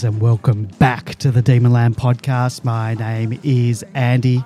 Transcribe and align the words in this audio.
fans, 0.00 0.04
and 0.04 0.20
welcome 0.20 0.64
back 0.78 1.14
to 1.16 1.30
the 1.30 1.42
Demonland 1.42 1.94
podcast. 1.94 2.64
My 2.64 2.94
name 2.94 3.38
is 3.42 3.84
Andy, 3.94 4.42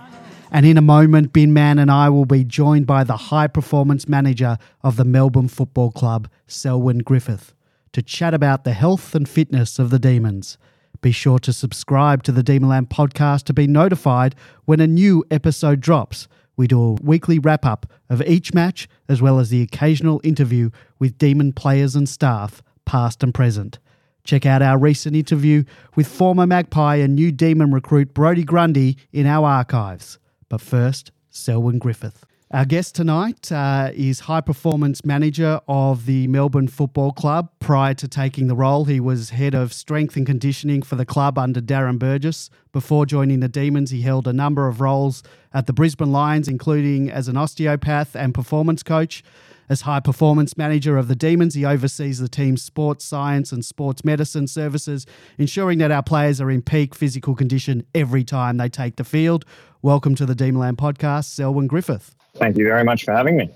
and 0.51 0.67
in 0.67 0.77
a 0.77 0.83
moment, 0.83 1.33
Bin 1.33 1.53
Man 1.53 1.79
and 1.79 1.91
I 1.91 2.09
will 2.09 2.25
be 2.25 2.45
joined 2.45 2.87
by 2.87 3.05
the 3.05 3.17
high 3.17 3.47
performance 3.47 4.09
manager 4.09 4.59
of 4.83 4.97
the 4.97 5.05
Melbourne 5.05 5.49
Football 5.49 5.93
Club, 5.93 6.29
Selwyn 6.47 6.99
Griffith, 6.99 7.55
to 7.93 8.03
chat 8.03 8.35
about 8.35 8.65
the 8.65 8.73
health 8.73 9.15
and 9.15 9.29
fitness 9.29 9.79
of 9.79 9.91
the 9.91 9.99
Demons. 9.99 10.59
Be 11.01 11.13
sure 11.13 11.39
to 11.41 11.53
subscribe 11.53 12.23
to 12.25 12.33
the 12.33 12.43
Demonland 12.43 12.89
podcast 12.89 13.45
to 13.45 13.53
be 13.53 13.67
notified 13.67 14.35
when 14.65 14.81
a 14.81 14.87
new 14.87 15.25
episode 15.31 15.81
drops. 15.81 16.27
We 16.57 16.67
do 16.67 16.81
a 16.81 16.93
weekly 17.03 17.39
wrap 17.39 17.65
up 17.65 17.87
of 18.09 18.23
each 18.23 18.55
match, 18.55 18.89
as 19.09 19.21
well 19.21 19.39
as 19.39 19.51
the 19.51 19.63
occasional 19.63 20.21
interview 20.25 20.71
with 20.99 21.19
Demon 21.19 21.53
players 21.53 21.95
and 21.95 22.09
staff, 22.09 22.63
past 22.85 23.23
and 23.23 23.35
present. 23.35 23.79
Check 24.25 24.47
out 24.47 24.63
our 24.63 24.79
recent 24.79 25.15
interview 25.15 25.65
with 25.97 26.09
former 26.09 26.47
Magpie 26.47 26.97
and 26.97 27.15
new 27.15 27.31
Demon 27.31 27.73
recruit 27.73 28.15
Brodie 28.15 28.43
Grundy 28.43 28.97
in 29.13 29.27
our 29.27 29.47
archives. 29.47 30.19
But 30.49 30.63
first, 30.63 31.13
Selwyn 31.29 31.79
Griffith. 31.79 32.25
Our 32.51 32.65
guest 32.65 32.95
tonight 32.95 33.51
uh, 33.51 33.91
is 33.95 34.21
high 34.21 34.41
performance 34.41 35.05
manager 35.05 35.61
of 35.67 36.07
the 36.07 36.27
Melbourne 36.29 36.69
Football 36.69 37.13
Club. 37.13 37.51
Prior 37.59 37.93
to 37.95 38.07
taking 38.07 38.47
the 38.47 38.55
role, 38.55 38.85
he 38.85 39.01
was 39.01 39.31
head 39.31 39.55
of 39.55 39.73
strength 39.73 40.17
and 40.17 40.25
conditioning 40.25 40.81
for 40.81 40.95
the 40.95 41.05
club 41.05 41.37
under 41.37 41.61
Darren 41.61 41.99
Burgess. 41.99 42.49
Before 42.73 43.07
joining 43.07 43.41
the 43.41 43.49
Demons, 43.49 43.91
he 43.91 44.03
held 44.03 44.29
a 44.29 44.33
number 44.33 44.69
of 44.69 44.81
roles 44.81 45.23
at 45.53 45.67
the 45.67 45.73
Brisbane 45.73 46.13
Lions, 46.13 46.47
including 46.49 47.11
as 47.11 47.29
an 47.29 47.37
osteopath 47.37 48.15
and 48.15 48.33
performance 48.33 48.83
coach. 48.83 49.23
As 49.67 49.83
high 49.83 50.01
performance 50.01 50.59
manager 50.59 50.99
of 50.99 51.09
the 51.09 51.17
Demons, 51.17 51.55
he 51.55 51.65
oversees 51.65 52.19
the 52.19 52.29
team's 52.29 52.63
sports 52.63 53.03
science 53.03 53.51
and 53.51 53.65
sports 53.65 54.05
medicine 54.05 54.47
services, 54.47 55.07
ensuring 55.39 55.79
that 55.79 55.91
our 55.91 56.03
players 56.03 56.39
are 56.39 56.51
in 56.51 56.61
peak 56.61 56.95
physical 56.95 57.35
condition 57.35 57.87
every 57.95 58.25
time 58.25 58.59
they 58.59 58.69
take 58.69 58.97
the 58.97 59.05
field. 59.05 59.47
Welcome 59.81 60.17
to 60.17 60.27
the 60.27 60.35
Demonland 60.35 60.77
podcast, 60.77 61.25
Selwyn 61.25 61.67
Griffith. 61.67 62.15
Thank 62.35 62.59
you 62.59 62.65
very 62.65 62.85
much 62.85 63.05
for 63.05 63.13
having 63.13 63.39
me. 63.39 63.49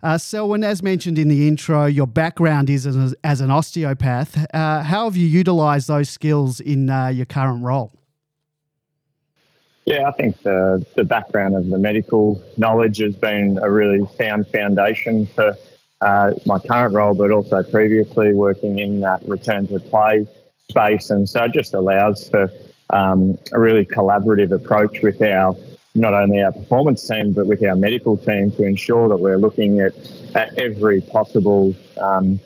Uh, 0.00 0.16
Selwyn, 0.16 0.62
as 0.62 0.80
mentioned 0.80 1.18
in 1.18 1.26
the 1.26 1.48
intro, 1.48 1.86
your 1.86 2.06
background 2.06 2.70
is 2.70 2.86
as, 2.86 3.14
as 3.24 3.40
an 3.40 3.50
osteopath. 3.50 4.46
Uh, 4.54 4.82
how 4.82 5.04
have 5.04 5.16
you 5.16 5.26
utilised 5.26 5.88
those 5.88 6.08
skills 6.08 6.60
in 6.60 6.88
uh, 6.88 7.08
your 7.08 7.26
current 7.26 7.64
role? 7.64 7.92
Yeah, 9.84 10.08
I 10.08 10.12
think 10.12 10.40
the, 10.42 10.84
the 10.94 11.04
background 11.04 11.56
of 11.56 11.68
the 11.68 11.78
medical 11.78 12.42
knowledge 12.56 12.98
has 12.98 13.16
been 13.16 13.58
a 13.60 13.70
really 13.70 14.06
sound 14.16 14.46
foundation 14.48 15.26
for 15.26 15.56
uh, 16.00 16.32
my 16.46 16.58
current 16.60 16.94
role, 16.94 17.14
but 17.14 17.30
also 17.30 17.62
previously 17.64 18.32
working 18.32 18.78
in 18.78 19.00
that 19.00 19.26
return 19.26 19.66
to 19.68 19.80
play 19.80 20.26
space. 20.70 21.10
And 21.10 21.28
so 21.28 21.44
it 21.44 21.52
just 21.52 21.74
allows 21.74 22.28
for 22.28 22.50
um, 22.90 23.38
a 23.52 23.58
really 23.58 23.84
collaborative 23.84 24.52
approach 24.52 25.00
with 25.02 25.20
our 25.22 25.56
not 25.94 26.14
only 26.14 26.42
our 26.42 26.52
performance 26.52 27.06
team, 27.06 27.32
but 27.32 27.46
with 27.46 27.62
our 27.64 27.76
medical 27.76 28.16
team 28.16 28.50
to 28.52 28.64
ensure 28.64 29.08
that 29.08 29.16
we're 29.18 29.36
looking 29.36 29.80
at, 29.80 29.92
at 30.34 30.56
every 30.58 31.00
possible 31.02 31.74
um, 32.00 32.40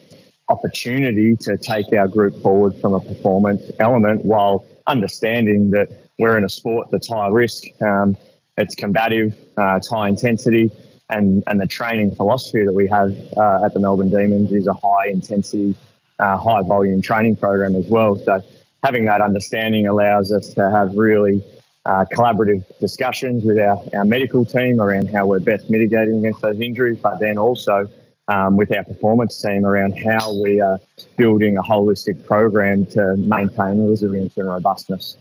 opportunity 0.48 1.36
to 1.36 1.56
take 1.56 1.92
our 1.92 2.08
group 2.08 2.40
forward 2.42 2.74
from 2.80 2.94
a 2.94 3.00
performance 3.00 3.62
element 3.78 4.24
while 4.24 4.64
understanding 4.86 5.70
that 5.70 6.05
we're 6.18 6.38
in 6.38 6.44
a 6.44 6.48
sport 6.48 6.88
that's 6.90 7.08
high 7.08 7.28
risk, 7.28 7.64
um, 7.82 8.16
it's 8.56 8.74
combative, 8.74 9.34
uh, 9.58 9.76
it's 9.76 9.88
high 9.88 10.08
intensity, 10.08 10.70
and, 11.10 11.44
and 11.46 11.60
the 11.60 11.66
training 11.66 12.14
philosophy 12.14 12.64
that 12.64 12.72
we 12.72 12.88
have 12.88 13.14
uh, 13.36 13.64
at 13.64 13.74
the 13.74 13.80
Melbourne 13.80 14.10
Demons 14.10 14.52
is 14.52 14.66
a 14.66 14.72
high 14.72 15.08
intensity, 15.08 15.74
uh, 16.18 16.36
high 16.36 16.62
volume 16.62 17.02
training 17.02 17.36
program 17.36 17.76
as 17.76 17.86
well. 17.86 18.16
So 18.16 18.42
having 18.82 19.04
that 19.04 19.20
understanding 19.20 19.86
allows 19.86 20.32
us 20.32 20.54
to 20.54 20.70
have 20.70 20.94
really 20.96 21.44
uh, 21.84 22.04
collaborative 22.12 22.64
discussions 22.80 23.44
with 23.44 23.58
our, 23.58 23.80
our 23.94 24.04
medical 24.04 24.44
team 24.44 24.80
around 24.80 25.08
how 25.10 25.26
we're 25.26 25.38
best 25.38 25.70
mitigating 25.70 26.18
against 26.18 26.40
those 26.40 26.60
injuries, 26.60 26.98
but 27.00 27.20
then 27.20 27.38
also 27.38 27.88
um, 28.28 28.56
with 28.56 28.74
our 28.74 28.82
performance 28.82 29.40
team 29.40 29.64
around 29.64 29.92
how 29.92 30.34
we 30.42 30.60
are 30.60 30.80
building 31.16 31.56
a 31.56 31.62
holistic 31.62 32.24
program 32.26 32.84
to 32.86 33.16
maintain 33.16 33.88
resilience 33.88 34.36
and 34.36 34.48
robustness. 34.48 35.16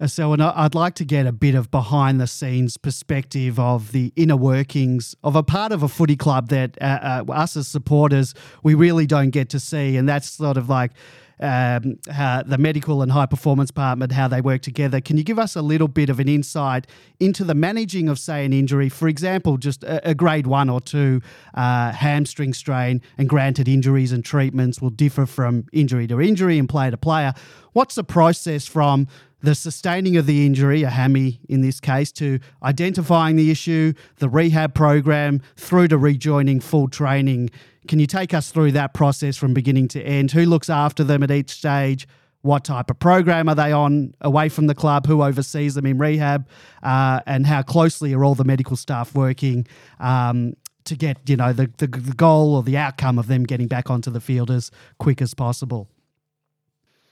Uh, 0.00 0.06
So, 0.06 0.32
and 0.32 0.42
I'd 0.42 0.74
like 0.74 0.94
to 0.96 1.04
get 1.04 1.26
a 1.26 1.32
bit 1.32 1.54
of 1.54 1.70
behind 1.70 2.20
the 2.20 2.26
scenes 2.26 2.76
perspective 2.76 3.58
of 3.58 3.92
the 3.92 4.12
inner 4.16 4.36
workings 4.36 5.16
of 5.22 5.36
a 5.36 5.42
part 5.42 5.72
of 5.72 5.82
a 5.82 5.88
footy 5.88 6.16
club 6.16 6.48
that 6.48 6.78
uh, 6.80 7.24
uh, 7.28 7.32
us 7.32 7.56
as 7.56 7.68
supporters 7.68 8.34
we 8.62 8.74
really 8.74 9.06
don't 9.06 9.30
get 9.30 9.48
to 9.50 9.60
see, 9.60 9.96
and 9.96 10.08
that's 10.08 10.28
sort 10.28 10.56
of 10.56 10.68
like 10.68 10.92
um, 11.40 11.98
the 12.46 12.56
medical 12.58 13.00
and 13.02 13.12
high 13.12 13.26
performance 13.26 13.70
department 13.70 14.12
how 14.12 14.28
they 14.28 14.40
work 14.40 14.60
together. 14.62 15.00
Can 15.00 15.16
you 15.16 15.24
give 15.24 15.38
us 15.38 15.56
a 15.56 15.62
little 15.62 15.88
bit 15.88 16.10
of 16.10 16.18
an 16.20 16.28
insight 16.28 16.86
into 17.20 17.44
the 17.44 17.54
managing 17.54 18.08
of, 18.08 18.18
say, 18.18 18.44
an 18.44 18.52
injury? 18.52 18.88
For 18.88 19.08
example, 19.08 19.56
just 19.56 19.84
a, 19.84 20.10
a 20.10 20.14
grade 20.14 20.46
one 20.46 20.68
or 20.68 20.80
two 20.80 21.20
uh, 21.54 21.92
hamstring 21.92 22.54
strain, 22.54 23.02
and 23.18 23.28
granted, 23.28 23.68
injuries 23.68 24.12
and 24.12 24.24
treatments 24.24 24.80
will 24.80 24.90
differ 24.90 25.26
from 25.26 25.66
injury 25.72 26.06
to 26.08 26.20
injury 26.20 26.58
and 26.58 26.68
player 26.68 26.90
to 26.90 26.96
player. 26.96 27.34
What's 27.72 27.94
the 27.94 28.04
process 28.04 28.66
from 28.66 29.06
the 29.40 29.54
sustaining 29.54 30.16
of 30.16 30.26
the 30.26 30.44
injury, 30.44 30.82
a 30.82 30.90
hammy 30.90 31.40
in 31.48 31.60
this 31.60 31.80
case, 31.80 32.10
to 32.12 32.40
identifying 32.62 33.36
the 33.36 33.50
issue, 33.50 33.92
the 34.16 34.28
rehab 34.28 34.74
program, 34.74 35.40
through 35.56 35.88
to 35.88 35.98
rejoining 35.98 36.60
full 36.60 36.88
training. 36.88 37.50
Can 37.86 37.98
you 37.98 38.06
take 38.06 38.34
us 38.34 38.50
through 38.50 38.72
that 38.72 38.94
process 38.94 39.36
from 39.36 39.54
beginning 39.54 39.88
to 39.88 40.02
end? 40.02 40.32
Who 40.32 40.44
looks 40.44 40.68
after 40.68 41.04
them 41.04 41.22
at 41.22 41.30
each 41.30 41.50
stage? 41.50 42.08
What 42.42 42.64
type 42.64 42.90
of 42.90 42.98
program 42.98 43.48
are 43.48 43.54
they 43.54 43.72
on 43.72 44.14
away 44.20 44.48
from 44.48 44.66
the 44.66 44.74
club? 44.74 45.06
Who 45.06 45.22
oversees 45.22 45.74
them 45.74 45.86
in 45.86 45.98
rehab? 45.98 46.48
Uh, 46.82 47.20
and 47.26 47.46
how 47.46 47.62
closely 47.62 48.14
are 48.14 48.24
all 48.24 48.34
the 48.34 48.44
medical 48.44 48.76
staff 48.76 49.14
working 49.14 49.66
um, 49.98 50.54
to 50.84 50.96
get 50.96 51.18
you 51.26 51.36
know 51.36 51.52
the, 51.52 51.70
the 51.78 51.86
the 51.86 52.14
goal 52.14 52.54
or 52.54 52.62
the 52.62 52.76
outcome 52.76 53.18
of 53.18 53.26
them 53.26 53.44
getting 53.44 53.66
back 53.66 53.90
onto 53.90 54.10
the 54.10 54.20
field 54.20 54.50
as 54.50 54.70
quick 54.98 55.20
as 55.20 55.34
possible? 55.34 55.88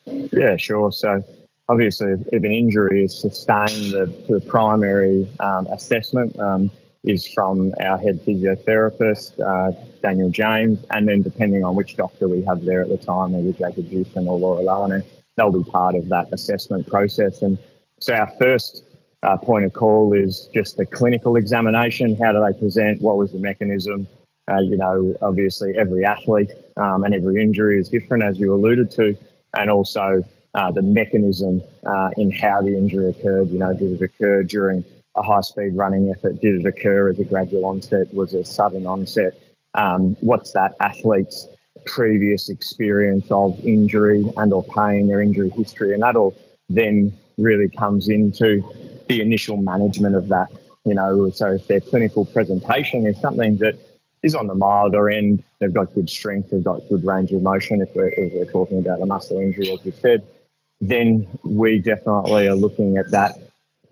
Yeah, 0.06 0.56
sure. 0.56 0.92
So 0.92 1.25
obviously, 1.69 2.12
if 2.32 2.44
an 2.44 2.53
injury 2.53 3.04
is 3.04 3.19
sustained, 3.19 3.93
the, 3.93 4.06
the 4.28 4.41
primary 4.41 5.28
um, 5.41 5.66
assessment 5.69 6.38
um, 6.38 6.71
is 7.04 7.27
from 7.32 7.72
our 7.81 7.99
head 7.99 8.21
physiotherapist, 8.25 9.38
uh, 9.41 9.72
Daniel 10.03 10.31
James, 10.31 10.84
and 10.91 11.09
then 11.09 11.22
depending 11.22 11.65
on 11.65 11.77
which 11.77 11.97
doctor 11.97 12.28
we 12.28 12.42
have 12.42 12.65
there 12.65 12.83
at 12.83 12.89
the 12.89 12.98
time, 12.98 13.34
either 13.34 13.53
Jacob 13.53 13.86
Houston 13.89 14.27
or 14.27 14.39
Laura 14.39 14.89
Lane, 14.89 15.03
they'll 15.36 15.53
be 15.53 15.68
part 15.71 15.95
of 15.95 16.09
that 16.09 16.33
assessment 16.33 16.86
process. 16.86 17.42
And 17.42 17.59
so 18.01 18.15
our 18.15 18.30
first 18.41 18.84
uh, 19.22 19.36
point 19.36 19.65
of 19.65 19.72
call 19.72 20.13
is 20.13 20.48
just 20.53 20.77
the 20.77 20.86
clinical 20.86 21.36
examination. 21.36 22.16
How 22.16 22.33
do 22.33 22.45
they 22.45 22.59
present? 22.59 23.01
What 23.01 23.16
was 23.16 23.33
the 23.33 23.39
mechanism? 23.39 24.07
Uh, 24.51 24.60
you 24.60 24.77
know, 24.77 25.15
obviously 25.22 25.77
every 25.77 26.04
athlete 26.04 26.53
um, 26.77 27.03
and 27.04 27.15
every 27.15 27.42
injury 27.42 27.80
is 27.80 27.89
different, 27.89 28.22
as 28.22 28.39
you 28.39 28.54
alluded 28.54 28.91
to, 28.92 29.16
and 29.57 29.71
also 29.71 30.22
uh, 30.56 30.70
the 30.72 30.82
mechanism 30.82 31.62
uh, 31.86 32.10
in 32.16 32.30
how 32.30 32.62
the 32.62 32.76
injury 32.76 33.10
occurred. 33.10 33.50
You 33.50 33.58
know, 33.58 33.74
did 33.74 34.00
it 34.00 34.03
occur 34.03 34.42
during 34.42 34.84
a 35.14 35.22
high-speed 35.22 35.76
running 35.76 36.10
effort? 36.10 36.41
Did 36.41 36.60
it 36.60 36.66
occur 36.66 37.10
as 37.10 37.18
a 37.18 37.24
gradual 37.24 37.66
onset? 37.66 38.12
Was 38.12 38.34
it 38.34 38.41
a 38.41 38.44
sudden 38.44 38.86
onset? 38.86 39.38
Um, 39.74 40.16
what's 40.20 40.53
that 40.53 40.74
athlete's 40.80 41.47
previous 41.84 42.48
experience 42.48 43.26
of 43.30 43.58
injury 43.64 44.24
and 44.38 44.53
or 44.53 44.64
pain, 44.64 45.08
their 45.08 45.20
injury 45.20 45.50
history, 45.50 45.92
and 45.92 46.03
that 46.03 46.16
all 46.16 46.34
then 46.68 47.16
really 47.36 47.68
comes 47.68 48.08
into 48.08 48.64
the 49.08 49.20
initial 49.20 49.58
management 49.58 50.16
of 50.16 50.28
that. 50.28 50.48
You 50.84 50.94
know, 50.94 51.30
so 51.30 51.53
if 51.53 51.66
their 51.66 51.80
clinical 51.80 52.24
presentation 52.24 53.06
is 53.06 53.20
something 53.20 53.58
that 53.58 53.76
is 54.22 54.34
on 54.34 54.47
the 54.47 54.54
milder 54.54 55.10
end, 55.10 55.44
they've 55.58 55.72
got 55.72 55.94
good 55.94 56.08
strength, 56.08 56.50
they've 56.50 56.64
got 56.64 56.80
good 56.88 57.04
range 57.04 57.30
of 57.32 57.42
motion. 57.42 57.82
If 57.82 57.94
we're, 57.94 58.08
if 58.08 58.32
we're 58.32 58.50
talking 58.50 58.78
about 58.78 59.03
a 59.03 59.06
muscle 59.06 59.38
injury, 59.38 59.70
as 59.70 59.84
you 59.84 59.92
said, 60.00 60.26
then 60.81 61.27
we 61.45 61.78
definitely 61.78 62.49
are 62.49 62.55
looking 62.55 62.97
at 62.97 63.11
that 63.11 63.39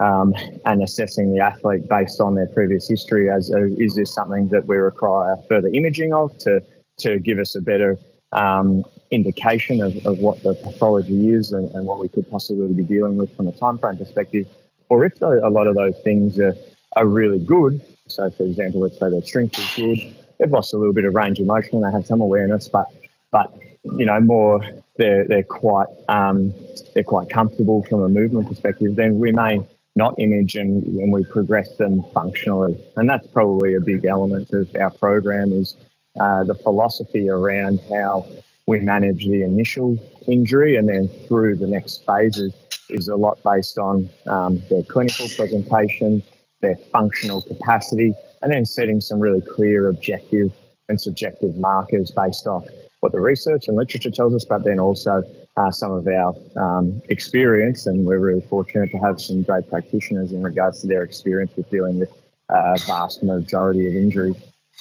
um, 0.01 0.35
and 0.67 0.83
assessing 0.83 1.33
the 1.33 1.41
athlete 1.41 1.89
based 1.89 2.21
on 2.21 2.35
their 2.35 2.47
previous 2.47 2.89
history 2.89 3.31
as 3.31 3.51
a, 3.51 3.67
is 3.81 3.95
this 3.95 4.13
something 4.13 4.49
that 4.49 4.67
we 4.67 4.77
require 4.77 5.37
further 5.49 5.69
imaging 5.69 6.13
of 6.13 6.37
to 6.39 6.63
to 6.99 7.19
give 7.19 7.39
us 7.39 7.55
a 7.55 7.61
better 7.61 7.99
um, 8.33 8.85
indication 9.11 9.81
of, 9.81 9.95
of 10.07 10.19
what 10.19 10.43
the 10.43 10.55
pathology 10.55 11.31
is 11.31 11.53
and, 11.53 11.71
and 11.73 11.87
what 11.87 11.99
we 11.99 12.09
could 12.09 12.29
possibly 12.31 12.73
be 12.73 12.83
dealing 12.83 13.17
with 13.17 13.35
from 13.37 13.49
a 13.49 13.53
time 13.53 13.79
frame 13.79 13.97
perspective, 13.97 14.47
or 14.89 15.05
if 15.05 15.21
a 15.21 15.27
lot 15.27 15.67
of 15.67 15.75
those 15.75 15.99
things 16.01 16.39
are, 16.39 16.55
are 16.97 17.07
really 17.07 17.39
good. 17.39 17.81
So, 18.07 18.31
for 18.31 18.45
example, 18.45 18.81
let's 18.81 18.99
say 18.99 19.11
their 19.11 19.23
strength 19.23 19.59
is 19.59 19.75
good, 19.75 20.15
they've 20.39 20.51
lost 20.51 20.75
a 20.75 20.77
little 20.77 20.93
bit 20.93 21.05
of 21.05 21.15
range 21.15 21.41
of 21.41 21.47
motion, 21.47 21.77
and 21.77 21.85
they 21.85 21.91
have 21.91 22.07
some 22.07 22.21
awareness, 22.21 22.69
but 22.69 22.87
but 23.31 23.53
you 23.97 24.07
know 24.07 24.21
more 24.21 24.65
they're 24.97 25.25
they're 25.27 25.43
quite 25.43 25.89
um, 26.09 26.55
they're 26.95 27.05
quite 27.05 27.29
comfortable 27.29 27.83
from 27.85 28.03
a 28.03 28.09
movement 28.09 28.49
perspective. 28.49 28.97
Then 28.97 29.19
we 29.19 29.33
may 29.33 29.61
not 29.97 30.15
image 30.19 30.57
and 30.57 30.83
when 30.97 31.11
we 31.11 31.25
progress 31.25 31.77
them 31.77 32.05
functionally, 32.13 32.77
and 32.97 33.09
that's 33.09 33.27
probably 33.29 33.75
a 33.75 33.81
big 33.81 34.05
element 34.05 34.51
of 34.53 34.75
our 34.77 34.91
program 34.91 35.53
is 35.53 35.77
uh, 36.21 36.45
the 36.45 36.55
philosophy 36.55 37.29
around 37.29 37.81
how 37.89 38.27
we 38.67 38.81
manage 38.81 39.27
the 39.27 39.43
initial 39.43 39.99
injury 40.27 40.77
and 40.77 40.89
then 40.89 41.09
through 41.29 41.57
the 41.57 41.67
next 41.67 42.05
phases 42.07 42.53
is 42.89 43.09
a 43.09 43.17
lot 43.17 43.39
based 43.43 43.79
on 43.79 44.09
um, 44.27 44.63
their 44.71 44.83
clinical 44.85 45.29
presentation, 45.37 46.23
their 46.61 46.77
functional 46.93 47.43
capacity, 47.43 48.15
and 48.43 48.53
then 48.53 48.65
setting 48.65 49.01
some 49.01 49.21
really 49.21 49.41
clear 49.41 49.89
objective 49.89 50.53
and 50.89 51.01
subjective 51.01 51.57
markers 51.57 52.11
based 52.11 52.47
off 52.47 52.65
what 53.05 53.13
the 53.13 53.21
research 53.21 53.69
and 53.69 53.77
literature 53.77 54.11
tells 54.11 54.35
us, 54.35 54.47
but 54.47 54.65
then 54.65 54.81
also 54.81 55.23
uh, 55.59 55.71
some 55.71 55.93
of 55.93 56.09
our 56.09 56.35
um, 56.57 57.03
experience. 57.11 57.87
And 57.87 58.07
we're 58.07 58.19
really 58.19 58.41
fortunate 58.41 58.91
to 58.93 58.97
have 58.97 59.21
some 59.21 59.43
great 59.43 59.69
practitioners 59.69 60.33
in 60.33 60.43
regards 60.43 60.81
to 60.81 60.87
their 60.87 61.03
experience 61.03 61.53
with 61.55 61.69
dealing 61.69 61.99
with 61.99 62.11
a 62.49 62.55
uh, 62.55 62.77
vast 62.87 63.23
majority 63.23 63.87
of 63.87 63.95
injuries. 63.95 64.37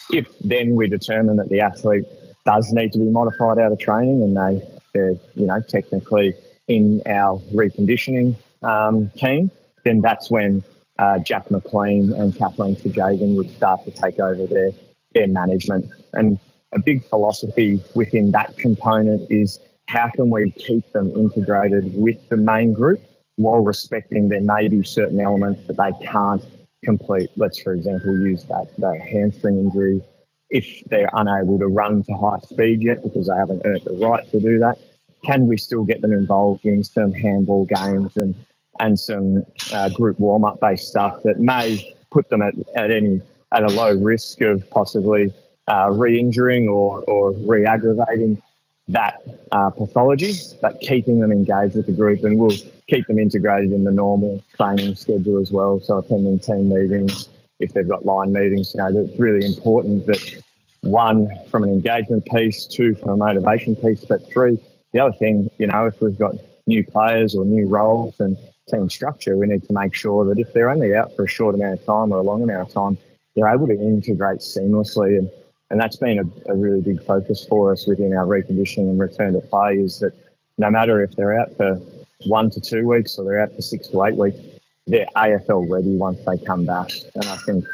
If 0.10 0.26
then 0.40 0.78
we 0.78 0.88
determine 0.88 1.36
that 1.36 1.50
the 1.50 1.60
athlete 1.60 2.06
does 2.46 2.72
need 2.72 2.94
to 2.94 3.00
be 3.00 3.10
modified 3.10 3.60
out 3.60 3.74
of 3.74 3.80
training 3.80 4.24
and 4.24 4.38
they, 4.38 4.66
they're, 4.94 5.18
you 5.36 5.46
know, 5.46 5.60
technically 5.60 6.34
in 6.70 7.02
our 7.06 7.40
reconditioning 7.54 8.38
um, 8.62 9.10
team, 9.18 9.52
then 9.84 10.00
that's 10.00 10.32
when 10.32 10.64
uh, 10.98 11.20
Jack 11.20 11.52
McLean 11.52 12.14
and 12.14 12.34
Kathleen 12.34 12.78
Fajagan 12.78 13.36
would 13.36 13.50
start 13.58 13.84
to 13.84 13.92
take 13.92 14.18
over 14.22 14.48
their, 14.48 14.72
their 15.14 15.28
management. 15.28 15.92
And 16.14 16.40
a 16.74 16.80
big 16.80 17.04
philosophy 17.06 17.82
within 17.96 18.32
that 18.32 18.58
component 18.58 19.30
is 19.32 19.60
how 19.88 20.10
can 20.10 20.30
we 20.30 20.52
keep 20.52 20.92
them 20.92 21.12
integrated 21.12 21.96
with 21.96 22.18
the 22.30 22.38
main 22.38 22.74
group 22.74 23.02
while 23.36 23.62
respecting 23.62 24.30
there 24.30 24.42
may 24.42 24.68
be 24.68 24.84
certain 24.84 25.20
elements 25.20 25.66
that 25.68 25.78
they 25.78 26.06
can't 26.06 26.44
complete. 26.84 27.30
Let's, 27.36 27.60
for 27.60 27.74
example, 27.74 28.20
use 28.20 28.44
that, 28.46 28.68
that 28.78 29.02
hamstring 29.02 29.58
injury. 29.58 30.02
If 30.50 30.84
they're 30.86 31.10
unable 31.14 31.58
to 31.60 31.68
run 31.68 32.04
to 32.04 32.14
high 32.14 32.40
speed 32.40 32.84
yet 32.84 33.02
because 33.02 33.28
they 33.28 33.36
haven't 33.36 33.64
earned 33.66 33.82
the 33.86 33.94
right 33.94 34.30
to 34.32 34.40
do 34.40 34.60
that, 34.60 34.78
can 35.24 35.48
we 35.48 35.58
still 35.58 35.84
get 35.84 36.02
them 36.02 36.12
involved 36.12 36.66
in 36.66 36.84
some 36.84 37.12
handball 37.12 37.66
games 37.66 38.16
and 38.18 38.36
and 38.80 39.00
some 39.00 39.44
uh, 39.72 39.88
group 39.90 40.20
warm 40.20 40.44
up 40.44 40.60
based 40.60 40.88
stuff 40.88 41.22
that 41.24 41.40
may 41.40 41.96
put 42.12 42.28
them 42.30 42.42
at, 42.42 42.56
at 42.76 42.92
any 42.92 43.22
at 43.52 43.64
a 43.64 43.68
low 43.68 43.96
risk 43.96 44.42
of 44.42 44.68
possibly 44.72 45.32
uh, 45.68 45.90
re-injuring 45.92 46.68
or, 46.68 47.02
or 47.02 47.32
re-aggravating 47.32 48.42
that 48.90 49.22
uh, 49.52 49.70
pathology, 49.70 50.34
but 50.62 50.80
keeping 50.82 51.20
them 51.20 51.32
engaged 51.32 51.76
with 51.76 51.86
the 51.86 51.94
group 51.94 52.24
and 52.24 52.38
we'll 52.38 52.56
keep 52.88 53.08
them 53.08 53.18
integrated 53.18 53.72
in 53.72 53.84
the 53.86 53.92
normal 53.92 54.44
training 54.58 54.94
schedule 54.96 55.42
as 55.42 55.52
well. 55.52 55.80
So 55.80 56.00
attending 56.00 56.40
team 56.40 56.70
meetings, 56.70 57.30
if 57.60 57.74
they've 57.74 57.88
got 57.88 58.06
line 58.06 58.34
meetings, 58.34 58.74
you 58.74 58.82
know, 58.82 58.88
it's 58.88 59.18
really 59.18 59.46
important 59.46 60.06
that 60.08 60.42
one, 60.82 61.30
from 61.50 61.64
an 61.64 61.70
engagement 61.70 62.26
piece, 62.26 62.66
two, 62.66 62.96
from 62.96 63.12
a 63.12 63.18
motivation 63.18 63.76
piece, 63.78 64.04
but 64.04 64.28
three, 64.30 64.60
the 64.92 65.00
other 65.00 65.14
thing, 65.14 65.50
you 65.58 65.68
know, 65.68 65.86
if 65.86 66.02
we've 66.02 66.18
got 66.20 66.36
new 66.68 66.84
players 66.84 67.36
or 67.36 67.46
new 67.46 67.68
roles 67.68 68.20
and 68.20 68.38
team 68.70 68.90
structure, 68.90 69.38
we 69.38 69.48
need 69.48 69.64
to 69.64 69.74
make 69.74 69.96
sure 69.96 70.26
that 70.26 70.40
if 70.40 70.52
they're 70.52 70.70
only 70.70 70.94
out 70.94 71.16
for 71.16 71.24
a 71.24 71.28
short 71.28 71.56
amount 71.56 71.80
of 71.80 71.86
time 71.86 72.12
or 72.12 72.18
a 72.18 72.22
long 72.22 72.44
amount 72.44 72.68
of 72.68 72.74
time, 72.74 72.98
they're 73.36 73.48
able 73.48 73.68
to 73.68 73.74
integrate 73.74 74.40
seamlessly. 74.40 75.20
And, 75.20 75.32
and 75.74 75.82
that's 75.82 75.96
been 75.96 76.20
a, 76.20 76.52
a 76.52 76.56
really 76.56 76.82
big 76.82 77.04
focus 77.04 77.48
for 77.50 77.72
us 77.72 77.88
within 77.88 78.14
our 78.14 78.28
reconditioning 78.28 78.92
and 78.92 79.00
return 79.00 79.34
to 79.34 79.42
play 79.42 79.74
is 79.74 79.98
that 80.02 80.14
no 80.60 80.70
matter 80.70 81.02
if 81.02 81.16
they're 81.16 81.40
out 81.40 81.50
for 81.58 81.82
one 82.28 82.52
to 82.52 82.62
two 82.62 82.88
weeks 82.88 83.18
or 83.18 83.26
they're 83.26 83.42
out 83.42 83.56
for 83.56 83.64
six 83.64 83.88
to 83.88 84.04
eight 84.04 84.16
weeks, 84.16 84.38
they're 84.86 85.08
AFL 85.16 85.68
ready 85.68 85.96
once 85.96 86.20
they 86.28 86.38
come 86.46 86.64
back. 86.64 86.92
And 87.16 87.26
I 87.26 87.38
think 87.38 87.66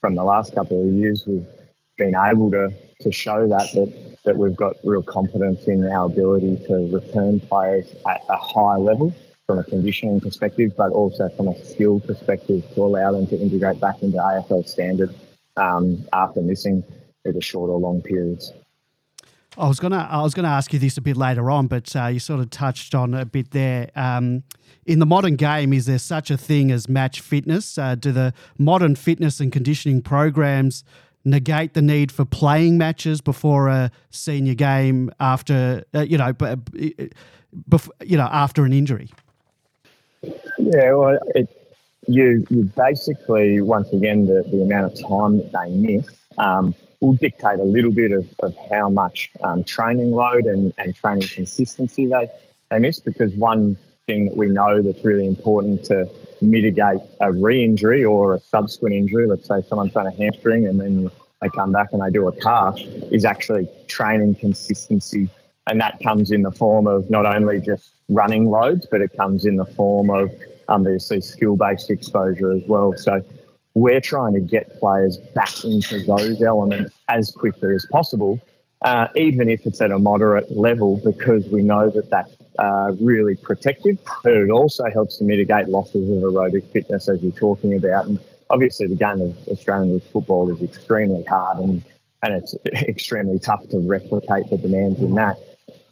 from 0.00 0.14
the 0.14 0.22
last 0.22 0.54
couple 0.54 0.80
of 0.80 0.94
years, 0.94 1.24
we've 1.26 1.48
been 1.96 2.14
able 2.14 2.48
to, 2.52 2.72
to 3.00 3.10
show 3.10 3.48
that, 3.48 3.72
that 3.74 3.92
that 4.24 4.36
we've 4.36 4.54
got 4.54 4.76
real 4.84 5.02
confidence 5.02 5.66
in 5.66 5.84
our 5.88 6.06
ability 6.06 6.58
to 6.68 6.88
return 6.92 7.40
players 7.40 7.92
at 8.08 8.22
a 8.28 8.36
high 8.36 8.76
level 8.76 9.12
from 9.48 9.58
a 9.58 9.64
conditioning 9.64 10.20
perspective, 10.20 10.74
but 10.76 10.92
also 10.92 11.28
from 11.30 11.48
a 11.48 11.64
skill 11.64 11.98
perspective 11.98 12.62
to 12.76 12.84
allow 12.84 13.10
them 13.10 13.26
to 13.26 13.36
integrate 13.36 13.80
back 13.80 14.00
into 14.00 14.18
AFL 14.18 14.68
standard 14.68 15.12
um, 15.56 16.06
after 16.12 16.40
missing 16.40 16.84
either 17.28 17.40
short 17.40 17.70
or 17.70 17.78
long 17.78 18.02
periods. 18.02 18.52
I 19.56 19.66
was 19.66 19.80
gonna 19.80 20.08
I 20.10 20.22
was 20.22 20.34
gonna 20.34 20.48
ask 20.48 20.72
you 20.72 20.78
this 20.78 20.96
a 20.98 21.00
bit 21.00 21.16
later 21.16 21.50
on, 21.50 21.66
but 21.66 21.94
uh, 21.96 22.06
you 22.06 22.20
sort 22.20 22.40
of 22.40 22.50
touched 22.50 22.94
on 22.94 23.14
a 23.14 23.24
bit 23.24 23.50
there. 23.50 23.90
Um, 23.96 24.44
in 24.86 25.00
the 25.00 25.06
modern 25.06 25.36
game, 25.36 25.72
is 25.72 25.86
there 25.86 25.98
such 25.98 26.30
a 26.30 26.36
thing 26.36 26.70
as 26.70 26.88
match 26.88 27.20
fitness? 27.20 27.76
Uh, 27.76 27.94
do 27.94 28.12
the 28.12 28.32
modern 28.56 28.94
fitness 28.94 29.40
and 29.40 29.52
conditioning 29.52 30.00
programs 30.00 30.84
negate 31.24 31.74
the 31.74 31.82
need 31.82 32.12
for 32.12 32.24
playing 32.24 32.78
matches 32.78 33.20
before 33.20 33.68
a 33.68 33.90
senior 34.10 34.54
game 34.54 35.10
after 35.20 35.84
uh, 35.94 36.00
you 36.00 36.16
know, 36.16 36.32
b- 36.32 37.10
bef- 37.68 37.90
you 38.04 38.16
know 38.16 38.28
after 38.30 38.64
an 38.64 38.72
injury? 38.72 39.10
Yeah, 40.22 40.92
well, 40.92 41.18
it, 41.34 41.48
you 42.06 42.46
you 42.48 42.64
basically 42.76 43.60
once 43.60 43.92
again 43.92 44.26
the, 44.26 44.44
the 44.50 44.62
amount 44.62 44.92
of 44.92 45.08
time 45.08 45.38
that 45.38 45.52
they 45.52 45.70
miss 45.70 46.08
um, 46.38 46.74
will 47.00 47.14
dictate 47.14 47.60
a 47.60 47.64
little 47.64 47.92
bit 47.92 48.12
of, 48.12 48.26
of 48.40 48.54
how 48.70 48.88
much 48.88 49.30
um, 49.42 49.62
training 49.64 50.10
load 50.10 50.44
and, 50.44 50.72
and 50.78 50.94
training 50.94 51.28
consistency 51.28 52.06
they, 52.06 52.28
they 52.70 52.78
miss 52.78 52.98
because 53.00 53.32
one 53.34 53.76
thing 54.06 54.26
that 54.26 54.36
we 54.36 54.48
know 54.48 54.82
that's 54.82 55.04
really 55.04 55.26
important 55.26 55.84
to 55.84 56.08
mitigate 56.40 57.00
a 57.20 57.32
re-injury 57.32 58.04
or 58.04 58.34
a 58.34 58.40
subsequent 58.40 58.94
injury, 58.94 59.26
let's 59.26 59.46
say 59.46 59.62
someone's 59.68 59.92
done 59.92 60.06
a 60.06 60.10
hamstring 60.12 60.66
and 60.66 60.80
then 60.80 61.10
they 61.40 61.48
come 61.50 61.70
back 61.72 61.88
and 61.92 62.02
they 62.02 62.10
do 62.10 62.26
a 62.26 62.32
calf, 62.32 62.78
is 63.12 63.24
actually 63.24 63.68
training 63.86 64.34
consistency. 64.34 65.28
And 65.68 65.80
that 65.80 66.00
comes 66.02 66.30
in 66.30 66.42
the 66.42 66.50
form 66.50 66.86
of 66.86 67.08
not 67.10 67.26
only 67.26 67.60
just 67.60 67.90
running 68.08 68.46
loads, 68.46 68.86
but 68.90 69.02
it 69.02 69.16
comes 69.16 69.44
in 69.44 69.56
the 69.56 69.66
form 69.66 70.10
of 70.10 70.30
obviously 70.68 71.20
skill 71.20 71.56
based 71.56 71.90
exposure 71.90 72.52
as 72.52 72.62
well. 72.66 72.94
So 72.96 73.22
we're 73.78 74.00
trying 74.00 74.34
to 74.34 74.40
get 74.40 74.78
players 74.80 75.18
back 75.34 75.64
into 75.64 76.02
those 76.04 76.42
elements 76.42 76.94
as 77.08 77.30
quickly 77.30 77.74
as 77.74 77.86
possible, 77.86 78.40
uh, 78.82 79.08
even 79.14 79.48
if 79.48 79.64
it's 79.66 79.80
at 79.80 79.90
a 79.90 79.98
moderate 79.98 80.50
level, 80.56 81.00
because 81.04 81.46
we 81.48 81.62
know 81.62 81.88
that 81.90 82.10
that's 82.10 82.34
uh, 82.58 82.92
really 83.00 83.36
protective. 83.36 83.98
But 84.24 84.34
it 84.34 84.50
also 84.50 84.90
helps 84.90 85.18
to 85.18 85.24
mitigate 85.24 85.68
losses 85.68 86.10
of 86.10 86.22
aerobic 86.22 86.70
fitness, 86.72 87.08
as 87.08 87.22
you're 87.22 87.32
talking 87.32 87.76
about. 87.76 88.06
And 88.06 88.18
obviously, 88.50 88.88
the 88.88 88.96
game 88.96 89.20
of 89.20 89.36
Australian 89.48 90.00
football 90.00 90.50
is 90.50 90.60
extremely 90.62 91.22
hard 91.24 91.58
and, 91.58 91.84
and 92.22 92.34
it's 92.34 92.54
extremely 92.66 93.38
tough 93.38 93.68
to 93.68 93.78
replicate 93.78 94.50
the 94.50 94.58
demands 94.58 94.98
in 95.00 95.14
that. 95.14 95.38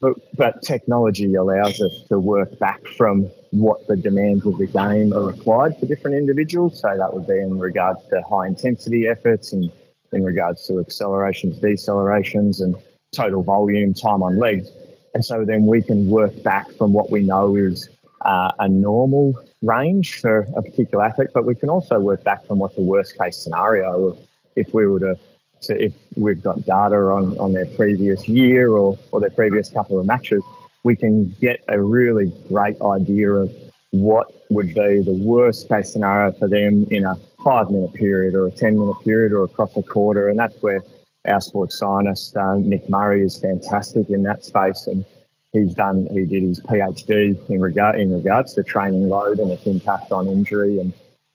But, 0.01 0.15
but 0.37 0.63
technology 0.63 1.35
allows 1.35 1.81
us 1.81 2.03
to 2.09 2.19
work 2.19 2.59
back 2.59 2.85
from 2.87 3.31
what 3.61 3.87
the 3.87 3.97
demands 3.97 4.47
of 4.47 4.59
the 4.59 4.67
game 4.67 5.13
are 5.13 5.25
required 5.25 5.77
for 5.79 5.87
different 5.87 6.17
individuals. 6.17 6.81
So 6.81 6.97
that 6.97 7.13
would 7.13 7.27
be 7.27 7.39
in 7.39 7.59
regards 7.59 8.01
to 8.11 8.23
high 8.23 8.47
intensity 8.47 9.07
efforts 9.07 9.53
and 9.53 9.71
in 10.13 10.25
regards 10.25 10.67
to 10.67 10.81
accelerations, 10.81 11.59
decelerations, 11.61 12.61
and 12.61 12.77
total 13.13 13.43
volume, 13.43 13.95
time 13.95 14.23
on 14.23 14.39
legs. 14.39 14.69
And 15.15 15.25
so 15.25 15.45
then 15.45 15.67
we 15.67 15.83
can 15.83 16.09
work 16.09 16.43
back 16.43 16.71
from 16.73 16.93
what 16.93 17.11
we 17.11 17.23
know 17.23 17.57
is 17.57 17.89
uh, 18.23 18.53
a 18.59 18.69
normal 18.69 19.35
range 19.63 20.21
for 20.21 20.47
a 20.57 20.63
particular 20.63 21.05
athlete, 21.05 21.31
but 21.33 21.45
we 21.45 21.55
can 21.55 21.71
also 21.71 21.99
work 21.99 22.23
back 22.25 22.47
from 22.47 22.59
what 22.59 22.75
the 22.75 22.83
worst 22.83 23.19
case 23.19 23.37
scenario 23.37 24.09
of 24.09 24.19
if 24.57 24.73
we 24.75 24.87
were 24.87 25.01
to 25.01 25.19
so 25.61 25.75
if 25.75 25.93
we've 26.17 26.43
got 26.43 26.65
data 26.67 26.97
on, 26.97 27.39
on 27.39 27.53
their 27.53 27.67
previous 27.67 28.29
year 28.29 28.73
or, 28.73 28.99
or 29.11 29.21
their 29.21 29.31
previous 29.31 29.71
couple 29.71 29.99
of 29.99 30.07
matches, 30.07 30.43
we 30.87 30.95
can 30.95 31.35
get 31.41 31.65
a 31.67 31.83
really 31.83 32.33
great 32.47 32.81
idea 32.81 33.29
of 33.29 33.53
what 33.91 34.33
would 34.51 34.69
be 34.69 35.03
the 35.03 35.19
worst 35.21 35.69
case 35.69 35.93
scenario 35.93 36.31
for 36.31 36.47
them 36.47 36.87
in 36.93 37.05
a 37.05 37.17
five 37.43 37.69
minute 37.73 37.93
period 37.93 38.37
or 38.37 38.47
a 38.47 38.53
10 38.53 38.79
minute 38.79 38.95
period 39.05 39.33
or 39.33 39.43
across 39.43 39.77
a 39.77 39.83
quarter. 39.83 40.29
And 40.29 40.39
that's 40.39 40.55
where 40.63 40.85
our 41.27 41.41
sports 41.41 41.77
scientist, 41.77 42.37
uh, 42.37 42.55
Nick 42.59 42.89
Murray, 42.89 43.25
is 43.25 43.37
fantastic 43.37 44.11
in 44.11 44.23
that 44.23 44.45
space. 44.45 44.87
And 44.87 45.05
he's 45.53 45.75
done, 45.75 46.07
he 46.13 46.25
did 46.25 46.45
his 46.45 46.61
PhD 46.61 47.51
in, 47.51 47.61
regard, 47.61 47.99
in 47.99 48.13
regards 48.13 48.55
to 48.55 48.63
training 48.63 49.09
load 49.09 49.41
and 49.41 49.51
its 49.51 49.67
impact 49.67 50.13
on 50.13 50.29
injury 50.29 50.79
and, 50.79 50.93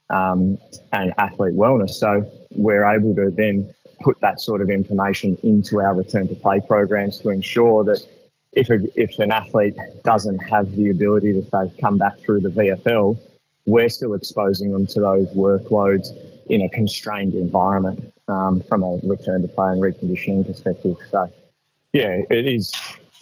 um, 0.08 0.56
and 0.94 1.12
athlete 1.18 1.56
wellness. 1.56 1.90
So 1.90 2.24
we're 2.52 2.86
able 2.86 3.14
to 3.16 3.30
then 3.30 3.74
put 4.00 4.18
that 4.20 4.40
sort 4.40 4.62
of 4.62 4.70
information 4.70 5.36
into 5.42 5.82
our 5.82 5.94
return 5.94 6.26
to 6.28 6.34
play 6.36 6.60
programs 6.66 7.18
to 7.18 7.28
ensure 7.28 7.84
that 7.84 8.00
if, 8.52 8.70
a, 8.70 8.80
if 9.00 9.18
an 9.18 9.32
athlete 9.32 9.76
doesn't 10.04 10.38
have 10.38 10.74
the 10.76 10.90
ability 10.90 11.32
to 11.32 11.42
say 11.42 11.72
come 11.80 11.98
back 11.98 12.18
through 12.18 12.40
the 12.40 12.50
VFL, 12.50 13.18
we're 13.66 13.88
still 13.88 14.14
exposing 14.14 14.72
them 14.72 14.86
to 14.88 15.00
those 15.00 15.28
workloads 15.28 16.08
in 16.46 16.62
a 16.62 16.68
constrained 16.68 17.34
environment 17.34 18.12
um, 18.28 18.60
from 18.68 18.82
a 18.82 18.98
return 19.04 19.42
to 19.42 19.48
play 19.48 19.70
and 19.72 19.80
reconditioning 19.80 20.46
perspective. 20.46 20.96
So, 21.10 21.32
yeah, 21.92 22.22
it 22.30 22.46
is 22.46 22.72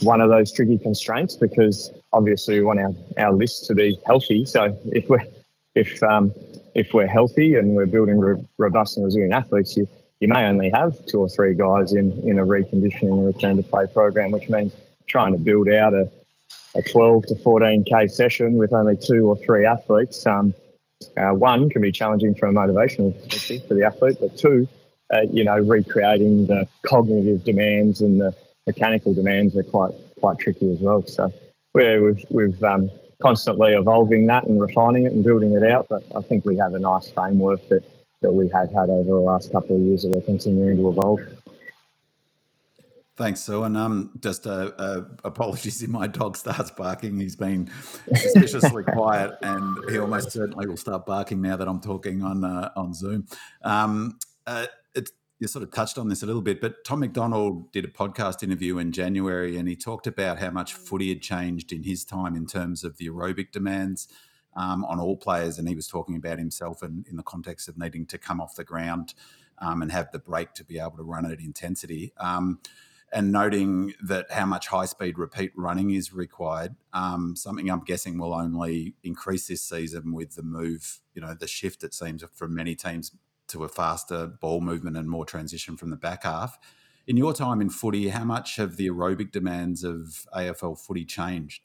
one 0.00 0.20
of 0.20 0.30
those 0.30 0.52
tricky 0.52 0.78
constraints 0.78 1.36
because 1.36 1.92
obviously 2.12 2.54
we 2.54 2.64
want 2.64 2.80
our, 2.80 2.94
our 3.18 3.32
list 3.32 3.66
to 3.66 3.74
be 3.74 3.98
healthy. 4.06 4.44
So 4.44 4.76
if 4.86 5.08
we're 5.08 5.24
if 5.74 6.02
um, 6.02 6.32
if 6.74 6.92
we're 6.94 7.06
healthy 7.06 7.56
and 7.56 7.74
we're 7.76 7.86
building 7.86 8.18
re- 8.18 8.42
robust 8.58 8.96
and 8.96 9.04
resilient 9.04 9.34
athletes, 9.34 9.76
you, 9.76 9.88
you 10.20 10.28
may 10.28 10.44
only 10.46 10.70
have 10.70 10.94
two 11.06 11.20
or 11.20 11.28
three 11.28 11.54
guys 11.54 11.92
in, 11.92 12.12
in 12.28 12.38
a 12.38 12.44
reconditioning 12.44 13.12
and 13.12 13.26
return 13.26 13.56
to 13.56 13.62
play 13.62 13.86
program, 13.86 14.30
which 14.30 14.48
means 14.48 14.72
trying 15.10 15.32
to 15.32 15.38
build 15.38 15.68
out 15.68 15.92
a, 15.92 16.08
a 16.76 16.82
12 16.82 17.26
to 17.26 17.34
14k 17.34 18.10
session 18.10 18.54
with 18.54 18.72
only 18.72 18.96
two 18.96 19.26
or 19.26 19.36
three 19.36 19.66
athletes. 19.66 20.24
Um, 20.26 20.54
uh, 21.16 21.30
one 21.30 21.68
can 21.68 21.82
be 21.82 21.92
challenging 21.92 22.34
from 22.34 22.56
a 22.56 22.60
motivational 22.60 23.12
perspective 23.22 23.66
for 23.66 23.74
the 23.74 23.84
athlete, 23.84 24.18
but 24.20 24.36
two, 24.36 24.68
uh, 25.12 25.22
you 25.32 25.44
know, 25.44 25.58
recreating 25.58 26.46
the 26.46 26.68
cognitive 26.86 27.42
demands 27.44 28.00
and 28.00 28.20
the 28.20 28.34
mechanical 28.66 29.12
demands 29.14 29.56
are 29.56 29.62
quite 29.64 29.92
quite 30.20 30.38
tricky 30.38 30.70
as 30.72 30.78
well. 30.78 31.04
So 31.06 31.32
we've 31.74 32.24
we've 32.30 32.62
um, 32.62 32.90
constantly 33.20 33.72
evolving 33.72 34.26
that 34.26 34.44
and 34.44 34.60
refining 34.60 35.06
it 35.06 35.12
and 35.12 35.24
building 35.24 35.52
it 35.52 35.64
out. 35.64 35.86
But 35.88 36.04
I 36.14 36.20
think 36.22 36.44
we 36.44 36.56
have 36.58 36.74
a 36.74 36.78
nice 36.78 37.10
framework 37.10 37.66
that, 37.68 37.82
that 38.22 38.32
we 38.32 38.48
have 38.50 38.70
had 38.70 38.90
over 38.90 39.10
the 39.10 39.14
last 39.14 39.52
couple 39.52 39.76
of 39.76 39.82
years 39.82 40.02
that 40.02 40.10
we're 40.10 40.22
continuing 40.22 40.76
to 40.76 40.88
evolve. 40.88 41.20
Thanks, 43.20 43.40
Sue. 43.40 43.64
And 43.64 43.76
um, 43.76 44.12
just 44.20 44.46
uh, 44.46 44.72
uh, 44.78 45.02
apologies 45.24 45.82
if 45.82 45.90
my 45.90 46.06
dog 46.06 46.38
starts 46.38 46.70
barking. 46.70 47.20
He's 47.20 47.36
been 47.36 47.70
suspiciously 48.14 48.82
quiet, 48.82 49.32
and 49.42 49.76
he 49.90 49.98
almost 49.98 50.32
certainly 50.32 50.66
will 50.66 50.78
start 50.78 51.04
barking 51.04 51.42
now 51.42 51.58
that 51.58 51.68
I'm 51.68 51.82
talking 51.82 52.22
on 52.22 52.44
uh, 52.44 52.70
on 52.76 52.94
Zoom. 52.94 53.26
Um, 53.60 54.18
uh, 54.46 54.68
you 55.38 55.48
sort 55.48 55.62
of 55.62 55.70
touched 55.70 55.98
on 55.98 56.08
this 56.08 56.22
a 56.22 56.26
little 56.26 56.40
bit, 56.40 56.62
but 56.62 56.82
Tom 56.82 57.00
McDonald 57.00 57.70
did 57.72 57.84
a 57.84 57.88
podcast 57.88 58.42
interview 58.42 58.78
in 58.78 58.90
January 58.90 59.58
and 59.58 59.68
he 59.68 59.76
talked 59.76 60.06
about 60.06 60.38
how 60.38 60.50
much 60.50 60.72
footy 60.72 61.10
had 61.10 61.20
changed 61.20 61.72
in 61.72 61.82
his 61.82 62.06
time 62.06 62.34
in 62.34 62.46
terms 62.46 62.84
of 62.84 62.96
the 62.96 63.08
aerobic 63.08 63.50
demands 63.52 64.08
um, 64.54 64.82
on 64.84 64.98
all 64.98 65.16
players. 65.16 65.58
And 65.58 65.66
he 65.66 65.74
was 65.74 65.88
talking 65.88 66.16
about 66.16 66.38
himself 66.38 66.82
and 66.82 67.06
in 67.06 67.16
the 67.16 67.22
context 67.22 67.68
of 67.68 67.78
needing 67.78 68.04
to 68.06 68.18
come 68.18 68.38
off 68.38 68.54
the 68.54 68.64
ground 68.64 69.14
um, 69.58 69.80
and 69.80 69.92
have 69.92 70.10
the 70.10 70.18
break 70.18 70.54
to 70.54 70.64
be 70.64 70.78
able 70.78 70.96
to 70.98 71.02
run 71.02 71.24
at 71.30 71.40
intensity. 71.40 72.12
And 73.12 73.32
noting 73.32 73.94
that 74.04 74.30
how 74.30 74.46
much 74.46 74.68
high 74.68 74.84
speed 74.84 75.18
repeat 75.18 75.52
running 75.56 75.90
is 75.90 76.12
required, 76.12 76.76
um, 76.92 77.34
something 77.34 77.68
I'm 77.68 77.80
guessing 77.80 78.18
will 78.18 78.32
only 78.32 78.94
increase 79.02 79.48
this 79.48 79.62
season 79.62 80.12
with 80.12 80.36
the 80.36 80.44
move, 80.44 81.00
you 81.14 81.20
know, 81.20 81.34
the 81.34 81.48
shift 81.48 81.82
it 81.82 81.92
seems 81.92 82.22
from 82.32 82.54
many 82.54 82.76
teams 82.76 83.10
to 83.48 83.64
a 83.64 83.68
faster 83.68 84.28
ball 84.28 84.60
movement 84.60 84.96
and 84.96 85.10
more 85.10 85.24
transition 85.24 85.76
from 85.76 85.90
the 85.90 85.96
back 85.96 86.22
half. 86.22 86.56
In 87.06 87.16
your 87.16 87.32
time 87.32 87.60
in 87.60 87.70
footy, 87.70 88.08
how 88.08 88.24
much 88.24 88.56
have 88.56 88.76
the 88.76 88.88
aerobic 88.88 89.32
demands 89.32 89.82
of 89.82 90.26
AFL 90.32 90.78
footy 90.78 91.04
changed? 91.04 91.62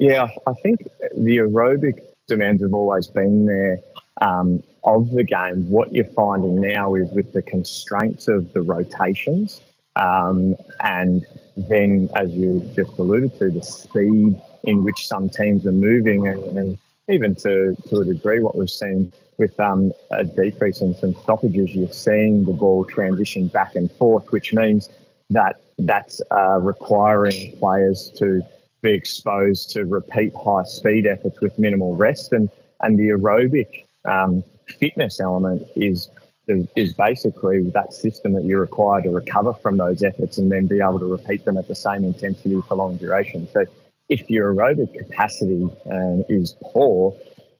Yeah, 0.00 0.28
I 0.46 0.52
think 0.62 0.82
the 1.16 1.36
aerobic 1.36 2.00
demands 2.26 2.62
have 2.62 2.74
always 2.74 3.06
been 3.06 3.46
there 3.46 3.78
um, 4.20 4.62
of 4.84 5.10
the 5.10 5.24
game. 5.24 5.68
What 5.70 5.92
you're 5.92 6.04
finding 6.04 6.60
now 6.60 6.94
is 6.94 7.10
with 7.10 7.32
the 7.32 7.42
constraints 7.42 8.28
of 8.28 8.52
the 8.52 8.62
rotations, 8.62 9.60
um, 9.96 10.56
and 10.80 11.26
then, 11.56 12.08
as 12.14 12.30
you 12.32 12.60
just 12.74 12.98
alluded 12.98 13.38
to, 13.38 13.50
the 13.50 13.62
speed 13.62 14.40
in 14.64 14.84
which 14.84 15.06
some 15.06 15.28
teams 15.28 15.66
are 15.66 15.72
moving, 15.72 16.26
and, 16.26 16.58
and 16.58 16.78
even 17.08 17.34
to, 17.36 17.76
to 17.88 18.00
a 18.00 18.04
degree, 18.04 18.40
what 18.40 18.56
we've 18.56 18.70
seen 18.70 19.12
with 19.36 19.58
um, 19.58 19.92
a 20.10 20.22
decrease 20.22 20.80
in 20.80 20.94
some 20.94 21.14
stoppages, 21.22 21.74
you're 21.74 21.90
seeing 21.90 22.44
the 22.44 22.52
ball 22.52 22.84
transition 22.84 23.48
back 23.48 23.74
and 23.74 23.90
forth, 23.92 24.30
which 24.32 24.52
means 24.52 24.90
that 25.30 25.60
that's 25.78 26.20
uh, 26.30 26.58
requiring 26.60 27.56
players 27.58 28.12
to 28.16 28.42
be 28.82 28.92
exposed 28.92 29.70
to 29.70 29.84
repeat 29.84 30.32
high 30.34 30.62
speed 30.64 31.06
efforts 31.06 31.40
with 31.40 31.58
minimal 31.58 31.96
rest. 31.96 32.32
And, 32.32 32.50
and 32.82 32.98
the 32.98 33.08
aerobic 33.08 33.84
um, 34.04 34.44
fitness 34.72 35.20
element 35.20 35.66
is, 35.76 36.08
is 36.76 36.92
basically 36.94 37.62
that 37.70 37.92
system 37.92 38.32
that 38.34 38.44
you 38.44 38.58
require 38.58 39.02
to 39.02 39.10
recover 39.10 39.52
from 39.54 39.76
those 39.76 40.02
efforts 40.02 40.38
and 40.38 40.50
then 40.50 40.66
be 40.66 40.80
able 40.80 40.98
to 40.98 41.06
repeat 41.06 41.44
them 41.44 41.56
at 41.56 41.68
the 41.68 41.74
same 41.74 42.04
intensity 42.04 42.60
for 42.66 42.74
long 42.76 42.96
duration. 42.96 43.48
So 43.52 43.64
if 44.08 44.28
your 44.28 44.54
aerobic 44.54 44.92
capacity 44.98 45.68
uh, 45.86 46.22
is 46.28 46.56
poor, 46.62 47.16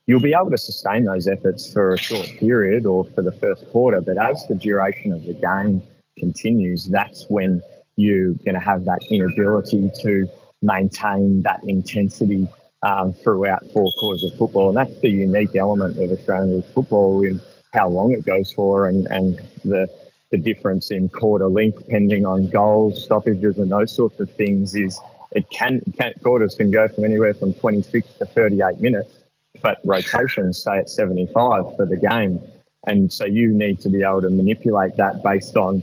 you'll 0.06 0.20
be 0.20 0.34
able 0.34 0.50
to 0.50 0.58
sustain 0.58 1.04
those 1.04 1.28
efforts 1.28 1.72
for 1.72 1.94
a 1.94 1.98
short 1.98 2.26
period 2.38 2.84
or 2.84 3.04
for 3.04 3.22
the 3.22 3.32
first 3.32 3.70
quarter. 3.70 4.00
But 4.00 4.18
as 4.18 4.46
the 4.48 4.56
duration 4.56 5.12
of 5.12 5.24
the 5.24 5.34
game 5.34 5.82
continues, 6.18 6.86
that's 6.86 7.26
when 7.28 7.62
you're 7.96 8.32
going 8.44 8.54
to 8.54 8.60
have 8.60 8.84
that 8.86 9.04
inability 9.10 9.90
to 10.02 10.28
maintain 10.62 11.42
that 11.42 11.60
intensity 11.64 12.48
um, 12.82 13.12
throughout 13.12 13.62
four 13.72 13.90
quarters 13.99 14.25
of 14.25 14.34
football. 14.37 14.68
And 14.68 14.76
that's 14.76 15.00
the 15.00 15.10
unique 15.10 15.54
element 15.56 15.99
of 15.99 16.10
Australian 16.10 16.62
football 16.75 17.22
in 17.25 17.40
how 17.72 17.88
long 17.88 18.12
it 18.12 18.25
goes 18.25 18.52
for 18.52 18.88
and, 18.88 19.06
and 19.08 19.40
the, 19.64 19.88
the 20.30 20.38
difference 20.38 20.90
in 20.90 21.08
quarter 21.08 21.49
length 21.49 21.78
depending 21.78 22.26
on 22.26 22.49
goals, 22.49 23.04
stoppages, 23.04 23.58
and 23.58 23.70
those 23.70 23.94
sorts 23.94 24.18
of 24.18 24.30
things 24.32 24.75
is 24.75 24.99
it 25.32 25.49
can, 25.50 25.80
can 25.96 26.12
quarters 26.22 26.56
can 26.56 26.70
go 26.70 26.88
from 26.88 27.04
anywhere 27.04 27.34
from 27.34 27.54
26 27.54 28.08
to 28.14 28.26
38 28.26 28.80
minutes 28.80 29.20
but 29.62 29.78
rotations 29.84 30.62
say 30.62 30.78
at 30.78 30.88
75 30.88 31.76
for 31.76 31.87
the 31.87 31.96
game. 31.96 32.40
And 32.87 33.12
so 33.12 33.25
you 33.25 33.52
need 33.52 33.80
to 33.80 33.88
be 33.88 34.02
able 34.02 34.22
to 34.22 34.30
manipulate 34.30 34.96
that 34.96 35.22
based 35.22 35.56
on 35.56 35.82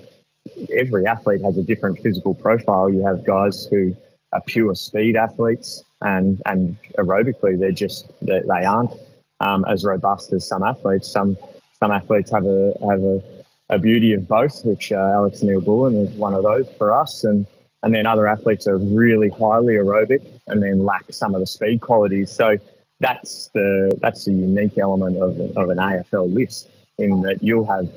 every 0.75 1.05
athlete 1.05 1.41
has 1.43 1.57
a 1.57 1.63
different 1.63 1.99
physical 1.99 2.33
profile. 2.33 2.89
You 2.89 3.05
have 3.05 3.25
guys 3.25 3.67
who 3.69 3.95
are 4.37 4.41
pure 4.45 4.75
speed 4.75 5.15
athletes, 5.15 5.83
and 6.01 6.41
and 6.45 6.77
aerobically 6.97 7.59
they're 7.59 7.71
just 7.71 8.07
they, 8.21 8.39
they 8.39 8.65
aren't 8.65 8.91
um, 9.39 9.65
as 9.65 9.83
robust 9.83 10.33
as 10.33 10.47
some 10.47 10.63
athletes. 10.63 11.11
Some 11.11 11.37
some 11.79 11.91
athletes 11.91 12.31
have 12.31 12.45
a 12.45 12.73
have 12.89 13.01
a, 13.01 13.21
a 13.69 13.79
beauty 13.79 14.13
of 14.13 14.27
both, 14.27 14.63
which 14.65 14.91
uh, 14.91 15.11
Alex 15.13 15.41
Neal-Bullen 15.43 15.95
is 15.95 16.09
one 16.15 16.33
of 16.33 16.43
those 16.43 16.69
for 16.77 16.93
us, 16.93 17.23
and 17.23 17.45
and 17.83 17.93
then 17.93 18.05
other 18.05 18.27
athletes 18.27 18.67
are 18.67 18.77
really 18.77 19.29
highly 19.29 19.75
aerobic 19.75 20.25
and 20.47 20.63
then 20.63 20.83
lack 20.83 21.05
some 21.11 21.35
of 21.35 21.41
the 21.41 21.47
speed 21.47 21.81
qualities. 21.81 22.31
So 22.31 22.57
that's 22.99 23.49
the 23.53 23.97
that's 24.01 24.25
the 24.25 24.33
unique 24.33 24.77
element 24.77 25.17
of, 25.17 25.39
of 25.55 25.69
an 25.69 25.77
AFL 25.77 26.33
list 26.33 26.69
in 26.97 27.21
that 27.21 27.43
you'll 27.43 27.67
have 27.67 27.87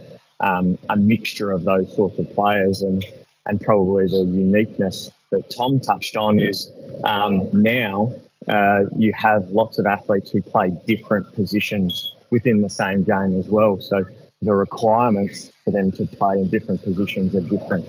um, 0.40 0.78
a 0.88 0.97
mixture 0.97 1.50
of 1.50 1.64
those 1.64 1.94
sorts 1.94 2.18
of 2.18 2.32
players 2.35 2.82
and 2.82 3.04
and 3.50 3.61
probably 3.61 4.07
the 4.07 4.19
uniqueness 4.19 5.11
that 5.30 5.50
Tom 5.50 5.80
touched 5.80 6.16
on 6.16 6.38
is 6.38 6.71
um, 7.02 7.49
now 7.52 8.14
uh, 8.47 8.85
you 8.97 9.12
have 9.12 9.49
lots 9.50 9.80
of 9.80 9.87
athletes 9.87 10.30
who 10.30 10.40
play 10.40 10.73
different 10.87 11.33
positions 11.35 12.14
within 12.30 12.62
the 12.62 12.71
same 12.71 13.02
game 13.02 13.37
as 13.40 13.49
well. 13.49 13.80
So 13.80 14.04
the 14.40 14.54
requirements 14.54 15.50
for 15.64 15.73
them 15.73 15.90
to 15.92 16.07
play 16.07 16.38
in 16.38 16.49
different 16.49 16.80
positions 16.83 17.35
are 17.35 17.40
different, 17.40 17.87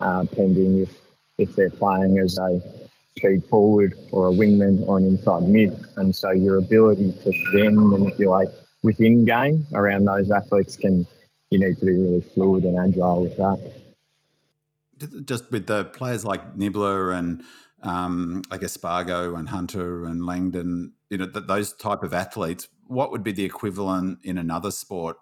uh, 0.00 0.24
pending 0.34 0.80
if 0.80 0.90
if 1.38 1.54
they're 1.56 1.70
playing 1.70 2.18
as 2.18 2.38
a 2.38 2.62
speed 3.16 3.44
forward 3.50 3.94
or 4.12 4.28
a 4.28 4.32
wingman 4.32 4.86
or 4.86 4.96
an 4.98 5.04
inside 5.04 5.42
mid. 5.42 5.78
And 5.96 6.16
so 6.16 6.30
your 6.30 6.56
ability 6.56 7.12
to 7.24 7.32
then 7.52 7.74
manipulate 7.76 8.48
within 8.82 9.24
game 9.24 9.66
around 9.74 10.06
those 10.06 10.30
athletes 10.30 10.76
can, 10.76 11.06
you 11.50 11.58
need 11.58 11.78
to 11.78 11.84
be 11.84 11.92
really 11.92 12.20
fluid 12.20 12.64
and 12.64 12.78
agile 12.78 13.22
with 13.22 13.36
that. 13.36 13.81
Just 15.24 15.50
with 15.50 15.66
the 15.66 15.86
players 15.86 16.24
like 16.24 16.56
Nibbler 16.56 17.12
and 17.12 17.42
um, 17.82 18.42
I 18.50 18.58
guess 18.58 18.72
Spargo 18.72 19.34
and 19.34 19.48
Hunter 19.48 20.04
and 20.04 20.24
Langdon, 20.24 20.92
you 21.10 21.18
know, 21.18 21.26
th- 21.26 21.46
those 21.46 21.72
type 21.72 22.02
of 22.02 22.14
athletes, 22.14 22.68
what 22.86 23.10
would 23.10 23.24
be 23.24 23.32
the 23.32 23.44
equivalent 23.44 24.20
in 24.24 24.38
another 24.38 24.70
sport? 24.70 25.16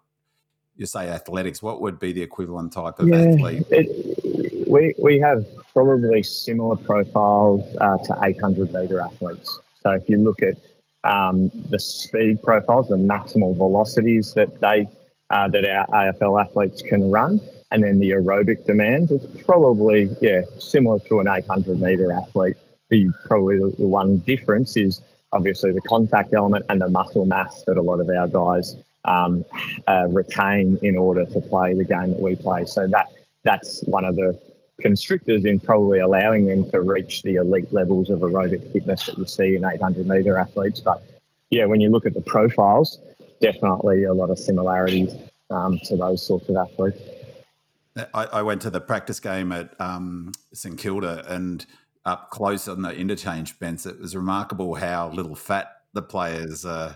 You 0.76 0.86
say 0.86 1.08
athletics, 1.08 1.62
what 1.62 1.80
would 1.80 1.98
be 1.98 2.12
the 2.12 2.22
equivalent 2.22 2.72
type 2.72 2.98
of 2.98 3.08
yeah, 3.08 3.16
athlete? 3.16 3.64
It, 3.70 4.68
we, 4.68 4.94
we 5.02 5.18
have 5.18 5.44
probably 5.72 6.22
similar 6.22 6.76
profiles 6.76 7.76
uh, 7.80 7.98
to 7.98 8.18
800 8.22 8.72
meter 8.72 9.00
athletes. 9.00 9.58
So 9.82 9.90
if 9.92 10.08
you 10.08 10.18
look 10.18 10.42
at 10.42 10.56
um, 11.04 11.50
the 11.70 11.78
speed 11.78 12.42
profiles, 12.42 12.88
the 12.88 12.96
maximal 12.96 13.56
velocities 13.56 14.34
that 14.34 14.60
they 14.60 14.88
uh, 15.30 15.48
that 15.48 15.64
our 15.64 15.86
AFL 16.12 16.44
athletes 16.44 16.82
can 16.82 17.10
run, 17.10 17.40
and 17.70 17.82
then 17.82 17.98
the 17.98 18.10
aerobic 18.10 18.66
demands, 18.66 19.10
it's 19.12 19.42
probably 19.44 20.10
yeah 20.20 20.42
similar 20.58 20.98
to 21.00 21.20
an 21.20 21.28
800 21.28 21.80
meter 21.80 22.12
athlete. 22.12 22.56
The 22.88 23.10
probably 23.26 23.58
the, 23.58 23.86
one 23.86 24.18
difference 24.18 24.76
is 24.76 25.00
obviously 25.32 25.72
the 25.72 25.80
contact 25.82 26.34
element 26.34 26.66
and 26.68 26.80
the 26.80 26.88
muscle 26.88 27.24
mass 27.24 27.62
that 27.66 27.76
a 27.76 27.82
lot 27.82 28.00
of 28.00 28.08
our 28.08 28.26
guys 28.26 28.76
um, 29.04 29.44
uh, 29.86 30.06
retain 30.08 30.78
in 30.82 30.96
order 30.96 31.24
to 31.24 31.40
play 31.40 31.74
the 31.74 31.84
game 31.84 32.10
that 32.10 32.20
we 32.20 32.34
play. 32.34 32.64
So 32.64 32.86
that 32.88 33.06
that's 33.44 33.82
one 33.84 34.04
of 34.04 34.16
the 34.16 34.38
constrictors 34.80 35.44
in 35.44 35.60
probably 35.60 36.00
allowing 36.00 36.46
them 36.46 36.68
to 36.70 36.80
reach 36.80 37.22
the 37.22 37.36
elite 37.36 37.72
levels 37.72 38.10
of 38.10 38.20
aerobic 38.20 38.72
fitness 38.72 39.06
that 39.06 39.18
you 39.18 39.26
see 39.26 39.54
in 39.54 39.64
800 39.64 40.06
meter 40.06 40.36
athletes. 40.38 40.80
But 40.80 41.02
yeah, 41.50 41.66
when 41.66 41.80
you 41.80 41.90
look 41.90 42.06
at 42.06 42.14
the 42.14 42.20
profiles, 42.22 42.98
definitely 43.40 44.04
a 44.04 44.14
lot 44.14 44.30
of 44.30 44.38
similarities 44.38 45.14
um, 45.50 45.78
to 45.84 45.96
those 45.96 46.26
sorts 46.26 46.48
of 46.48 46.56
athletes. 46.56 47.00
I, 48.14 48.24
I, 48.24 48.42
went 48.42 48.62
to 48.62 48.70
the 48.70 48.80
practice 48.80 49.20
game 49.20 49.52
at 49.52 49.78
um, 49.80 50.32
St 50.52 50.78
Kilda 50.78 51.24
and 51.32 51.64
up 52.04 52.30
close 52.30 52.68
on 52.68 52.82
the 52.82 52.94
interchange 52.94 53.58
bench, 53.58 53.86
It 53.86 54.00
was 54.00 54.16
remarkable 54.16 54.74
how 54.74 55.10
little 55.10 55.34
fat 55.34 55.68
the 55.92 56.02
players, 56.02 56.64
uh, 56.64 56.94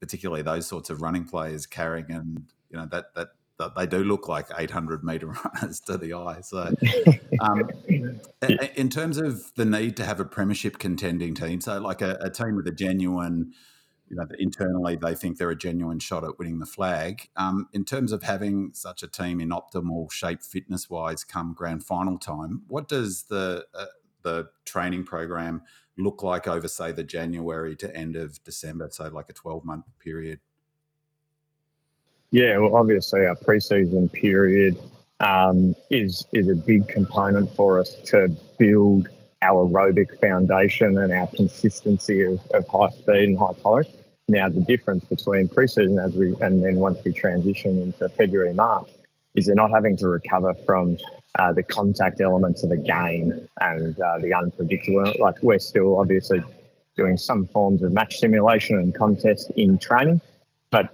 particularly 0.00 0.42
those 0.42 0.66
sorts 0.66 0.90
of 0.90 1.02
running 1.02 1.24
players, 1.24 1.66
carrying, 1.66 2.10
and 2.10 2.44
you 2.70 2.78
know 2.78 2.86
that 2.90 3.14
that 3.14 3.28
they 3.76 3.86
do 3.86 4.02
look 4.02 4.26
like 4.26 4.46
800 4.56 5.04
meter 5.04 5.26
runners 5.54 5.80
to 5.80 5.96
the 5.98 6.14
eye. 6.14 6.40
So, 6.40 6.72
um, 7.40 7.70
in 8.74 8.88
terms 8.88 9.18
of 9.18 9.52
the 9.54 9.64
need 9.64 9.96
to 9.98 10.04
have 10.04 10.18
a 10.18 10.24
premiership 10.24 10.78
contending 10.78 11.34
team, 11.34 11.60
so 11.60 11.78
like 11.78 12.02
a, 12.02 12.16
a, 12.20 12.30
team 12.30 12.56
with 12.56 12.66
a 12.66 12.72
genuine, 12.72 13.52
you 14.10 14.16
know, 14.16 14.26
internally 14.38 14.96
they 14.96 15.14
think 15.14 15.38
they're 15.38 15.50
a 15.50 15.56
genuine 15.56 16.00
shot 16.00 16.24
at 16.24 16.38
winning 16.38 16.58
the 16.58 16.66
flag. 16.66 17.28
Um, 17.36 17.68
in 17.72 17.84
terms 17.84 18.10
of 18.10 18.24
having 18.24 18.72
such 18.74 19.02
a 19.04 19.08
team 19.08 19.40
in 19.40 19.50
optimal 19.50 20.10
shape, 20.10 20.42
fitness 20.42 20.90
wise, 20.90 21.22
come 21.22 21.54
grand 21.54 21.84
final 21.84 22.18
time, 22.18 22.62
what 22.66 22.88
does 22.88 23.22
the 23.24 23.66
uh, 23.72 23.86
the 24.22 24.48
training 24.66 25.04
program 25.04 25.62
look 25.96 26.22
like 26.22 26.46
over, 26.48 26.68
say, 26.68 26.92
the 26.92 27.04
January 27.04 27.76
to 27.76 27.96
end 27.96 28.16
of 28.16 28.42
December, 28.44 28.88
so 28.90 29.08
like 29.08 29.30
a 29.30 29.32
12 29.32 29.64
month 29.64 29.86
period? 29.98 30.40
Yeah, 32.32 32.58
well, 32.58 32.76
obviously 32.76 33.26
our 33.26 33.36
preseason 33.36 34.12
period 34.12 34.76
um, 35.20 35.74
is 35.90 36.26
is 36.32 36.48
a 36.48 36.54
big 36.54 36.88
component 36.88 37.54
for 37.54 37.78
us 37.78 37.94
to 38.06 38.28
build 38.58 39.08
our 39.42 39.66
aerobic 39.66 40.20
foundation 40.20 40.98
and 40.98 41.12
our 41.12 41.26
consistency 41.28 42.22
of, 42.22 42.40
of 42.52 42.66
high 42.68 42.90
speed 42.90 43.28
and 43.30 43.38
high 43.38 43.52
tolerance. 43.62 43.88
Now, 44.30 44.48
the 44.48 44.60
difference 44.60 45.04
between 45.06 45.48
preseason 45.48 46.00
as 46.00 46.14
we 46.14 46.36
and 46.40 46.62
then 46.62 46.76
once 46.76 47.00
we 47.04 47.12
transition 47.12 47.82
into 47.82 48.08
February 48.10 48.54
March 48.54 48.88
is 49.34 49.46
they're 49.46 49.56
not 49.56 49.72
having 49.72 49.96
to 49.96 50.08
recover 50.08 50.54
from 50.64 50.98
uh, 51.36 51.52
the 51.52 51.64
contact 51.64 52.20
elements 52.20 52.62
of 52.62 52.70
the 52.70 52.76
game 52.76 53.48
and 53.60 54.00
uh, 54.00 54.18
the 54.18 54.32
unpredictable. 54.32 55.12
Like 55.18 55.42
we're 55.42 55.58
still 55.58 55.98
obviously 55.98 56.44
doing 56.96 57.16
some 57.16 57.48
forms 57.48 57.82
of 57.82 57.90
match 57.90 58.18
simulation 58.18 58.78
and 58.78 58.94
contest 58.94 59.50
in 59.56 59.78
training, 59.78 60.20
but 60.70 60.90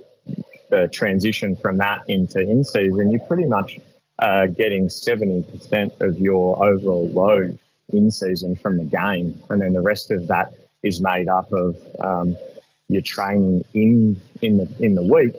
the 0.71 0.89
transition 0.89 1.57
from 1.57 1.77
that 1.77 2.09
into 2.09 2.41
in 2.41 2.65
season, 2.65 3.11
you're 3.11 3.21
pretty 3.21 3.45
much 3.45 3.79
uh, 4.19 4.47
getting 4.47 4.89
70% 4.89 6.01
of 6.01 6.19
your 6.19 6.65
overall 6.65 7.07
load 7.11 7.59
in 7.93 8.11
season 8.11 8.57
from 8.57 8.79
the 8.79 8.85
game. 8.85 9.39
And 9.51 9.61
then 9.61 9.75
the 9.75 9.83
rest 9.83 10.11
of 10.11 10.27
that 10.29 10.55
is 10.83 11.03
made 11.03 11.29
up 11.29 11.53
of 11.53 11.77
um, 12.01 12.35
your 12.89 13.03
training 13.03 13.65
in, 13.75 14.21
in, 14.43 14.59
the, 14.59 14.69
in 14.79 14.95
the 14.95 15.03
week. 15.03 15.35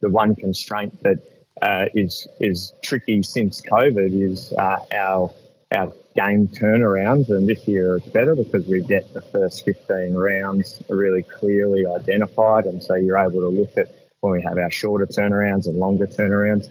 The 0.00 0.10
one 0.10 0.34
constraint 0.34 1.00
that 1.02 1.18
uh, 1.62 1.86
is 1.94 2.26
is 2.40 2.72
tricky 2.82 3.22
since 3.22 3.60
COVID 3.60 4.20
is 4.20 4.52
uh, 4.54 4.78
our 4.92 5.32
our 5.70 5.92
game 6.14 6.48
turnarounds, 6.48 7.30
and 7.30 7.48
this 7.48 7.66
year 7.66 7.96
it's 7.96 8.08
better 8.08 8.34
because 8.34 8.66
we 8.66 8.82
get 8.82 9.14
the 9.14 9.22
first 9.22 9.64
15 9.64 10.12
rounds 10.12 10.82
really 10.88 11.22
clearly 11.22 11.86
identified, 11.86 12.66
and 12.66 12.82
so 12.82 12.94
you're 12.94 13.16
able 13.16 13.40
to 13.40 13.48
look 13.48 13.78
at 13.78 13.94
when 14.20 14.32
we 14.32 14.42
have 14.42 14.58
our 14.58 14.70
shorter 14.70 15.06
turnarounds 15.06 15.66
and 15.66 15.76
longer 15.76 16.06
turnarounds. 16.06 16.68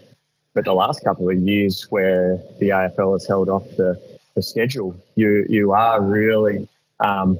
But 0.54 0.66
the 0.66 0.74
last 0.74 1.02
couple 1.02 1.28
of 1.30 1.38
years 1.38 1.86
where 1.90 2.36
the 2.60 2.68
AFL 2.68 3.14
has 3.14 3.26
held 3.26 3.48
off 3.48 3.64
the, 3.78 4.00
the 4.34 4.42
schedule, 4.42 4.94
you 5.14 5.46
you 5.48 5.72
are 5.72 6.02
really 6.02 6.68
um, 7.00 7.38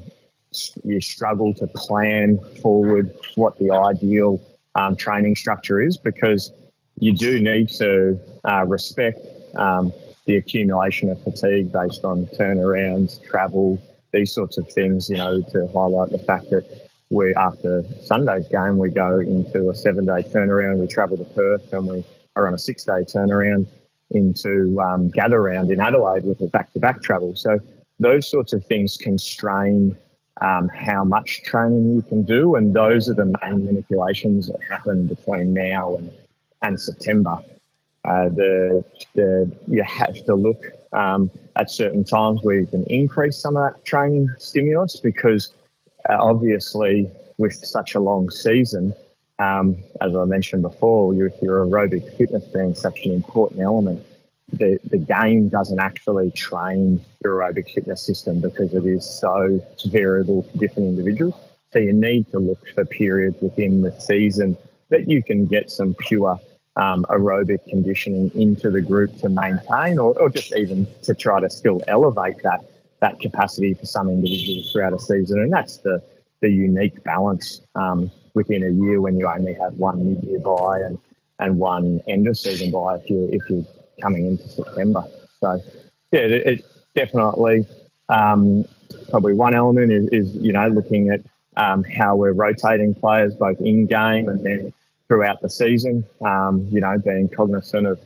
you 0.83 1.01
struggle 1.01 1.53
to 1.55 1.67
plan 1.67 2.39
forward 2.61 3.13
what 3.35 3.57
the 3.59 3.71
ideal 3.71 4.41
um, 4.75 4.95
training 4.95 5.35
structure 5.35 5.81
is 5.81 5.97
because 5.97 6.51
you 6.99 7.13
do 7.13 7.39
need 7.39 7.69
to 7.69 8.19
uh, 8.45 8.65
respect 8.65 9.19
um, 9.55 9.91
the 10.25 10.37
accumulation 10.37 11.09
of 11.09 11.21
fatigue 11.23 11.71
based 11.71 12.05
on 12.05 12.25
turnarounds, 12.27 13.23
travel, 13.23 13.81
these 14.11 14.31
sorts 14.31 14.57
of 14.57 14.71
things, 14.71 15.09
you 15.09 15.17
know, 15.17 15.41
to 15.41 15.67
highlight 15.73 16.11
the 16.11 16.19
fact 16.19 16.49
that 16.49 16.89
we 17.09 17.33
after 17.35 17.83
Sunday's 18.03 18.47
game 18.47 18.77
we 18.77 18.89
go 18.89 19.19
into 19.19 19.69
a 19.69 19.75
seven 19.75 20.05
day 20.05 20.23
turnaround. 20.23 20.79
We 20.79 20.87
travel 20.87 21.17
to 21.17 21.25
Perth 21.25 21.71
and 21.73 21.87
we 21.87 22.03
are 22.35 22.47
on 22.47 22.53
a 22.53 22.57
six 22.57 22.83
day 22.83 23.03
turnaround 23.03 23.67
into 24.11 24.79
um, 24.81 25.09
gather 25.09 25.41
round 25.41 25.71
in 25.71 25.79
Adelaide 25.79 26.23
with 26.23 26.41
a 26.41 26.47
back 26.47 26.71
to 26.73 26.79
back 26.79 27.01
travel. 27.01 27.35
So 27.35 27.59
those 27.99 28.29
sorts 28.29 28.53
of 28.53 28.65
things 28.65 28.97
constrain 28.97 29.97
um, 30.41 30.69
how 30.69 31.03
much 31.03 31.43
training 31.43 31.93
you 31.93 32.01
can 32.01 32.23
do, 32.23 32.55
and 32.55 32.73
those 32.73 33.09
are 33.09 33.13
the 33.13 33.25
main 33.41 33.65
manipulations 33.65 34.47
that 34.47 34.61
happen 34.67 35.07
between 35.07 35.53
now 35.53 35.95
and, 35.95 36.11
and 36.61 36.79
September. 36.79 37.37
Uh, 38.05 38.27
the, 38.29 38.83
the 39.13 39.49
you 39.67 39.81
have 39.83 40.13
to 40.25 40.35
look 40.35 40.61
um, 40.91 41.31
at 41.55 41.71
certain 41.71 42.03
times 42.03 42.41
where 42.43 42.59
you 42.59 42.65
can 42.65 42.83
increase 42.85 43.37
some 43.37 43.55
of 43.55 43.63
that 43.63 43.85
training 43.85 44.29
stimulus 44.37 44.99
because 44.99 45.53
uh, 46.09 46.17
obviously, 46.19 47.09
with 47.37 47.53
such 47.53 47.95
a 47.95 47.99
long 47.99 48.29
season, 48.29 48.93
um, 49.39 49.77
as 50.01 50.15
I 50.15 50.25
mentioned 50.25 50.63
before, 50.63 51.07
with 51.07 51.41
your 51.41 51.65
aerobic 51.65 52.17
fitness 52.17 52.43
being 52.45 52.75
such 52.75 53.05
an 53.05 53.11
important 53.11 53.61
element, 53.61 54.05
the, 54.57 54.79
the 54.89 54.97
game 54.97 55.49
doesn't 55.49 55.79
actually 55.79 56.31
train 56.31 57.03
your 57.23 57.39
aerobic 57.39 57.73
fitness 57.73 58.05
system 58.05 58.39
because 58.39 58.73
it 58.73 58.85
is 58.85 59.03
so 59.05 59.59
variable 59.87 60.43
for 60.43 60.57
different 60.57 60.89
individuals. 60.89 61.35
So 61.71 61.79
you 61.79 61.93
need 61.93 62.29
to 62.31 62.39
look 62.39 62.59
for 62.75 62.85
periods 62.85 63.37
within 63.41 63.81
the 63.81 63.91
season 63.99 64.57
that 64.89 65.09
you 65.09 65.23
can 65.23 65.47
get 65.47 65.71
some 65.71 65.95
pure 65.95 66.39
um, 66.75 67.05
aerobic 67.09 67.67
conditioning 67.67 68.31
into 68.35 68.69
the 68.69 68.81
group 68.81 69.17
to 69.19 69.29
maintain 69.29 69.97
or, 69.97 70.17
or 70.19 70.29
just 70.29 70.55
even 70.55 70.87
to 71.03 71.13
try 71.13 71.39
to 71.39 71.49
still 71.49 71.81
elevate 71.87 72.41
that 72.43 72.61
that 72.99 73.19
capacity 73.19 73.73
for 73.73 73.85
some 73.85 74.07
individuals 74.07 74.71
throughout 74.71 74.93
a 74.93 74.99
season. 74.99 75.41
And 75.41 75.51
that's 75.51 75.77
the, 75.79 76.01
the 76.39 76.49
unique 76.49 77.03
balance 77.03 77.59
um, 77.75 78.09
within 78.33 78.63
a 78.63 78.69
year 78.69 79.01
when 79.01 79.19
you 79.19 79.27
only 79.27 79.53
have 79.55 79.73
one 79.73 80.13
mid 80.13 80.23
year 80.23 80.39
bye 80.39 80.79
and, 80.79 80.97
and 81.39 81.57
one 81.57 82.01
end 82.07 82.27
of 82.27 82.37
season 82.37 82.71
bye 82.71 82.95
if, 82.95 83.09
you, 83.09 83.29
if 83.33 83.41
you're 83.49 83.65
coming 84.01 84.25
into 84.25 84.47
September. 84.47 85.03
So, 85.39 85.61
yeah, 86.11 86.21
it, 86.21 86.47
it 86.47 86.65
definitely 86.95 87.65
um, 88.09 88.65
probably 89.09 89.33
one 89.33 89.55
element 89.55 89.91
is, 89.91 90.07
is, 90.09 90.35
you 90.35 90.53
know, 90.53 90.67
looking 90.67 91.09
at 91.09 91.21
um, 91.55 91.83
how 91.83 92.15
we're 92.15 92.33
rotating 92.33 92.93
players 92.95 93.35
both 93.35 93.59
in 93.61 93.85
game 93.85 94.27
and 94.29 94.43
then 94.43 94.73
throughout 95.07 95.41
the 95.41 95.49
season, 95.49 96.03
um, 96.25 96.67
you 96.71 96.81
know, 96.81 96.97
being 96.97 97.29
cognizant 97.29 97.85
of, 97.85 97.99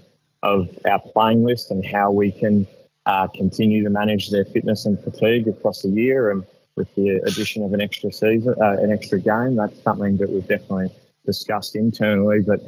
of 0.43 0.69
our 0.85 0.99
playing 0.99 1.43
list 1.43 1.71
and 1.71 1.85
how 1.85 2.11
we 2.11 2.31
can 2.31 2.67
uh, 3.05 3.27
continue 3.27 3.83
to 3.83 3.89
manage 3.89 4.29
their 4.29 4.45
fitness 4.45 4.85
and 4.85 4.99
fatigue 4.99 5.47
across 5.47 5.81
the 5.81 5.89
year. 5.89 6.31
And 6.31 6.43
with 6.75 6.93
the 6.95 7.21
addition 7.25 7.63
of 7.63 7.73
an 7.73 7.81
extra 7.81 8.11
season, 8.11 8.53
uh, 8.61 8.77
an 8.79 8.91
extra 8.91 9.19
game, 9.19 9.55
that's 9.55 9.81
something 9.81 10.17
that 10.17 10.29
we've 10.29 10.47
definitely 10.47 10.91
discussed 11.25 11.75
internally. 11.75 12.41
But 12.41 12.61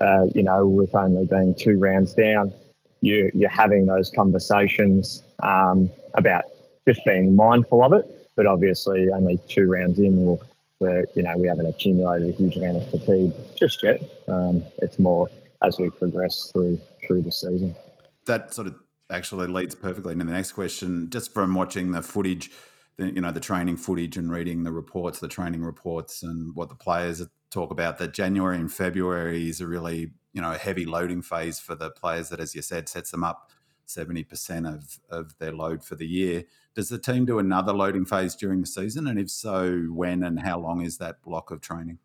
uh, 0.00 0.26
you 0.34 0.42
know, 0.42 0.66
with 0.66 0.94
only 0.94 1.26
being 1.26 1.54
two 1.54 1.78
rounds 1.78 2.14
down, 2.14 2.52
you, 3.02 3.30
you're 3.34 3.50
having 3.50 3.84
those 3.84 4.10
conversations 4.10 5.22
um, 5.42 5.90
about 6.14 6.44
just 6.88 7.04
being 7.04 7.36
mindful 7.36 7.84
of 7.84 7.92
it. 7.92 8.06
But 8.34 8.46
obviously, 8.46 9.10
only 9.10 9.38
two 9.46 9.70
rounds 9.70 9.98
in, 9.98 10.24
we'll, 10.24 10.40
where 10.78 11.04
you 11.14 11.22
know 11.22 11.36
we 11.36 11.48
haven't 11.48 11.66
accumulated 11.66 12.30
a 12.30 12.32
huge 12.32 12.56
amount 12.56 12.78
of 12.78 12.90
fatigue 12.90 13.32
just 13.56 13.82
yet. 13.82 14.02
Um, 14.26 14.64
it's 14.78 14.98
more 14.98 15.28
as 15.62 15.78
we 15.78 15.90
progress 15.90 16.50
through 16.50 16.80
through 17.06 17.22
the 17.22 17.32
season. 17.32 17.74
That 18.24 18.54
sort 18.54 18.68
of 18.68 18.76
actually 19.10 19.48
leads 19.48 19.74
perfectly 19.74 20.12
into 20.12 20.24
the 20.24 20.32
next 20.32 20.52
question. 20.52 21.10
Just 21.10 21.34
from 21.34 21.54
watching 21.54 21.92
the 21.92 22.00
footage, 22.02 22.50
the, 22.96 23.06
you 23.12 23.20
know, 23.20 23.30
the 23.30 23.40
training 23.40 23.76
footage 23.76 24.16
and 24.16 24.30
reading 24.30 24.64
the 24.64 24.72
reports, 24.72 25.20
the 25.20 25.28
training 25.28 25.62
reports, 25.62 26.22
and 26.22 26.54
what 26.56 26.68
the 26.68 26.74
players 26.74 27.22
talk 27.50 27.70
about, 27.70 27.98
that 27.98 28.14
January 28.14 28.56
and 28.56 28.72
February 28.72 29.48
is 29.48 29.60
a 29.60 29.66
really, 29.66 30.12
you 30.32 30.40
know, 30.40 30.52
a 30.52 30.58
heavy 30.58 30.84
loading 30.84 31.22
phase 31.22 31.60
for 31.60 31.74
the 31.74 31.90
players 31.90 32.28
that, 32.30 32.40
as 32.40 32.54
you 32.54 32.62
said, 32.62 32.88
sets 32.88 33.10
them 33.10 33.24
up 33.24 33.50
70% 33.86 34.72
of, 34.72 34.98
of 35.10 35.36
their 35.38 35.52
load 35.52 35.84
for 35.84 35.94
the 35.94 36.06
year. 36.06 36.44
Does 36.74 36.88
the 36.88 36.98
team 36.98 37.26
do 37.26 37.38
another 37.38 37.72
loading 37.72 38.04
phase 38.04 38.34
during 38.34 38.60
the 38.60 38.66
season? 38.66 39.06
And 39.06 39.18
if 39.18 39.30
so, 39.30 39.82
when 39.90 40.22
and 40.22 40.40
how 40.40 40.58
long 40.58 40.82
is 40.82 40.98
that 40.98 41.22
block 41.22 41.50
of 41.50 41.60
training? 41.60 41.98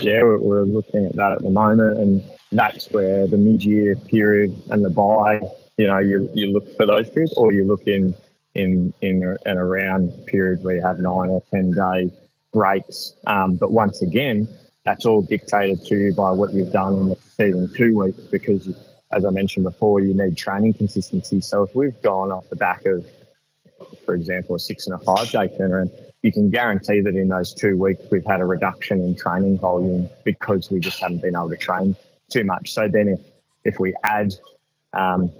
Yeah, 0.00 0.22
we're, 0.22 0.62
looking 0.62 1.06
at 1.06 1.16
that 1.16 1.32
at 1.32 1.42
the 1.42 1.50
moment, 1.50 1.98
and 1.98 2.22
that's 2.52 2.88
where 2.92 3.26
the 3.26 3.36
mid-year 3.36 3.96
period 3.96 4.54
and 4.70 4.84
the 4.84 4.90
bye. 4.90 5.40
You 5.76 5.88
know, 5.88 5.98
you 5.98 6.30
you 6.34 6.52
look 6.52 6.76
for 6.76 6.86
those 6.86 7.10
periods, 7.10 7.34
or 7.34 7.52
you 7.52 7.64
look 7.64 7.82
in 7.88 8.14
in 8.54 8.94
in 9.00 9.36
and 9.44 9.58
around 9.58 10.12
period 10.26 10.62
where 10.62 10.76
you 10.76 10.82
have 10.82 11.00
nine 11.00 11.30
or 11.30 11.42
ten 11.50 11.72
day 11.72 12.12
breaks. 12.52 13.14
Um, 13.26 13.56
but 13.56 13.72
once 13.72 14.02
again, 14.02 14.48
that's 14.86 15.04
all 15.04 15.20
dictated 15.20 15.84
to 15.86 15.96
you 15.96 16.14
by 16.14 16.30
what 16.30 16.54
you've 16.54 16.72
done 16.72 16.94
in 16.94 17.08
the 17.08 17.16
preceding 17.16 17.68
two 17.74 17.98
weeks 17.98 18.20
because, 18.30 18.68
as 19.10 19.24
I 19.24 19.30
mentioned 19.30 19.64
before, 19.64 20.00
you 20.00 20.14
need 20.14 20.36
training 20.36 20.74
consistency. 20.74 21.40
So 21.40 21.64
if 21.64 21.74
we've 21.74 22.00
gone 22.02 22.30
off 22.30 22.48
the 22.48 22.56
back 22.56 22.86
of, 22.86 23.04
for 24.04 24.14
example, 24.14 24.54
a 24.54 24.60
six 24.60 24.86
and 24.86 24.94
a 24.94 25.04
five 25.04 25.28
day 25.28 25.48
turnaround, 25.48 25.90
you 26.22 26.30
can 26.30 26.50
guarantee 26.50 27.00
that 27.00 27.16
in 27.16 27.28
those 27.28 27.52
two 27.52 27.76
weeks 27.76 28.04
we've 28.12 28.24
had 28.24 28.40
a 28.40 28.44
reduction 28.44 29.00
in 29.00 29.16
training 29.16 29.58
volume 29.58 30.08
because 30.24 30.70
we 30.70 30.78
just 30.78 31.00
haven't 31.00 31.20
been 31.20 31.34
able 31.34 31.50
to 31.50 31.56
train 31.56 31.96
too 32.30 32.44
much. 32.44 32.72
So 32.72 32.86
then 32.86 33.08
if, 33.08 33.20
if 33.64 33.80
we 33.80 33.92
add 34.04 34.34
um, 34.92 35.32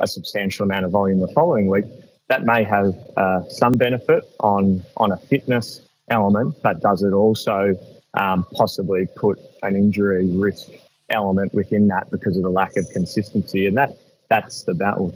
a 0.00 0.06
substantial 0.06 0.64
amount 0.64 0.86
of 0.86 0.92
volume 0.92 1.20
the 1.20 1.28
following 1.28 1.66
week, 1.68 1.84
that 2.28 2.44
may 2.44 2.64
have 2.64 2.94
uh, 3.18 3.46
some 3.50 3.72
benefit 3.72 4.24
on 4.40 4.82
on 4.96 5.12
a 5.12 5.18
fitness 5.18 5.82
element, 6.08 6.56
but 6.62 6.80
does 6.80 7.02
it 7.02 7.12
also 7.12 7.78
um, 8.14 8.46
possibly 8.54 9.06
put 9.16 9.38
an 9.62 9.76
injury 9.76 10.26
risk 10.26 10.68
element 11.10 11.52
within 11.54 11.88
that 11.88 12.10
because 12.10 12.36
of 12.36 12.42
the 12.42 12.50
lack 12.50 12.76
of 12.76 12.88
consistency? 12.90 13.66
And 13.66 13.76
that 13.76 13.96
that's 14.28 14.64
the 14.64 14.74
battle 14.74 15.14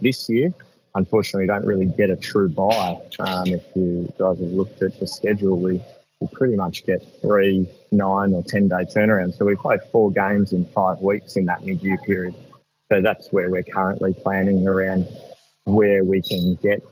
this 0.00 0.28
year. 0.28 0.52
Unfortunately, 0.94 1.46
don't 1.46 1.64
really 1.64 1.86
get 1.86 2.10
a 2.10 2.16
true 2.16 2.48
bye. 2.48 3.00
Um, 3.20 3.46
if 3.46 3.64
you 3.74 4.12
guys 4.18 4.38
have 4.38 4.48
looked 4.48 4.82
at 4.82 4.98
the 4.98 5.06
schedule, 5.06 5.58
we, 5.58 5.80
we 6.20 6.28
pretty 6.32 6.56
much 6.56 6.84
get 6.84 7.00
three, 7.22 7.68
nine, 7.92 8.34
or 8.34 8.42
10 8.42 8.68
day 8.68 8.84
turnaround. 8.94 9.36
So 9.36 9.44
we 9.44 9.54
play 9.54 9.78
four 9.92 10.10
games 10.10 10.52
in 10.52 10.66
five 10.66 10.98
weeks 10.98 11.36
in 11.36 11.44
that 11.46 11.64
mid 11.64 11.80
year 11.82 11.98
period. 11.98 12.34
So 12.90 13.00
that's 13.00 13.28
where 13.32 13.50
we're 13.50 13.62
currently 13.62 14.14
planning 14.14 14.66
around 14.66 15.06
where 15.64 16.02
we 16.02 16.22
can 16.22 16.56
get 16.56 16.82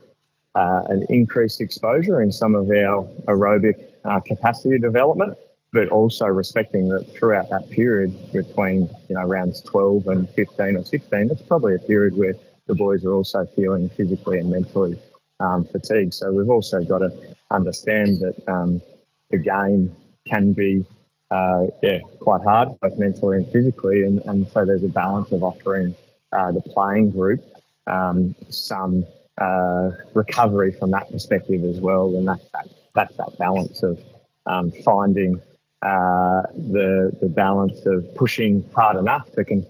uh, 0.54 0.82
an 0.88 1.06
increased 1.08 1.60
exposure 1.60 2.22
in 2.22 2.30
some 2.30 2.54
of 2.54 2.70
our 2.70 3.04
aerobic 3.26 3.84
uh, 4.04 4.20
capacity 4.20 4.78
development, 4.78 5.36
but 5.72 5.88
also 5.88 6.26
respecting 6.26 6.88
that 6.88 7.04
throughout 7.12 7.50
that 7.50 7.68
period 7.70 8.12
between 8.32 8.88
you 9.08 9.14
know 9.14 9.24
rounds 9.24 9.60
12 9.62 10.06
and 10.08 10.30
15 10.30 10.76
or 10.76 10.84
16, 10.84 11.30
it's 11.30 11.42
probably 11.42 11.74
a 11.74 11.78
period 11.78 12.16
where 12.16 12.34
the 12.66 12.74
boys 12.74 13.04
are 13.04 13.12
also 13.12 13.46
feeling 13.56 13.88
physically 13.90 14.38
and 14.38 14.50
mentally 14.50 14.98
um, 15.40 15.64
fatigued. 15.64 16.14
So 16.14 16.32
we've 16.32 16.50
also 16.50 16.82
got 16.82 16.98
to 16.98 17.12
understand 17.50 18.20
that 18.20 18.48
um, 18.48 18.82
the 19.30 19.38
game 19.38 19.94
can 20.26 20.52
be 20.52 20.84
uh, 21.30 21.66
yeah 21.82 21.98
quite 22.20 22.42
hard 22.42 22.68
both 22.80 22.98
mentally 22.98 23.38
and 23.38 23.52
physically, 23.52 24.04
and, 24.04 24.20
and 24.26 24.48
so 24.48 24.64
there's 24.64 24.84
a 24.84 24.88
balance 24.88 25.32
of 25.32 25.42
offering 25.42 25.94
uh, 26.32 26.52
the 26.52 26.60
playing 26.60 27.10
group 27.10 27.42
um, 27.88 28.34
some 28.50 29.06
uh, 29.40 29.90
recovery 30.14 30.72
from 30.72 30.90
that 30.90 31.10
perspective 31.10 31.64
as 31.64 31.80
well. 31.80 32.14
And 32.16 32.28
that's 32.28 32.44
that, 32.52 32.68
that's 32.94 33.16
that 33.16 33.38
balance 33.38 33.82
of 33.82 33.98
um, 34.46 34.70
finding 34.84 35.40
uh, 35.82 36.42
the 36.56 37.12
the 37.20 37.28
balance 37.28 37.86
of 37.86 38.04
pushing 38.16 38.68
hard 38.74 38.96
enough 38.96 39.30
to, 39.32 39.44
con- 39.44 39.64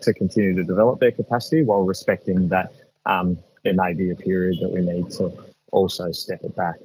to 0.00 0.14
continue 0.14 0.54
to 0.54 0.62
develop 0.62 1.00
their 1.00 1.12
capacity 1.12 1.62
while 1.62 1.84
respecting 1.84 2.48
that 2.48 2.72
um, 3.06 3.38
there 3.62 3.74
may 3.74 3.94
be 3.94 4.10
a 4.10 4.14
period 4.14 4.58
that 4.60 4.70
we 4.70 4.80
need 4.82 5.10
to 5.12 5.32
also 5.72 6.12
step 6.12 6.40
it 6.44 6.54
back. 6.54 6.76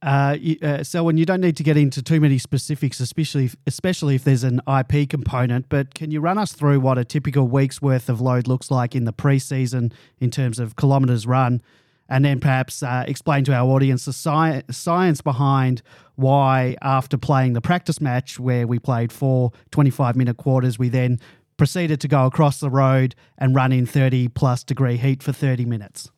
Uh, 0.00 0.36
uh, 0.62 0.82
so, 0.82 1.04
when 1.04 1.16
you 1.16 1.24
don't 1.24 1.40
need 1.40 1.56
to 1.56 1.62
get 1.62 1.76
into 1.76 2.02
too 2.02 2.20
many 2.20 2.36
specifics, 2.36 2.98
especially 2.98 3.44
if, 3.44 3.56
especially 3.68 4.16
if 4.16 4.24
there's 4.24 4.42
an 4.42 4.60
IP 4.66 5.08
component, 5.08 5.68
but 5.68 5.94
can 5.94 6.10
you 6.10 6.20
run 6.20 6.38
us 6.38 6.52
through 6.52 6.80
what 6.80 6.98
a 6.98 7.04
typical 7.04 7.46
week's 7.46 7.80
worth 7.80 8.08
of 8.08 8.20
load 8.20 8.48
looks 8.48 8.68
like 8.68 8.96
in 8.96 9.04
the 9.04 9.12
preseason 9.12 9.92
in 10.18 10.28
terms 10.28 10.58
of 10.58 10.74
kilometres 10.74 11.24
run, 11.24 11.62
and 12.08 12.24
then 12.24 12.40
perhaps 12.40 12.82
uh, 12.82 13.04
explain 13.06 13.44
to 13.44 13.54
our 13.54 13.68
audience 13.68 14.04
the 14.04 14.12
sci- 14.12 14.62
science 14.70 15.20
behind 15.20 15.82
why, 16.16 16.76
after 16.82 17.16
playing 17.16 17.54
the 17.54 17.60
practice 17.60 18.00
match 18.00 18.38
where 18.38 18.66
we 18.66 18.78
played 18.78 19.10
four 19.12 19.52
25 19.70 20.16
minute 20.16 20.36
quarters, 20.36 20.78
we 20.78 20.88
then 20.88 21.18
proceeded 21.56 22.00
to 22.00 22.08
go 22.08 22.26
across 22.26 22.60
the 22.60 22.70
road 22.70 23.14
and 23.38 23.54
run 23.54 23.72
in 23.72 23.86
30 23.86 24.28
plus 24.28 24.62
degree 24.64 24.96
heat 24.96 25.22
for 25.22 25.32
30 25.32 25.64
minutes? 25.64 26.10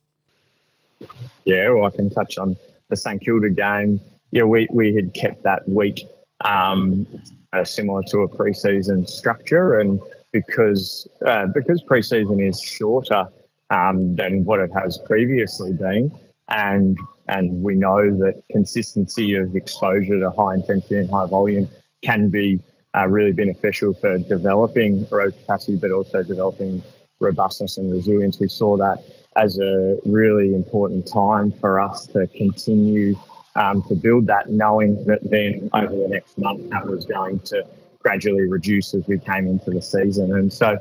Yeah, 1.43 1.69
well, 1.69 1.85
I 1.85 1.91
can 1.91 2.09
touch 2.09 2.37
on 2.37 2.55
the 2.89 2.95
St 2.95 3.21
Kilda 3.21 3.49
game, 3.49 3.99
yeah, 4.31 4.43
we, 4.43 4.67
we 4.71 4.93
had 4.93 5.13
kept 5.13 5.43
that 5.43 5.67
week 5.67 6.01
um, 6.43 7.07
uh, 7.53 7.63
similar 7.63 8.03
to 8.09 8.19
a 8.19 8.27
preseason 8.27 9.07
structure, 9.07 9.79
and 9.79 10.01
because 10.33 11.07
uh, 11.25 11.47
because 11.47 11.81
preseason 11.83 12.45
is 12.45 12.59
shorter 12.59 13.27
um, 13.69 14.15
than 14.15 14.43
what 14.43 14.59
it 14.59 14.71
has 14.73 14.97
previously 15.05 15.73
been, 15.73 16.11
and 16.49 16.97
and 17.27 17.63
we 17.63 17.75
know 17.75 18.15
that 18.17 18.41
consistency 18.51 19.35
of 19.35 19.55
exposure 19.55 20.19
to 20.19 20.29
high 20.31 20.55
intensity 20.55 20.97
and 20.97 21.09
high 21.09 21.25
volume 21.25 21.67
can 22.03 22.29
be 22.29 22.59
uh, 22.95 23.07
really 23.07 23.31
beneficial 23.31 23.93
for 23.93 24.17
developing 24.19 25.07
road 25.09 25.33
capacity, 25.39 25.75
but 25.75 25.91
also 25.91 26.23
developing 26.23 26.83
robustness 27.19 27.77
and 27.77 27.91
resilience. 27.91 28.39
We 28.39 28.47
saw 28.47 28.77
that 28.77 29.03
as 29.35 29.57
a 29.59 29.97
really 30.05 30.53
important 30.53 31.07
time 31.11 31.51
for 31.51 31.79
us 31.79 32.07
to 32.07 32.27
continue 32.27 33.15
um, 33.55 33.83
to 33.83 33.95
build 33.95 34.27
that, 34.27 34.49
knowing 34.49 35.03
that 35.05 35.19
then 35.29 35.69
over 35.73 35.95
the 35.95 36.07
next 36.09 36.37
month 36.37 36.69
that 36.69 36.85
was 36.85 37.05
going 37.05 37.39
to 37.39 37.65
gradually 37.99 38.47
reduce 38.47 38.93
as 38.93 39.05
we 39.07 39.17
came 39.17 39.47
into 39.47 39.71
the 39.71 39.81
season. 39.81 40.33
And 40.35 40.51
so 40.51 40.77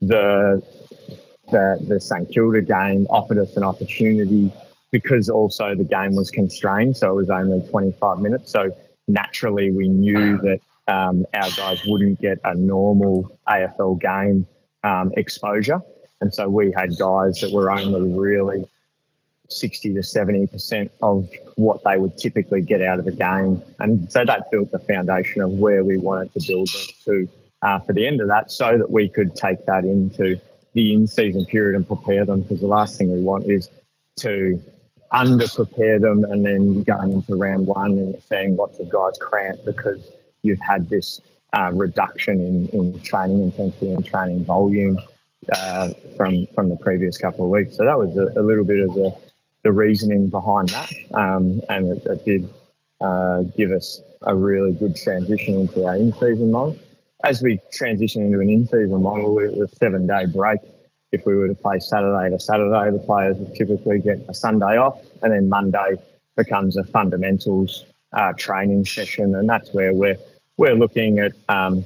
the 0.00 0.62
the, 1.50 1.84
the 1.86 2.00
St 2.00 2.30
Kilda 2.32 2.62
game 2.62 3.06
offered 3.10 3.38
us 3.38 3.56
an 3.56 3.62
opportunity 3.62 4.52
because 4.90 5.28
also 5.28 5.74
the 5.74 5.84
game 5.84 6.14
was 6.14 6.30
constrained, 6.30 6.96
so 6.96 7.10
it 7.10 7.14
was 7.14 7.30
only 7.30 7.66
25 7.68 8.18
minutes. 8.20 8.50
So 8.50 8.74
naturally, 9.08 9.70
we 9.70 9.88
knew 9.88 10.38
that 10.38 10.60
um, 10.88 11.26
our 11.34 11.50
guys 11.56 11.84
wouldn't 11.86 12.20
get 12.20 12.38
a 12.44 12.54
normal 12.54 13.38
AFL 13.48 14.00
game 14.00 14.46
um, 14.84 15.12
exposure. 15.16 15.80
And 16.20 16.32
so 16.32 16.48
we 16.48 16.72
had 16.72 16.96
guys 16.98 17.40
that 17.40 17.52
were 17.52 17.70
only 17.70 18.12
really 18.16 18.64
60 19.48 19.94
to 19.94 20.00
70% 20.00 20.90
of 21.02 21.28
what 21.56 21.82
they 21.84 21.96
would 21.96 22.16
typically 22.16 22.62
get 22.62 22.82
out 22.82 22.98
of 22.98 23.06
a 23.06 23.12
game. 23.12 23.62
And 23.78 24.10
so 24.10 24.24
that 24.24 24.50
built 24.50 24.70
the 24.70 24.78
foundation 24.78 25.42
of 25.42 25.50
where 25.50 25.84
we 25.84 25.98
wanted 25.98 26.32
to 26.34 26.46
build 26.46 26.68
them 26.68 26.86
to 27.04 27.28
uh, 27.62 27.78
for 27.80 27.92
the 27.92 28.06
end 28.06 28.20
of 28.20 28.28
that 28.28 28.50
so 28.50 28.76
that 28.78 28.90
we 28.90 29.08
could 29.08 29.34
take 29.34 29.64
that 29.66 29.84
into 29.84 30.38
the 30.76 30.92
in 30.92 31.06
season 31.06 31.46
period 31.46 31.74
and 31.74 31.86
prepare 31.86 32.26
them 32.26 32.42
because 32.42 32.60
the 32.60 32.66
last 32.66 32.98
thing 32.98 33.10
we 33.10 33.20
want 33.20 33.50
is 33.50 33.70
to 34.16 34.62
under 35.10 35.48
prepare 35.48 35.98
them 35.98 36.22
and 36.24 36.44
then 36.44 36.82
going 36.82 37.12
into 37.12 37.34
round 37.34 37.66
one 37.66 37.92
and 37.92 38.14
seeing 38.28 38.56
lots 38.56 38.78
of 38.78 38.88
guys 38.90 39.14
cramp 39.18 39.58
because 39.64 40.12
you've 40.42 40.60
had 40.60 40.88
this 40.90 41.22
uh, 41.56 41.70
reduction 41.72 42.40
in, 42.40 42.68
in 42.78 43.00
training 43.00 43.40
intensity 43.40 43.90
and 43.90 44.04
training 44.04 44.44
volume 44.44 44.98
uh, 45.50 45.88
from 46.14 46.46
from 46.54 46.68
the 46.68 46.76
previous 46.76 47.16
couple 47.16 47.46
of 47.46 47.50
weeks. 47.50 47.76
So 47.76 47.84
that 47.86 47.96
was 47.96 48.14
a, 48.18 48.38
a 48.38 48.42
little 48.42 48.64
bit 48.64 48.80
of 48.80 48.92
the, 48.94 49.16
the 49.62 49.72
reasoning 49.72 50.28
behind 50.28 50.68
that, 50.70 50.92
um, 51.14 51.62
and 51.70 51.96
it, 51.96 52.04
it 52.04 52.24
did 52.26 52.50
uh, 53.00 53.42
give 53.56 53.70
us 53.72 54.02
a 54.22 54.34
really 54.34 54.72
good 54.72 54.94
transition 54.94 55.54
into 55.54 55.86
our 55.86 55.96
in-season 55.96 56.50
model. 56.50 56.76
As 57.24 57.42
we 57.42 57.58
transition 57.72 58.22
into 58.22 58.40
an 58.40 58.50
in-season 58.50 59.02
model 59.02 59.34
with 59.34 59.54
a 59.54 59.68
seven-day 59.76 60.26
break, 60.26 60.60
if 61.12 61.24
we 61.24 61.34
were 61.34 61.48
to 61.48 61.54
play 61.54 61.78
Saturday 61.78 62.30
to 62.30 62.38
Saturday, 62.38 62.90
the 62.90 63.02
players 63.02 63.36
would 63.38 63.54
typically 63.54 64.00
get 64.00 64.18
a 64.28 64.34
Sunday 64.34 64.76
off, 64.76 65.00
and 65.22 65.32
then 65.32 65.48
Monday 65.48 65.96
becomes 66.36 66.76
a 66.76 66.84
fundamentals 66.84 67.86
uh, 68.12 68.32
training 68.34 68.84
session, 68.84 69.34
and 69.34 69.48
that's 69.48 69.72
where 69.72 69.94
we're 69.94 70.18
we're 70.58 70.74
looking 70.74 71.18
at 71.18 71.32
um, 71.48 71.84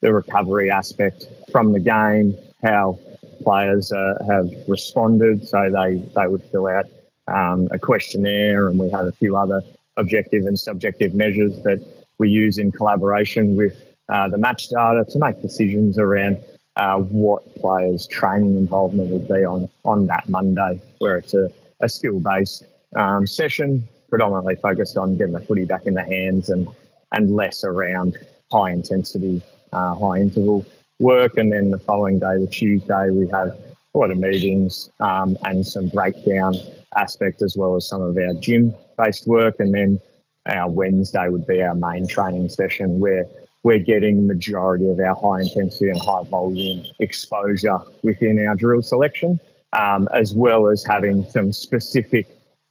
the 0.00 0.12
recovery 0.12 0.70
aspect 0.70 1.26
from 1.50 1.72
the 1.72 1.80
game, 1.80 2.36
how 2.62 2.98
players 3.42 3.92
uh, 3.92 4.14
have 4.28 4.50
responded. 4.68 5.46
So 5.46 5.70
they, 5.70 6.02
they 6.14 6.26
would 6.26 6.42
fill 6.44 6.66
out 6.66 6.86
um, 7.28 7.68
a 7.70 7.78
questionnaire, 7.78 8.68
and 8.68 8.78
we 8.78 8.90
have 8.90 9.06
a 9.06 9.12
few 9.12 9.36
other 9.36 9.62
objective 9.96 10.46
and 10.46 10.58
subjective 10.58 11.14
measures 11.14 11.62
that 11.62 11.84
we 12.18 12.28
use 12.28 12.58
in 12.58 12.72
collaboration 12.72 13.56
with 13.56 13.74
uh, 14.10 14.28
the 14.28 14.38
match 14.38 14.68
data 14.68 15.04
to 15.08 15.18
make 15.18 15.40
decisions 15.40 15.98
around 15.98 16.38
uh, 16.76 16.98
what 16.98 17.54
players' 17.56 18.06
training 18.06 18.56
involvement 18.56 19.10
would 19.10 19.28
be 19.28 19.44
on, 19.44 19.68
on 19.84 20.06
that 20.06 20.28
Monday, 20.28 20.80
where 20.98 21.16
it's 21.18 21.34
a, 21.34 21.50
a 21.80 21.88
skill 21.88 22.20
based 22.20 22.64
um, 22.96 23.26
session, 23.26 23.86
predominantly 24.08 24.56
focused 24.56 24.96
on 24.96 25.16
getting 25.16 25.34
the 25.34 25.40
footy 25.40 25.64
back 25.64 25.86
in 25.86 25.94
the 25.94 26.02
hands 26.02 26.48
and, 26.48 26.68
and 27.12 27.34
less 27.34 27.64
around 27.64 28.18
high 28.50 28.70
intensity, 28.70 29.42
uh, 29.72 29.94
high 29.94 30.18
interval 30.18 30.66
work, 30.98 31.36
and 31.36 31.52
then 31.52 31.70
the 31.70 31.78
following 31.78 32.18
day, 32.18 32.38
the 32.38 32.48
Tuesday, 32.50 33.10
we 33.10 33.28
have 33.28 33.48
a 33.48 33.98
lot 33.98 34.10
of 34.10 34.18
meetings 34.18 34.90
um, 35.00 35.36
and 35.44 35.66
some 35.66 35.88
breakdown 35.88 36.54
aspect 36.96 37.42
as 37.42 37.56
well 37.56 37.76
as 37.76 37.86
some 37.86 38.02
of 38.02 38.16
our 38.16 38.34
gym 38.34 38.74
based 38.98 39.26
work, 39.26 39.60
and 39.60 39.72
then 39.72 40.00
our 40.46 40.70
Wednesday 40.70 41.28
would 41.28 41.46
be 41.46 41.62
our 41.62 41.74
main 41.74 42.06
training 42.06 42.48
session 42.48 42.98
where 42.98 43.26
we're 43.62 43.78
getting 43.78 44.26
majority 44.26 44.88
of 44.88 44.98
our 45.00 45.14
high 45.14 45.42
intensity 45.42 45.90
and 45.90 46.00
high 46.00 46.22
volume 46.24 46.84
exposure 46.98 47.78
within 48.02 48.44
our 48.46 48.54
drill 48.54 48.82
selection, 48.82 49.38
um, 49.72 50.08
as 50.14 50.34
well 50.34 50.68
as 50.68 50.84
having 50.84 51.24
some 51.30 51.52
specific 51.52 52.26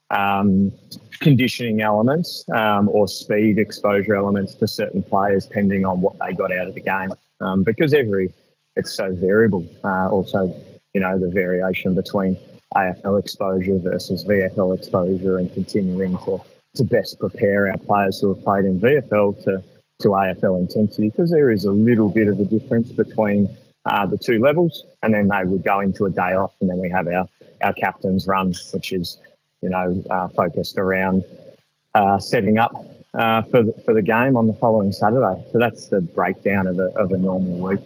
um, 0.10 0.72
conditioning 1.20 1.82
elements 1.82 2.44
um, 2.54 2.90
or 2.90 3.08
speed 3.08 3.60
exposure 3.60 4.16
elements 4.16 4.56
to 4.56 4.68
certain 4.68 5.04
players, 5.04 5.46
depending 5.46 5.86
on 5.86 6.02
what 6.02 6.18
they 6.20 6.34
got 6.34 6.52
out 6.52 6.68
of 6.68 6.74
the 6.74 6.82
game. 6.82 7.12
Um, 7.42 7.64
because 7.64 7.94
every 7.94 8.34
it's 8.76 8.94
so 8.94 9.14
variable. 9.14 9.68
Uh, 9.84 10.10
also, 10.10 10.56
you 10.94 11.02
know, 11.02 11.20
the 11.20 11.30
variation 11.30 11.94
between 11.96 12.38
AFL 12.76 13.20
exposure 13.20 13.78
versus 13.78 14.24
VFL 14.26 14.78
exposure 14.78 15.38
and 15.38 15.54
continuing 15.54 16.18
to, 16.20 16.42
to 16.76 16.84
best 16.84 17.20
prepare 17.20 17.70
our 17.70 17.78
players 17.78 18.22
who 18.22 18.34
have 18.34 18.44
played 18.44 18.66
in 18.66 18.80
VFL 18.80 19.44
to, 19.44 19.64
to 20.00 20.10
AFL 20.10 20.60
intensity 20.60 21.10
because 21.10 21.30
there 21.30 21.50
is 21.50 21.66
a 21.66 21.72
little 21.72 22.10
bit 22.10 22.30
of 22.30 22.40
a 22.40 22.46
difference 22.46 22.90
between 22.92 23.50
uh, 23.86 24.06
the 24.06 24.18
two 24.18 24.40
levels. 24.40 24.86
And 25.04 25.14
then 25.14 25.28
they 25.28 25.44
would 25.44 25.64
go 25.64 25.82
into 25.82 26.06
a 26.06 26.10
day 26.10 26.34
off 26.36 26.54
and 26.62 26.70
then 26.70 26.78
we 26.78 26.90
have 26.90 27.08
our, 27.08 27.28
our 27.62 27.74
captain's 27.74 28.26
run, 28.26 28.54
which 28.74 28.94
is, 28.94 29.18
you 29.62 29.70
know, 29.70 30.02
uh, 30.10 30.30
focused 30.30 30.78
around 30.78 31.26
uh, 31.96 32.18
setting 32.18 32.58
up 32.58 32.74
uh, 33.14 33.42
for, 33.44 33.64
the, 33.64 33.74
for 33.84 33.94
the 33.94 34.02
game 34.02 34.38
on 34.38 34.48
the 34.48 34.54
following 34.54 34.94
Saturday. 34.94 35.44
So 35.52 35.60
that's 35.60 35.88
the 35.88 36.00
breakdown 36.00 36.68
of 36.68 36.80
a, 36.80 36.88
of 36.96 37.12
a 37.12 37.18
normal 37.18 37.58
week. 37.58 37.82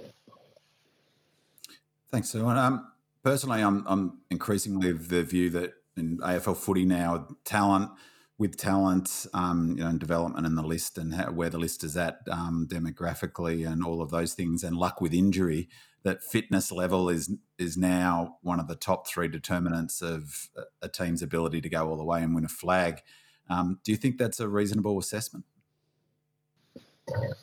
Thanks, 2.12 2.30
Sue. 2.30 2.46
Um, 2.46 2.92
personally, 3.24 3.62
I'm, 3.62 3.84
I'm 3.88 4.20
increasingly 4.30 4.92
of 4.92 5.10
the 5.10 5.24
view 5.24 5.50
that 5.52 5.74
in 5.98 6.18
AFL 6.18 6.58
footy 6.58 6.86
now, 6.86 7.28
talent 7.44 7.90
with 8.38 8.58
talent, 8.58 9.28
um, 9.34 9.76
you 9.78 9.84
know, 9.84 9.90
and 9.90 10.00
development 10.00 10.46
and 10.48 10.58
the 10.58 10.64
list 10.64 10.98
and 10.98 11.16
how, 11.16 11.32
where 11.32 11.50
the 11.50 11.60
list 11.60 11.84
is 11.84 11.98
at 11.98 12.20
um, 12.32 12.68
demographically 12.70 13.68
and 13.68 13.84
all 13.86 14.02
of 14.02 14.12
those 14.12 14.34
things, 14.34 14.64
and 14.64 14.78
luck 14.78 15.02
with 15.02 15.14
injury, 15.14 15.70
that 16.04 16.24
fitness 16.24 16.72
level 16.72 17.10
is 17.10 17.32
is 17.60 17.78
now 17.78 18.38
one 18.42 18.60
of 18.60 18.68
the 18.68 18.76
top 18.76 19.08
three 19.08 19.28
determinants 19.30 20.02
of 20.02 20.50
a 20.82 20.90
team's 20.90 21.22
ability 21.22 21.62
to 21.62 21.70
go 21.70 21.90
all 21.90 21.98
the 21.98 22.04
way 22.06 22.24
and 22.24 22.36
win 22.36 22.46
a 22.46 22.50
flag. 22.50 23.02
Um, 23.50 23.80
do 23.84 23.92
you 23.92 23.98
think 23.98 24.18
that's 24.18 24.40
a 24.42 24.48
reasonable 24.50 25.00
assessment? 25.00 25.46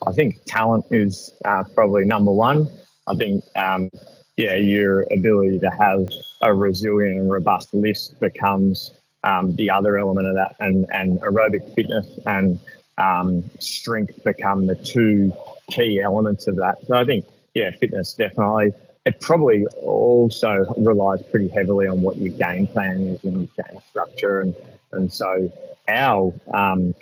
I 0.07 0.13
think 0.13 0.41
talent 0.47 0.87
is 0.91 1.33
uh, 1.45 1.65
probably 1.75 2.05
number 2.05 2.33
one. 2.33 2.69
I 3.07 3.15
think 3.17 3.45
um, 3.57 3.91
yeah, 4.37 4.57
your 4.57 5.07
ability 5.13 5.59
to 5.61 5.71
have 5.71 6.09
a 6.43 6.55
resilient 6.55 7.19
and 7.21 7.31
robust 7.31 7.75
list 7.75 8.21
becomes 8.21 8.93
um, 9.25 9.55
the 9.57 9.71
other 9.71 9.99
element 9.99 10.27
of 10.27 10.35
that, 10.35 10.57
and, 10.61 10.87
and 10.93 11.21
aerobic 11.21 11.75
fitness 11.75 12.07
and 12.27 12.59
um, 12.99 13.45
strength 13.59 14.23
become 14.25 14.67
the 14.67 14.75
two 14.75 15.33
key 15.71 16.01
elements 16.01 16.47
of 16.47 16.57
that. 16.57 16.77
So 16.87 16.95
I 16.95 17.05
think, 17.05 17.25
yeah, 17.55 17.71
fitness 17.71 18.15
definitely. 18.15 18.73
It 19.07 19.21
probably 19.21 19.67
also 19.83 20.75
relies 20.77 21.23
pretty 21.31 21.49
heavily 21.49 21.87
on 21.87 22.03
what 22.03 22.17
your 22.19 22.35
game 22.37 22.67
plan 22.67 23.01
is 23.01 23.25
and 23.25 23.49
your 23.57 23.67
game 23.67 23.81
structure, 23.89 24.41
and 24.41 24.55
and 24.93 25.13
so 25.13 25.51
our 25.89 26.35
um, 26.53 26.95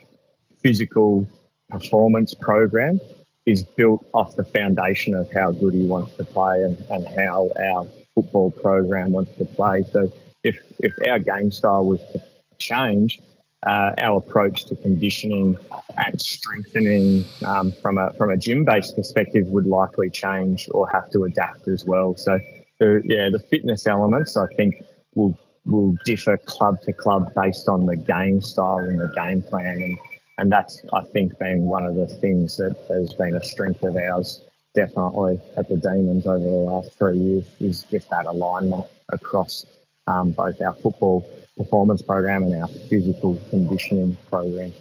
physical 0.63 1.27
performance 1.69 2.35
program 2.35 3.01
is 3.47 3.63
built 3.63 4.07
off 4.13 4.37
the 4.37 4.45
foundation 4.45 5.15
of 5.15 5.31
how 5.33 5.51
Goodwin 5.51 5.89
wants 5.89 6.15
to 6.17 6.25
play 6.25 6.63
and, 6.63 6.79
and 6.91 7.07
how 7.19 7.51
our 7.59 7.87
football 8.15 8.51
program 8.51 9.13
wants 9.13 9.37
to 9.39 9.45
play. 9.45 9.85
So 9.91 10.13
if 10.45 10.59
if 10.79 10.93
our 11.09 11.19
game 11.19 11.51
style 11.51 11.85
was 11.85 12.01
to 12.13 12.23
change, 12.59 13.21
uh, 13.67 13.93
our 13.99 14.19
approach 14.19 14.67
to 14.67 14.77
conditioning 14.77 15.57
and 15.97 16.21
strengthening 16.21 17.25
um, 17.45 17.73
from 17.83 17.99
a 17.99 18.13
from 18.15 18.31
a 18.31 18.37
gym 18.37 18.65
based 18.65 18.97
perspective 18.97 19.47
would 19.49 19.67
likely 19.67 20.11
change 20.11 20.69
or 20.73 20.89
have 20.89 21.11
to 21.11 21.25
adapt 21.25 21.67
as 21.69 21.85
well. 21.85 22.17
So 22.17 22.39
the, 22.79 23.03
yeah, 23.05 23.31
the 23.31 23.41
fitness 23.41 23.87
elements 23.87 24.37
I 24.37 24.47
think 24.57 24.85
will 25.15 25.39
will 25.65 25.97
differ 26.05 26.37
club 26.39 26.81
to 26.83 26.93
club 26.93 27.33
based 27.35 27.69
on 27.69 27.87
the 27.87 27.97
game 27.97 28.41
style 28.41 28.79
and 28.79 29.01
the 29.01 29.13
game 29.15 29.43
plan 29.43 29.83
and 29.83 29.99
and 30.39 30.53
that's 30.53 30.81
I 30.93 31.03
think 31.13 31.37
been 31.39 31.63
one 31.63 31.85
of 31.85 31.97
the 31.97 32.07
things 32.07 32.57
that 32.59 32.77
has 32.89 33.13
been 33.15 33.35
a 33.35 33.43
strength 33.43 33.83
of 33.83 33.97
ours 33.97 34.41
definitely 34.75 35.41
at 35.57 35.69
the 35.69 35.77
Demons 35.77 36.27
over 36.27 36.39
the 36.39 36.51
last 36.51 36.97
three 36.97 37.19
years 37.19 37.45
is 37.59 37.83
just 37.85 38.09
that 38.11 38.27
alignment 38.27 38.87
across 39.09 39.67
um, 40.09 40.33
both 40.33 40.61
our 40.61 40.75
football 40.75 41.29
performance 41.57 42.03
program 42.03 42.45
and 42.45 42.63
our 42.63 42.69
physical 42.69 43.41
conditioning 43.51 44.17
program. 44.31 44.73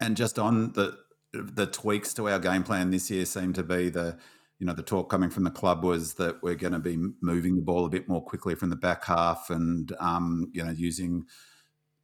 And 0.00 0.16
just 0.16 0.38
on 0.38 0.72
the 0.72 0.98
the 1.32 1.66
tweaks 1.66 2.12
to 2.14 2.28
our 2.28 2.40
game 2.40 2.64
plan 2.64 2.90
this 2.90 3.08
year 3.08 3.24
seem 3.24 3.52
to 3.52 3.62
be 3.62 3.88
the 3.88 4.18
you 4.58 4.66
know 4.66 4.72
the 4.72 4.82
talk 4.82 5.08
coming 5.08 5.30
from 5.30 5.44
the 5.44 5.50
club 5.50 5.84
was 5.84 6.14
that 6.14 6.42
we're 6.42 6.56
going 6.56 6.72
to 6.72 6.80
be 6.80 6.98
moving 7.20 7.54
the 7.54 7.62
ball 7.62 7.84
a 7.84 7.88
bit 7.88 8.08
more 8.08 8.22
quickly 8.22 8.54
from 8.54 8.68
the 8.70 8.76
back 8.76 9.04
half 9.04 9.48
and 9.50 9.92
um, 10.00 10.50
you 10.52 10.64
know 10.64 10.70
using 10.70 11.24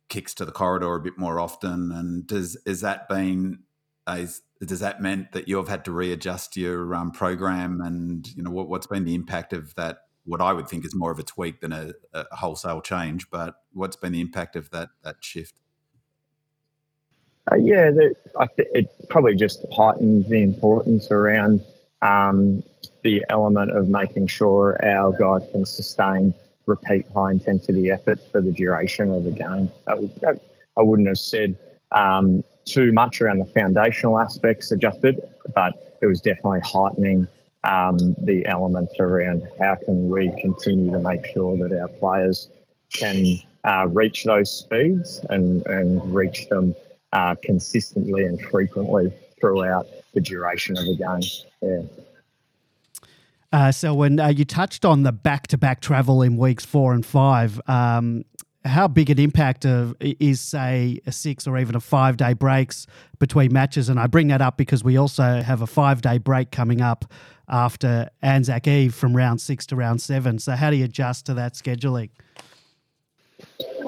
kicks 0.08 0.34
to 0.34 0.44
the 0.44 0.52
corridor 0.52 0.94
a 0.94 1.00
bit 1.00 1.18
more 1.18 1.40
often. 1.40 1.92
And 1.92 2.26
does 2.26 2.56
is 2.66 2.80
that 2.82 3.08
been 3.08 3.60
does 4.06 4.80
that 4.80 5.02
meant 5.02 5.32
that 5.32 5.48
you 5.48 5.56
have 5.56 5.68
had 5.68 5.84
to 5.84 5.92
readjust 5.92 6.56
your 6.56 6.94
um, 6.94 7.10
program? 7.10 7.80
And 7.80 8.26
you 8.34 8.42
know 8.42 8.50
what, 8.50 8.68
what's 8.68 8.86
been 8.86 9.04
the 9.04 9.14
impact 9.14 9.52
of 9.52 9.74
that? 9.74 9.98
What 10.26 10.40
I 10.40 10.52
would 10.52 10.68
think 10.68 10.84
is 10.84 10.94
more 10.94 11.10
of 11.10 11.18
a 11.18 11.22
tweak 11.22 11.60
than 11.60 11.72
a, 11.72 11.92
a 12.12 12.36
wholesale 12.36 12.80
change, 12.80 13.30
but 13.30 13.54
what's 13.72 13.96
been 13.96 14.12
the 14.12 14.20
impact 14.20 14.56
of 14.56 14.70
that 14.70 14.88
that 15.02 15.16
shift? 15.20 15.54
Uh, 17.50 17.56
yeah, 17.56 17.90
the, 17.90 18.14
th- 18.56 18.68
it 18.74 19.08
probably 19.08 19.36
just 19.36 19.64
heightens 19.72 20.28
the 20.28 20.42
importance 20.42 21.12
around 21.12 21.62
um, 22.02 22.62
the 23.02 23.24
element 23.30 23.70
of 23.70 23.88
making 23.88 24.26
sure 24.26 24.78
our 24.84 25.12
guys 25.12 25.48
can 25.52 25.64
sustain 25.64 26.34
repeat 26.66 27.06
high 27.14 27.30
intensity 27.30 27.90
efforts 27.90 28.22
for 28.32 28.40
the 28.40 28.50
duration 28.50 29.12
of 29.12 29.22
the 29.24 29.30
game. 29.30 29.70
That, 29.86 30.40
I 30.76 30.82
wouldn't 30.82 31.08
have 31.08 31.18
said 31.18 31.56
um, 31.92 32.42
too 32.64 32.92
much 32.92 33.20
around 33.20 33.38
the 33.38 33.46
foundational 33.46 34.18
aspects 34.18 34.72
adjusted, 34.72 35.20
but 35.54 35.98
it 36.02 36.06
was 36.06 36.20
definitely 36.20 36.60
heightening 36.60 37.28
um, 37.66 38.14
the 38.22 38.46
elements 38.46 38.94
around 39.00 39.42
how 39.58 39.74
can 39.74 40.08
we 40.08 40.30
continue 40.40 40.90
to 40.92 41.00
make 41.00 41.26
sure 41.26 41.56
that 41.58 41.78
our 41.78 41.88
players 41.88 42.48
can 42.92 43.38
uh, 43.64 43.86
reach 43.88 44.24
those 44.24 44.50
speeds 44.50 45.20
and, 45.30 45.66
and 45.66 46.14
reach 46.14 46.48
them 46.48 46.74
uh, 47.12 47.34
consistently 47.42 48.24
and 48.24 48.40
frequently 48.40 49.12
throughout 49.40 49.86
the 50.14 50.20
duration 50.20 50.78
of 50.78 50.84
the 50.84 50.96
game. 50.96 51.20
Yeah. 51.60 52.04
Uh, 53.52 53.72
so 53.72 53.94
when 53.94 54.20
uh, 54.20 54.28
you 54.28 54.44
touched 54.44 54.84
on 54.84 55.02
the 55.02 55.12
back-to-back 55.12 55.80
travel 55.80 56.22
in 56.22 56.36
weeks 56.36 56.64
four 56.64 56.92
and 56.92 57.04
five, 57.04 57.60
um, 57.66 58.24
how 58.66 58.88
big 58.88 59.10
an 59.10 59.18
impact 59.18 59.64
of 59.64 59.94
is 60.00 60.40
say 60.40 61.00
a 61.06 61.12
six 61.12 61.46
or 61.46 61.58
even 61.58 61.74
a 61.74 61.80
five 61.80 62.16
day 62.16 62.32
breaks 62.32 62.86
between 63.18 63.52
matches? 63.52 63.88
And 63.88 63.98
I 63.98 64.06
bring 64.06 64.28
that 64.28 64.42
up 64.42 64.56
because 64.56 64.84
we 64.84 64.96
also 64.96 65.42
have 65.42 65.62
a 65.62 65.66
five 65.66 66.02
day 66.02 66.18
break 66.18 66.50
coming 66.50 66.80
up 66.80 67.04
after 67.48 68.10
Anzac 68.22 68.66
Eve 68.66 68.94
from 68.94 69.16
round 69.16 69.40
six 69.40 69.66
to 69.66 69.76
round 69.76 70.02
seven. 70.02 70.38
So 70.38 70.52
how 70.52 70.70
do 70.70 70.76
you 70.76 70.84
adjust 70.84 71.26
to 71.26 71.34
that 71.34 71.54
scheduling? 71.54 72.10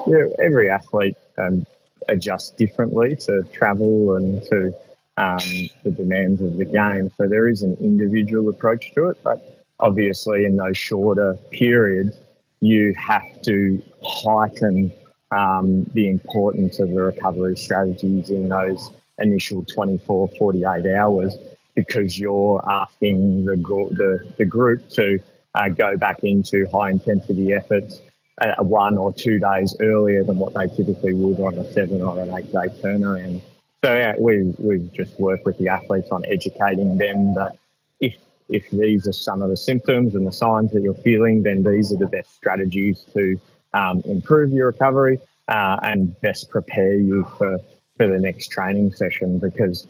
Yeah, 0.07 0.25
every 0.41 0.69
athlete 0.69 1.15
um, 1.37 1.65
adjusts 2.07 2.51
differently 2.51 3.15
to 3.17 3.43
travel 3.51 4.15
and 4.15 4.41
to 4.43 4.73
um, 5.17 5.69
the 5.83 5.91
demands 5.91 6.41
of 6.41 6.57
the 6.57 6.65
game. 6.65 7.11
So 7.17 7.27
there 7.27 7.47
is 7.47 7.61
an 7.61 7.75
individual 7.81 8.49
approach 8.49 8.93
to 8.93 9.09
it, 9.09 9.17
but 9.23 9.65
obviously 9.79 10.45
in 10.45 10.55
those 10.55 10.77
shorter 10.77 11.37
periods, 11.51 12.15
you 12.61 12.93
have 12.95 13.41
to 13.43 13.81
heighten 14.03 14.91
um, 15.31 15.83
the 15.93 16.09
importance 16.09 16.79
of 16.79 16.89
the 16.89 17.01
recovery 17.01 17.55
strategies 17.55 18.29
in 18.29 18.49
those 18.49 18.91
initial 19.19 19.63
24, 19.65 20.29
48 20.37 20.85
hours 20.95 21.35
because 21.75 22.19
you're 22.19 22.63
asking 22.69 23.45
the, 23.45 23.55
the, 23.55 24.33
the 24.37 24.45
group 24.45 24.89
to 24.89 25.19
uh, 25.55 25.69
go 25.69 25.97
back 25.97 26.19
into 26.23 26.67
high 26.71 26.89
intensity 26.89 27.53
efforts 27.53 28.01
uh, 28.41 28.55
one 28.63 28.97
or 28.97 29.13
two 29.13 29.39
days 29.39 29.75
earlier 29.79 30.23
than 30.23 30.37
what 30.37 30.53
they 30.53 30.67
typically 30.67 31.13
would 31.13 31.39
on 31.39 31.57
a 31.57 31.73
seven 31.73 32.01
or 32.01 32.19
an 32.19 32.33
eight 32.37 32.51
day 32.51 32.67
turnaround. 32.81 33.41
So 33.83 33.95
yeah, 33.95 34.15
we 34.19 34.53
we 34.57 34.89
just 34.93 35.17
work 35.19 35.45
with 35.45 35.57
the 35.57 35.69
athletes 35.69 36.09
on 36.11 36.25
educating 36.25 36.97
them 36.97 37.33
that 37.35 37.57
if 37.99 38.15
if 38.49 38.69
these 38.71 39.07
are 39.07 39.13
some 39.13 39.41
of 39.41 39.49
the 39.49 39.57
symptoms 39.57 40.15
and 40.15 40.25
the 40.25 40.31
signs 40.31 40.71
that 40.71 40.81
you're 40.81 40.93
feeling, 40.95 41.43
then 41.43 41.63
these 41.63 41.93
are 41.93 41.97
the 41.97 42.07
best 42.07 42.35
strategies 42.35 43.05
to 43.13 43.39
um, 43.73 44.01
improve 44.05 44.51
your 44.51 44.67
recovery 44.67 45.19
uh, 45.47 45.77
and 45.83 46.19
best 46.21 46.49
prepare 46.49 46.93
you 46.93 47.25
for 47.37 47.59
for 47.97 48.07
the 48.07 48.19
next 48.19 48.47
training 48.47 48.93
session 48.93 49.37
because 49.39 49.87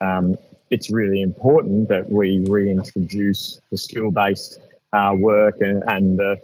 um, 0.00 0.38
it's 0.70 0.90
really 0.92 1.22
important 1.22 1.88
that 1.88 2.08
we 2.08 2.38
reintroduce 2.48 3.60
the 3.70 3.76
skill 3.76 4.12
based 4.12 4.60
uh, 4.92 5.12
work 5.18 5.60
and, 5.60 5.82
and 5.88 6.18
the 6.18 6.36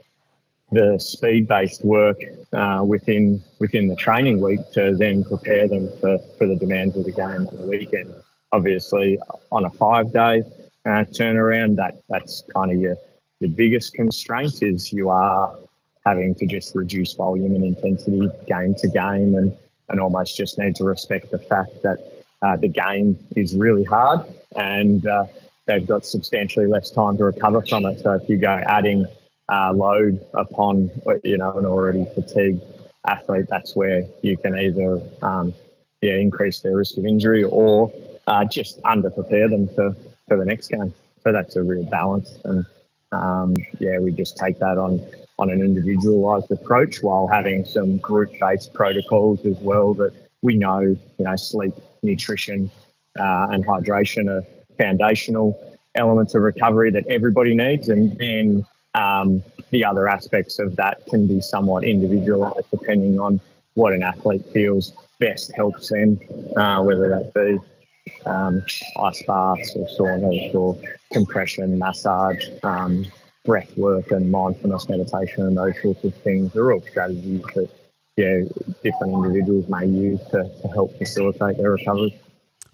the 0.72 0.98
speed 0.98 1.46
based 1.46 1.84
work 1.84 2.18
uh, 2.52 2.82
within 2.84 3.42
within 3.60 3.86
the 3.86 3.96
training 3.96 4.40
week 4.40 4.60
to 4.72 4.96
then 4.96 5.24
prepare 5.24 5.68
them 5.68 5.88
for, 6.00 6.18
for 6.36 6.46
the 6.46 6.56
demands 6.56 6.96
of 6.96 7.04
the 7.04 7.12
game 7.12 7.46
on 7.46 7.56
the 7.56 7.66
weekend. 7.66 8.12
Obviously, 8.50 9.18
on 9.52 9.64
a 9.64 9.70
five 9.70 10.12
day 10.12 10.42
uh, 10.86 11.04
turnaround, 11.04 11.76
that 11.76 12.02
that's 12.08 12.42
kind 12.54 12.70
of 12.70 12.78
your 12.78 12.96
your 13.40 13.50
biggest 13.50 13.94
constraint 13.94 14.62
is 14.62 14.92
you 14.92 15.08
are 15.08 15.56
having 16.06 16.34
to 16.34 16.46
just 16.46 16.74
reduce 16.74 17.14
volume 17.14 17.54
and 17.54 17.64
intensity 17.64 18.28
game 18.46 18.74
to 18.74 18.88
game 18.88 19.34
and, 19.34 19.56
and 19.88 20.00
almost 20.00 20.36
just 20.36 20.58
need 20.58 20.76
to 20.76 20.84
respect 20.84 21.30
the 21.30 21.38
fact 21.38 21.82
that 21.82 21.98
uh, 22.42 22.56
the 22.56 22.68
game 22.68 23.18
is 23.36 23.56
really 23.56 23.84
hard 23.84 24.20
and 24.56 25.06
uh, 25.06 25.24
they've 25.66 25.86
got 25.86 26.04
substantially 26.04 26.66
less 26.66 26.90
time 26.90 27.16
to 27.16 27.24
recover 27.24 27.62
from 27.62 27.86
it. 27.86 28.00
So 28.00 28.12
if 28.12 28.28
you 28.28 28.36
go 28.36 28.62
adding 28.66 29.06
uh, 29.50 29.72
load 29.72 30.24
upon 30.34 30.90
you 31.22 31.38
know 31.38 31.56
an 31.58 31.64
already 31.64 32.06
fatigued 32.14 32.62
athlete, 33.06 33.46
that's 33.48 33.74
where 33.74 34.04
you 34.22 34.36
can 34.36 34.58
either 34.58 35.00
um, 35.22 35.54
yeah 36.02 36.14
increase 36.14 36.60
their 36.60 36.76
risk 36.76 36.96
of 36.98 37.06
injury 37.06 37.44
or 37.44 37.92
uh, 38.26 38.44
just 38.44 38.78
under 38.84 39.10
prepare 39.10 39.48
them 39.48 39.68
for, 39.68 39.94
for 40.28 40.36
the 40.36 40.44
next 40.44 40.68
game. 40.68 40.94
So 41.22 41.32
that's 41.32 41.56
a 41.56 41.62
real 41.62 41.84
balance, 41.84 42.38
and 42.44 42.66
um, 43.12 43.54
yeah, 43.78 43.98
we 43.98 44.12
just 44.12 44.36
take 44.36 44.58
that 44.58 44.78
on 44.78 45.00
on 45.38 45.50
an 45.50 45.60
individualized 45.60 46.50
approach 46.50 47.02
while 47.02 47.26
having 47.26 47.64
some 47.64 47.98
group 47.98 48.30
based 48.38 48.72
protocols 48.72 49.44
as 49.44 49.56
well 49.58 49.94
that 49.94 50.12
we 50.42 50.56
know 50.56 50.80
you 50.80 50.98
know 51.18 51.36
sleep, 51.36 51.74
nutrition, 52.02 52.70
uh, 53.18 53.48
and 53.50 53.66
hydration 53.66 54.28
are 54.28 54.44
foundational 54.76 55.58
elements 55.94 56.34
of 56.34 56.42
recovery 56.42 56.90
that 56.90 57.06
everybody 57.06 57.54
needs, 57.54 57.88
and 57.88 58.16
then 58.18 58.66
um, 58.94 59.42
the 59.70 59.84
other 59.84 60.08
aspects 60.08 60.58
of 60.58 60.76
that 60.76 61.04
can 61.06 61.26
be 61.26 61.40
somewhat 61.40 61.84
individualized 61.84 62.66
depending 62.70 63.18
on 63.18 63.40
what 63.74 63.92
an 63.92 64.02
athlete 64.02 64.44
feels 64.52 64.92
best 65.18 65.52
helps 65.54 65.88
them, 65.88 66.18
uh, 66.56 66.82
whether 66.82 67.08
that 67.08 67.32
be 67.34 67.58
um, 68.26 68.62
ice 69.00 69.22
baths 69.22 69.74
or 69.76 69.86
saunas 69.88 70.54
or 70.54 70.78
compression, 71.12 71.78
massage, 71.78 72.44
um, 72.62 73.06
breath 73.44 73.76
work 73.76 74.10
and 74.10 74.30
mindfulness 74.30 74.88
meditation 74.88 75.46
and 75.46 75.56
those 75.56 75.74
sorts 75.82 76.02
of 76.04 76.14
things. 76.16 76.52
They're 76.52 76.72
all 76.72 76.80
strategies 76.80 77.42
that 77.54 77.68
yeah, 78.16 78.42
different 78.82 79.12
individuals 79.12 79.68
may 79.68 79.86
use 79.86 80.20
to, 80.30 80.48
to 80.62 80.68
help 80.68 80.96
facilitate 80.98 81.56
their 81.58 81.72
recovery. 81.72 82.18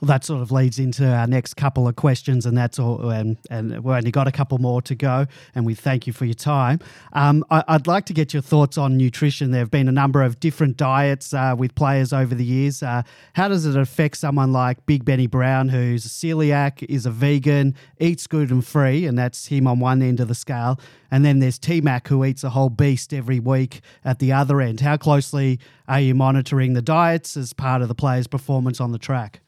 Well, 0.00 0.06
that 0.06 0.24
sort 0.24 0.40
of 0.40 0.50
leads 0.50 0.78
into 0.78 1.06
our 1.06 1.26
next 1.26 1.54
couple 1.54 1.86
of 1.86 1.94
questions, 1.94 2.46
and 2.46 2.56
that's 2.56 2.78
all. 2.78 3.10
And, 3.10 3.36
and 3.50 3.84
we've 3.84 3.94
only 3.94 4.10
got 4.10 4.26
a 4.26 4.32
couple 4.32 4.56
more 4.56 4.80
to 4.80 4.94
go, 4.94 5.26
and 5.54 5.66
we 5.66 5.74
thank 5.74 6.06
you 6.06 6.14
for 6.14 6.24
your 6.24 6.34
time. 6.34 6.80
Um, 7.12 7.44
I, 7.50 7.74
would 7.74 7.86
like 7.86 8.06
to 8.06 8.14
get 8.14 8.32
your 8.32 8.40
thoughts 8.40 8.78
on 8.78 8.96
nutrition. 8.96 9.50
There 9.50 9.60
have 9.60 9.70
been 9.70 9.88
a 9.88 9.92
number 9.92 10.22
of 10.22 10.40
different 10.40 10.78
diets 10.78 11.34
uh, 11.34 11.54
with 11.56 11.74
players 11.74 12.14
over 12.14 12.34
the 12.34 12.44
years. 12.44 12.82
Uh, 12.82 13.02
how 13.34 13.48
does 13.48 13.66
it 13.66 13.76
affect 13.76 14.16
someone 14.16 14.52
like 14.52 14.86
Big 14.86 15.04
Benny 15.04 15.26
Brown, 15.26 15.68
who's 15.68 16.06
a 16.06 16.08
celiac, 16.08 16.82
is 16.88 17.04
a 17.04 17.10
vegan, 17.10 17.74
eats 17.98 18.26
gluten 18.26 18.62
free, 18.62 19.04
and 19.04 19.18
that's 19.18 19.48
him 19.48 19.66
on 19.66 19.80
one 19.80 20.00
end 20.00 20.18
of 20.18 20.28
the 20.28 20.34
scale? 20.34 20.80
And 21.10 21.26
then 21.26 21.40
there's 21.40 21.58
T 21.58 21.82
Mac, 21.82 22.08
who 22.08 22.24
eats 22.24 22.42
a 22.42 22.48
whole 22.48 22.70
beast 22.70 23.12
every 23.12 23.38
week 23.38 23.82
at 24.02 24.18
the 24.18 24.32
other 24.32 24.62
end. 24.62 24.80
How 24.80 24.96
closely 24.96 25.60
are 25.86 26.00
you 26.00 26.14
monitoring 26.14 26.72
the 26.72 26.80
diets 26.80 27.36
as 27.36 27.52
part 27.52 27.82
of 27.82 27.88
the 27.88 27.94
player's 27.94 28.26
performance 28.26 28.80
on 28.80 28.92
the 28.92 28.98
track? 28.98 29.40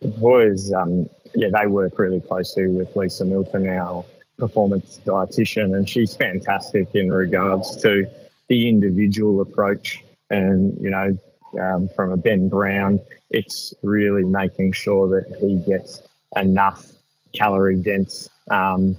The 0.00 0.08
boys, 0.08 0.72
um, 0.72 1.08
yeah, 1.34 1.48
they 1.52 1.66
work 1.66 1.98
really 1.98 2.20
closely 2.20 2.68
with 2.68 2.94
Lisa 2.94 3.24
Milton, 3.24 3.68
our 3.68 4.04
performance 4.38 5.00
dietitian, 5.04 5.76
and 5.76 5.88
she's 5.88 6.14
fantastic 6.14 6.94
in 6.94 7.10
regards 7.10 7.76
to 7.82 8.06
the 8.48 8.68
individual 8.68 9.40
approach. 9.40 10.04
And, 10.30 10.78
you 10.80 10.90
know, 10.90 11.18
um, 11.60 11.88
from 11.96 12.12
a 12.12 12.16
Ben 12.16 12.48
Brown, 12.48 13.00
it's 13.30 13.74
really 13.82 14.24
making 14.24 14.72
sure 14.72 15.08
that 15.08 15.36
he 15.38 15.58
gets 15.68 16.02
enough 16.36 16.86
calorie 17.34 17.76
dense 17.76 18.28
um, 18.50 18.96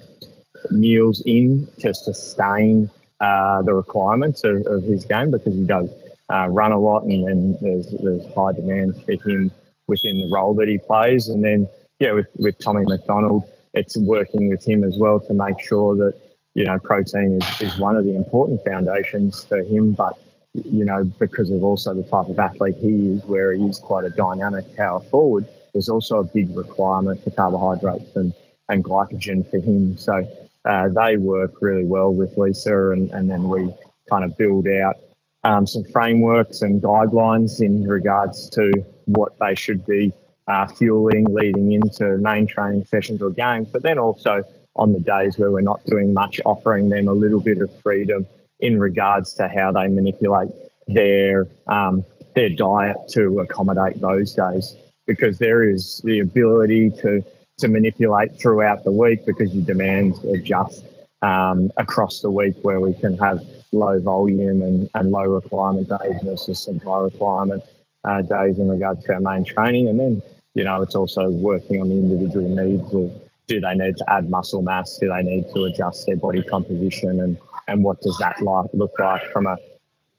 meals 0.70 1.22
in 1.26 1.68
to 1.80 1.94
sustain 1.94 2.90
uh, 3.22 3.62
the 3.62 3.74
requirements 3.74 4.44
of, 4.44 4.66
of, 4.68 4.84
his 4.84 5.06
game 5.06 5.32
because 5.32 5.54
he 5.54 5.64
does 5.64 5.90
uh, 6.30 6.48
run 6.48 6.72
a 6.72 6.80
lot 6.80 7.04
and, 7.04 7.28
and 7.28 7.60
there's, 7.60 7.88
there's 8.02 8.34
high 8.34 8.54
demand 8.54 8.96
for 9.04 9.14
him 9.30 9.52
within 9.90 10.16
the 10.22 10.30
role 10.34 10.54
that 10.56 10.68
he 10.70 10.78
plays. 10.78 11.28
And 11.28 11.44
then, 11.44 11.68
yeah, 12.00 12.14
with, 12.14 12.28
with 12.38 12.58
Tommy 12.60 12.86
McDonald, 12.86 13.44
it's 13.74 13.98
working 13.98 14.50
with 14.50 14.66
him 14.66 14.84
as 14.84 14.96
well 14.98 15.20
to 15.20 15.34
make 15.34 15.60
sure 15.60 15.96
that, 15.98 16.14
you 16.54 16.66
know, 16.66 16.80
protein 16.80 17.40
is, 17.42 17.62
is 17.62 17.78
one 17.78 17.96
of 17.98 18.06
the 18.06 18.16
important 18.16 18.64
foundations 18.64 19.44
for 19.44 19.60
him. 19.60 19.92
But, 19.94 20.14
you 20.54 20.86
know, 20.86 21.04
because 21.20 21.52
of 21.52 21.64
also 21.64 21.94
the 21.94 22.04
type 22.04 22.30
of 22.30 22.40
athlete 22.40 22.78
he 22.80 23.10
is, 23.10 23.24
where 23.26 23.54
he 23.54 23.66
is 23.66 23.78
quite 23.80 24.06
a 24.06 24.10
dynamic 24.10 24.66
power 24.78 25.02
forward, 25.12 25.46
there's 25.74 25.90
also 25.90 26.20
a 26.20 26.24
big 26.24 26.56
requirement 26.56 27.24
for 27.24 27.32
carbohydrates 27.32 28.16
and, 28.16 28.34
and 28.70 28.84
glycogen 28.84 29.48
for 29.50 29.60
him. 29.60 29.98
So 29.98 30.28
uh, 30.66 30.90
they 30.90 31.18
work 31.18 31.62
really 31.62 31.86
well 31.86 32.12
with 32.14 32.38
Lisa, 32.38 32.90
and, 32.90 33.12
and 33.12 33.30
then 33.30 33.50
we 33.50 33.72
kind 34.10 34.24
of 34.26 34.36
build 34.38 34.68
out 34.68 34.96
um, 35.44 35.68
some 35.68 35.84
frameworks 35.94 36.64
and 36.64 36.82
guidelines 36.82 37.62
in 37.62 37.88
regards 37.88 38.50
to 38.50 38.72
what 39.10 39.38
they 39.40 39.56
should 39.56 39.86
be 39.86 40.14
uh, 40.48 40.68
fueling 40.68 41.26
leading 41.30 41.74
into 41.74 42.18
main 42.18 42.48
training 42.48 42.86
sessions 42.86 43.22
or 43.22 43.30
games, 43.30 43.68
but 43.72 43.84
then 43.84 44.00
also 44.00 44.44
on 44.76 44.94
the 44.94 45.00
days 45.00 45.38
where 45.38 45.52
we're 45.52 45.62
not 45.62 45.84
doing 45.86 46.14
much, 46.14 46.42
offering 46.46 46.90
them 46.90 47.08
a 47.08 47.14
little 47.14 47.40
bit 47.40 47.60
of 47.60 47.70
freedom 47.82 48.26
in 48.60 48.80
regards 48.80 49.34
to 49.36 49.48
how 49.48 49.72
they 49.72 49.88
manipulate 49.88 50.50
their 50.88 51.48
um, 51.68 52.04
their 52.36 52.50
diet 52.50 52.98
to 53.10 53.40
accommodate 53.40 54.00
those 54.02 54.34
days. 54.34 54.76
Because 55.06 55.40
there 55.40 55.68
is 55.68 56.02
the 56.04 56.20
ability 56.20 56.92
to 57.02 57.24
to 57.60 57.68
manipulate 57.68 58.40
throughout 58.40 58.84
the 58.84 58.92
week 58.92 59.26
because 59.26 59.54
your 59.54 59.66
demands 59.66 60.24
adjust 60.24 60.86
um, 61.22 61.72
across 61.78 62.22
the 62.22 62.32
week 62.32 62.56
where 62.62 62.80
we 62.80 62.94
can 62.94 63.18
have 63.18 63.42
low 63.72 64.00
volume 64.00 64.62
and, 64.62 64.90
and 64.96 65.12
low 65.12 65.26
requirement 65.26 65.90
days 65.90 66.16
versus 66.24 66.60
some 66.64 66.80
high 66.80 67.00
requirement 67.00 67.64
uh, 68.04 68.22
days 68.22 68.60
in 68.60 68.70
regards 68.70 69.04
to 69.06 69.14
our 69.14 69.20
main 69.20 69.46
training. 69.46 69.88
And 69.88 70.00
then, 70.00 70.22
you 70.54 70.64
know, 70.64 70.82
it's 70.82 70.96
also 70.96 71.30
working 71.30 71.82
on 71.82 71.90
the 71.90 71.96
individual 71.96 72.48
needs 72.50 72.94
of 72.94 73.12
do 73.48 73.60
they 73.60 73.74
need 73.74 73.98
to 73.98 74.06
add 74.08 74.30
muscle 74.30 74.62
mass? 74.62 74.98
Do 74.98 75.10
they 75.10 75.24
need 75.24 75.46
to 75.54 75.66
adjust 75.66 76.06
their 76.06 76.16
body 76.16 76.44
composition? 76.44 77.20
And, 77.20 77.38
and 77.68 77.84
what 77.84 78.00
does 78.02 78.18
that 78.20 78.42
like, 78.42 78.70
look 78.74 78.94
like 79.00 79.32
from 79.32 79.48
a, 79.48 79.58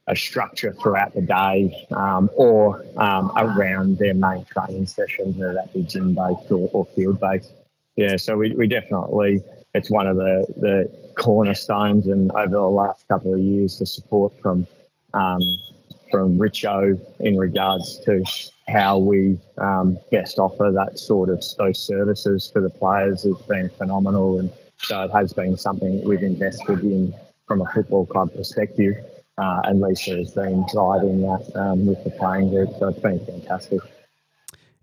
a 0.08 0.16
structure 0.16 0.74
throughout 0.82 1.14
the 1.14 1.22
day 1.22 1.86
um, 1.92 2.28
or 2.34 2.84
um, 2.96 3.30
around 3.36 3.98
their 3.98 4.14
main 4.14 4.44
training 4.46 4.86
sessions, 4.86 5.36
whether 5.36 5.54
that 5.54 5.72
be 5.72 5.82
gym 5.82 6.14
based 6.14 6.50
or, 6.50 6.68
or 6.72 6.86
field 6.86 7.20
based? 7.20 7.52
Yeah, 7.96 8.16
so 8.16 8.36
we, 8.36 8.52
we 8.52 8.66
definitely, 8.66 9.42
it's 9.74 9.90
one 9.90 10.08
of 10.08 10.16
the, 10.16 10.46
the 10.56 11.12
cornerstones 11.14 12.08
and 12.08 12.32
over 12.32 12.48
the 12.48 12.60
last 12.60 13.06
couple 13.06 13.34
of 13.34 13.40
years, 13.40 13.78
the 13.78 13.86
support 13.86 14.32
from 14.40 14.66
um, 15.14 15.40
from 16.11 16.38
Richo 16.38 17.01
in 17.20 17.37
regards 17.37 17.99
to 18.05 18.25
how 18.68 18.99
we 18.99 19.38
um, 19.59 19.99
best 20.11 20.38
offer 20.38 20.70
that 20.75 20.99
sort 20.99 21.29
of 21.29 21.42
those 21.59 21.85
services 21.85 22.51
for 22.53 22.61
the 22.61 22.70
players 22.70 23.23
has 23.25 23.37
been 23.49 23.68
phenomenal, 23.70 24.38
and 24.38 24.51
so 24.79 25.03
it 25.03 25.11
has 25.11 25.33
been 25.33 25.57
something 25.57 26.03
we've 26.05 26.23
invested 26.23 26.81
in 26.81 27.14
from 27.46 27.62
a 27.62 27.66
football 27.73 28.07
club 28.07 28.33
perspective. 28.35 28.94
Uh, 29.38 29.62
and 29.64 29.81
Lisa 29.81 30.16
has 30.16 30.33
been 30.33 30.64
driving 30.73 31.23
that 31.23 31.51
um, 31.55 31.87
with 31.87 32.03
the 32.05 32.11
playing 32.11 32.51
group, 32.51 32.68
so 32.79 32.88
it's 32.88 33.01
been 33.01 33.25
fantastic. 33.25 33.81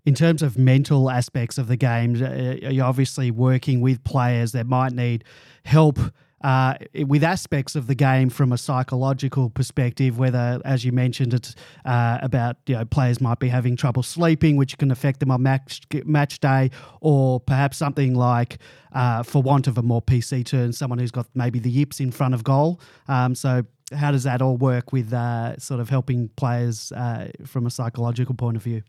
In 0.04 0.14
terms 0.14 0.42
of 0.42 0.56
mental 0.56 1.10
aspects 1.10 1.58
of 1.58 1.68
the 1.68 1.76
game, 1.76 2.20
uh, 2.22 2.68
you're 2.68 2.84
obviously 2.84 3.30
working 3.30 3.80
with 3.80 4.02
players 4.04 4.52
that 4.52 4.66
might 4.66 4.92
need 4.92 5.22
help 5.64 5.98
uh, 6.42 6.74
with 7.06 7.24
aspects 7.24 7.74
of 7.74 7.86
the 7.86 7.94
game 7.94 8.30
from 8.30 8.52
a 8.52 8.58
psychological 8.58 9.50
perspective, 9.50 10.18
whether, 10.18 10.60
as 10.64 10.84
you 10.84 10.92
mentioned, 10.92 11.34
it's 11.34 11.54
uh, 11.84 12.18
about 12.22 12.56
you 12.66 12.76
know 12.76 12.84
players 12.84 13.20
might 13.20 13.38
be 13.38 13.48
having 13.48 13.76
trouble 13.76 14.02
sleeping, 14.02 14.56
which 14.56 14.78
can 14.78 14.90
affect 14.90 15.20
them 15.20 15.30
on 15.30 15.42
match 15.42 15.82
match 16.04 16.40
day, 16.40 16.70
or 17.00 17.40
perhaps 17.40 17.76
something 17.76 18.14
like, 18.14 18.58
uh, 18.92 19.22
for 19.22 19.42
want 19.42 19.66
of 19.66 19.78
a 19.78 19.82
more 19.82 20.02
PC 20.02 20.44
term, 20.44 20.72
someone 20.72 20.98
who's 20.98 21.10
got 21.10 21.26
maybe 21.34 21.58
the 21.58 21.70
yips 21.70 22.00
in 22.00 22.10
front 22.10 22.34
of 22.34 22.44
goal. 22.44 22.80
Um, 23.08 23.34
so. 23.34 23.64
How 23.90 24.10
does 24.10 24.24
that 24.24 24.42
all 24.42 24.58
work 24.58 24.92
with 24.92 25.14
uh, 25.14 25.58
sort 25.58 25.80
of 25.80 25.88
helping 25.88 26.28
players 26.36 26.92
uh, 26.92 27.30
from 27.46 27.64
a 27.64 27.70
psychological 27.70 28.34
point 28.34 28.58
of 28.58 28.62
view? 28.62 28.82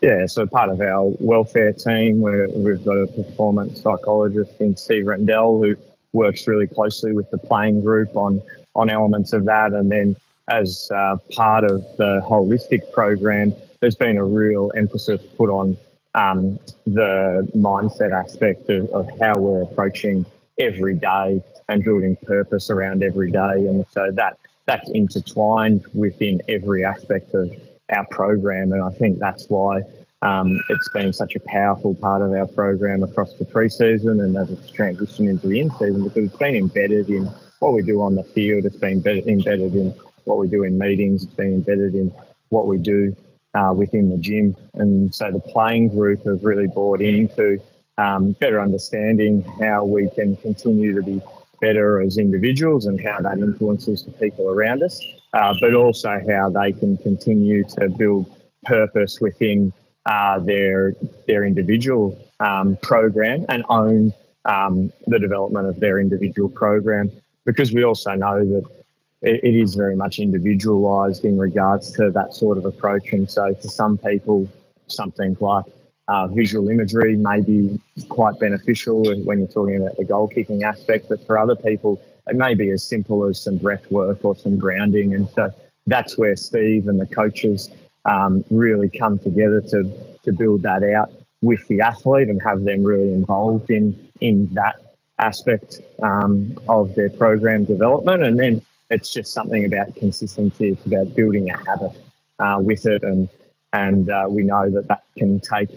Yeah, 0.00 0.26
so 0.26 0.46
part 0.46 0.70
of 0.70 0.80
our 0.80 1.12
welfare 1.20 1.72
team, 1.72 2.20
where 2.20 2.48
we've 2.48 2.84
got 2.84 2.96
a 2.96 3.06
performance 3.06 3.82
psychologist 3.82 4.50
in 4.58 4.76
Steve 4.76 5.06
Rendell 5.06 5.62
who 5.62 5.76
works 6.12 6.46
really 6.46 6.66
closely 6.66 7.12
with 7.12 7.30
the 7.30 7.38
playing 7.38 7.82
group 7.82 8.16
on 8.16 8.42
on 8.74 8.90
elements 8.90 9.32
of 9.32 9.44
that. 9.46 9.72
And 9.72 9.90
then 9.90 10.16
as 10.48 10.90
uh, 10.94 11.16
part 11.32 11.64
of 11.64 11.82
the 11.96 12.22
holistic 12.24 12.92
program, 12.92 13.54
there's 13.80 13.94
been 13.94 14.16
a 14.16 14.24
real 14.24 14.70
emphasis 14.76 15.20
put 15.36 15.50
on 15.50 15.76
um, 16.14 16.58
the 16.86 17.48
mindset 17.56 18.12
aspect 18.12 18.68
of, 18.68 18.88
of 18.90 19.08
how 19.20 19.38
we're 19.38 19.62
approaching 19.62 20.26
every 20.58 20.94
day 20.94 21.42
and 21.68 21.84
building 21.84 22.16
purpose 22.26 22.68
around 22.70 23.02
every 23.02 23.30
day. 23.30 23.66
And 23.68 23.84
so 23.92 24.10
that 24.12 24.38
that's 24.66 24.90
intertwined 24.90 25.84
within 25.94 26.40
every 26.48 26.84
aspect 26.84 27.34
of 27.34 27.50
our 27.90 28.06
program. 28.06 28.72
And 28.72 28.82
I 28.82 28.90
think 28.90 29.18
that's 29.18 29.48
why 29.48 29.82
um, 30.22 30.60
it's 30.68 30.88
been 30.90 31.12
such 31.12 31.34
a 31.34 31.40
powerful 31.40 31.94
part 31.94 32.20
of 32.22 32.32
our 32.32 32.46
program 32.46 33.02
across 33.02 33.32
the 33.34 33.44
preseason 33.44 34.22
and 34.22 34.36
as 34.36 34.50
it's 34.50 34.70
transitioned 34.70 35.30
into 35.30 35.48
the 35.48 35.60
in 35.60 35.70
season 35.70 36.04
because 36.04 36.24
it's 36.24 36.36
been 36.36 36.56
embedded 36.56 37.08
in 37.08 37.30
what 37.60 37.72
we 37.72 37.82
do 37.82 38.02
on 38.02 38.14
the 38.14 38.24
field. 38.24 38.66
It's 38.66 38.76
been 38.76 39.02
embedded 39.06 39.74
in 39.74 39.94
what 40.24 40.38
we 40.38 40.48
do 40.48 40.64
in 40.64 40.78
meetings. 40.78 41.24
It's 41.24 41.34
been 41.34 41.54
embedded 41.54 41.94
in 41.94 42.12
what 42.50 42.66
we 42.66 42.76
do 42.76 43.16
uh, 43.54 43.72
within 43.74 44.10
the 44.10 44.18
gym. 44.18 44.54
And 44.74 45.14
so 45.14 45.30
the 45.30 45.40
playing 45.40 45.88
group 45.88 46.24
have 46.26 46.44
really 46.44 46.66
bought 46.66 47.00
into 47.00 47.58
um, 47.96 48.32
better 48.32 48.60
understanding 48.60 49.42
how 49.60 49.84
we 49.84 50.10
can 50.10 50.36
continue 50.36 50.94
to 50.94 51.02
be 51.02 51.22
better 51.60 52.00
as 52.00 52.18
individuals 52.18 52.86
and 52.86 53.00
how 53.00 53.20
that 53.20 53.38
influences 53.38 54.04
the 54.04 54.12
people 54.12 54.48
around 54.48 54.82
us, 54.82 55.02
uh, 55.34 55.54
but 55.60 55.74
also 55.74 56.20
how 56.28 56.50
they 56.50 56.72
can 56.72 56.96
continue 56.98 57.64
to 57.64 57.88
build 57.88 58.34
purpose 58.64 59.20
within 59.20 59.72
uh, 60.06 60.38
their 60.40 60.94
their 61.26 61.44
individual 61.44 62.18
um, 62.40 62.76
program 62.82 63.44
and 63.48 63.64
own 63.68 64.12
um, 64.44 64.92
the 65.06 65.18
development 65.18 65.66
of 65.66 65.78
their 65.80 65.98
individual 65.98 66.48
program. 66.48 67.10
Because 67.44 67.72
we 67.72 67.84
also 67.84 68.14
know 68.14 68.44
that 68.44 68.64
it, 69.22 69.44
it 69.44 69.54
is 69.54 69.74
very 69.74 69.96
much 69.96 70.18
individualised 70.18 71.24
in 71.24 71.38
regards 71.38 71.92
to 71.92 72.10
that 72.10 72.34
sort 72.34 72.58
of 72.58 72.64
approach, 72.64 73.12
and 73.12 73.30
so 73.30 73.54
for 73.54 73.68
some 73.68 73.98
people, 73.98 74.48
something 74.86 75.36
like 75.40 75.64
uh, 76.10 76.26
visual 76.26 76.68
imagery 76.68 77.16
may 77.16 77.40
be 77.40 77.80
quite 78.08 78.38
beneficial 78.40 79.02
when 79.24 79.38
you're 79.38 79.46
talking 79.46 79.76
about 79.76 79.96
the 79.96 80.04
goal 80.04 80.26
kicking 80.26 80.64
aspect, 80.64 81.08
but 81.08 81.24
for 81.24 81.38
other 81.38 81.54
people, 81.54 82.02
it 82.26 82.34
may 82.34 82.52
be 82.52 82.70
as 82.70 82.82
simple 82.82 83.24
as 83.24 83.40
some 83.40 83.56
breath 83.56 83.88
work 83.92 84.24
or 84.24 84.34
some 84.34 84.58
grounding. 84.58 85.14
And 85.14 85.28
so 85.30 85.50
that's 85.86 86.18
where 86.18 86.34
Steve 86.34 86.88
and 86.88 87.00
the 87.00 87.06
coaches 87.06 87.70
um, 88.04 88.44
really 88.50 88.88
come 88.88 89.18
together 89.18 89.60
to, 89.60 89.90
to 90.24 90.32
build 90.32 90.62
that 90.62 90.82
out 90.82 91.12
with 91.42 91.66
the 91.68 91.80
athlete 91.80 92.28
and 92.28 92.40
have 92.42 92.64
them 92.64 92.82
really 92.84 93.12
involved 93.12 93.70
in, 93.70 94.08
in 94.20 94.48
that 94.52 94.76
aspect 95.18 95.80
um, 96.02 96.58
of 96.68 96.94
their 96.94 97.10
program 97.10 97.64
development. 97.64 98.22
And 98.22 98.38
then 98.38 98.62
it's 98.90 99.12
just 99.12 99.32
something 99.32 99.64
about 99.64 99.94
consistency, 99.94 100.70
it's 100.70 100.86
about 100.86 101.14
building 101.14 101.50
a 101.50 101.56
habit 101.56 101.92
uh, 102.38 102.58
with 102.60 102.86
it. 102.86 103.02
And, 103.02 103.28
and 103.72 104.10
uh, 104.10 104.26
we 104.28 104.42
know 104.42 104.70
that 104.70 104.88
that 104.88 105.04
can 105.16 105.40
take 105.40 105.70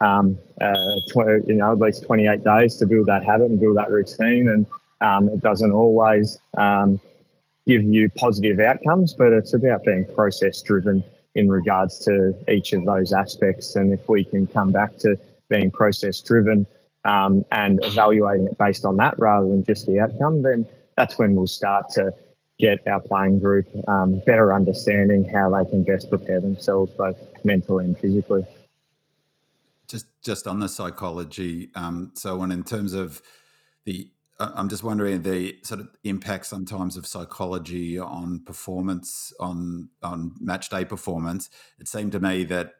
um, 0.00 0.38
uh, 0.60 0.74
tw- 1.08 1.46
you 1.46 1.54
know, 1.54 1.72
at 1.72 1.78
least 1.78 2.04
28 2.04 2.42
days 2.42 2.76
to 2.76 2.86
build 2.86 3.06
that 3.06 3.24
habit 3.24 3.50
and 3.50 3.60
build 3.60 3.76
that 3.76 3.90
routine. 3.90 4.48
And 4.48 4.66
um, 5.00 5.28
it 5.28 5.40
doesn't 5.40 5.72
always 5.72 6.38
um, 6.56 7.00
give 7.66 7.82
you 7.82 8.08
positive 8.10 8.60
outcomes, 8.60 9.14
but 9.14 9.32
it's 9.32 9.52
about 9.52 9.84
being 9.84 10.06
process 10.14 10.62
driven 10.62 11.04
in 11.34 11.48
regards 11.48 11.98
to 12.00 12.34
each 12.48 12.72
of 12.72 12.84
those 12.84 13.12
aspects. 13.12 13.76
And 13.76 13.92
if 13.92 14.08
we 14.08 14.24
can 14.24 14.46
come 14.46 14.72
back 14.72 14.96
to 14.98 15.16
being 15.48 15.70
process 15.70 16.20
driven 16.20 16.66
um, 17.04 17.44
and 17.52 17.80
evaluating 17.84 18.46
it 18.46 18.58
based 18.58 18.84
on 18.84 18.96
that 18.96 19.18
rather 19.18 19.48
than 19.48 19.64
just 19.64 19.86
the 19.86 20.00
outcome, 20.00 20.42
then 20.42 20.66
that's 20.96 21.18
when 21.18 21.34
we'll 21.34 21.46
start 21.46 21.88
to 21.90 22.12
get 22.58 22.86
our 22.86 23.00
playing 23.00 23.38
group 23.38 23.66
um, 23.88 24.20
better 24.26 24.52
understanding 24.52 25.24
how 25.24 25.50
they 25.50 25.68
can 25.70 25.82
best 25.82 26.10
prepare 26.10 26.40
themselves 26.40 26.92
both 26.92 27.16
mentally 27.42 27.84
and 27.84 27.98
physically. 27.98 28.44
Just 29.88 30.06
just 30.22 30.46
on 30.46 30.60
the 30.60 30.68
psychology, 30.68 31.70
um, 31.74 32.12
so 32.14 32.42
and 32.42 32.52
in 32.52 32.62
terms 32.62 32.92
of 32.92 33.20
the, 33.86 34.10
I'm 34.40 34.68
just 34.70 34.82
wondering 34.82 35.22
the 35.22 35.58
sort 35.62 35.80
of 35.80 35.88
impact 36.02 36.46
sometimes 36.46 36.96
of 36.96 37.06
psychology 37.06 37.98
on 37.98 38.40
performance 38.40 39.32
on 39.38 39.90
on 40.02 40.34
match 40.40 40.70
day 40.70 40.84
performance. 40.84 41.50
It 41.78 41.88
seemed 41.88 42.12
to 42.12 42.20
me 42.20 42.44
that 42.44 42.72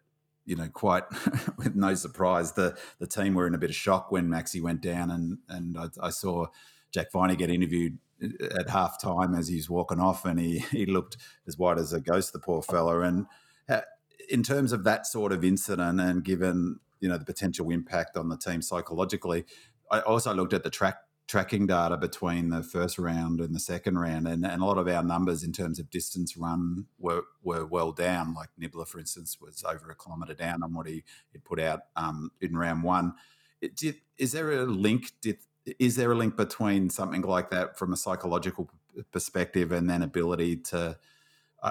you 0.46 0.56
know, 0.56 0.68
quite 0.68 1.04
with 1.58 1.76
no 1.76 1.94
surprise, 1.94 2.52
the 2.52 2.76
the 2.98 3.06
team 3.06 3.34
were 3.34 3.46
in 3.46 3.54
a 3.54 3.58
bit 3.58 3.70
of 3.70 3.76
shock 3.76 4.10
when 4.10 4.28
Maxi 4.28 4.60
went 4.60 4.80
down, 4.80 5.10
and 5.10 5.38
and 5.48 5.78
I, 5.78 6.06
I 6.06 6.10
saw 6.10 6.46
Jack 6.90 7.12
Viney 7.12 7.36
get 7.36 7.50
interviewed 7.50 7.98
uh, 8.22 8.58
at 8.58 8.70
half 8.70 9.00
time 9.00 9.34
as 9.34 9.48
he's 9.48 9.70
walking 9.70 10.00
off, 10.00 10.24
and 10.24 10.40
he 10.40 10.58
he 10.70 10.86
looked 10.86 11.16
as 11.46 11.58
white 11.58 11.78
as 11.78 11.92
a 11.92 12.00
ghost, 12.00 12.32
the 12.32 12.38
poor 12.38 12.62
fella. 12.62 13.00
And 13.00 13.26
uh, 13.68 13.82
in 14.28 14.42
terms 14.42 14.72
of 14.72 14.84
that 14.84 15.06
sort 15.06 15.32
of 15.32 15.44
incident, 15.44 16.00
and 16.00 16.24
given 16.24 16.80
you 17.00 17.08
know 17.08 17.18
the 17.18 17.24
potential 17.24 17.70
impact 17.70 18.16
on 18.16 18.28
the 18.28 18.36
team 18.36 18.62
psychologically. 18.62 19.44
I 19.92 20.00
also 20.02 20.32
looked 20.32 20.52
at 20.52 20.62
the 20.62 20.70
track 20.70 20.98
tracking 21.30 21.64
data 21.64 21.96
between 21.96 22.50
the 22.50 22.62
first 22.62 22.98
round 22.98 23.40
and 23.40 23.54
the 23.54 23.60
second 23.60 23.96
round, 23.96 24.26
and, 24.26 24.44
and 24.44 24.60
a 24.60 24.64
lot 24.64 24.78
of 24.78 24.88
our 24.88 25.02
numbers 25.02 25.44
in 25.44 25.52
terms 25.52 25.78
of 25.78 25.88
distance 25.90 26.36
run 26.36 26.86
were 26.98 27.22
were 27.44 27.64
well 27.64 27.92
down. 27.92 28.34
Like 28.34 28.48
Nibbler, 28.58 28.84
for 28.84 28.98
instance, 28.98 29.38
was 29.40 29.62
over 29.64 29.90
a 29.90 29.94
kilometre 29.94 30.34
down 30.34 30.64
on 30.64 30.74
what 30.74 30.88
he, 30.88 31.04
he 31.32 31.38
put 31.38 31.60
out 31.60 31.82
um, 31.94 32.32
in 32.40 32.56
round 32.56 32.82
one. 32.82 33.14
It, 33.60 33.76
did, 33.76 33.96
is 34.18 34.32
there 34.32 34.50
a 34.50 34.64
link? 34.64 35.12
Did, 35.20 35.38
is 35.78 35.94
there 35.94 36.10
a 36.10 36.16
link 36.16 36.36
between 36.36 36.90
something 36.90 37.22
like 37.22 37.50
that 37.50 37.78
from 37.78 37.92
a 37.92 37.96
psychological 37.96 38.68
perspective 39.12 39.70
and 39.70 39.88
then 39.88 40.02
ability 40.02 40.56
to 40.56 40.98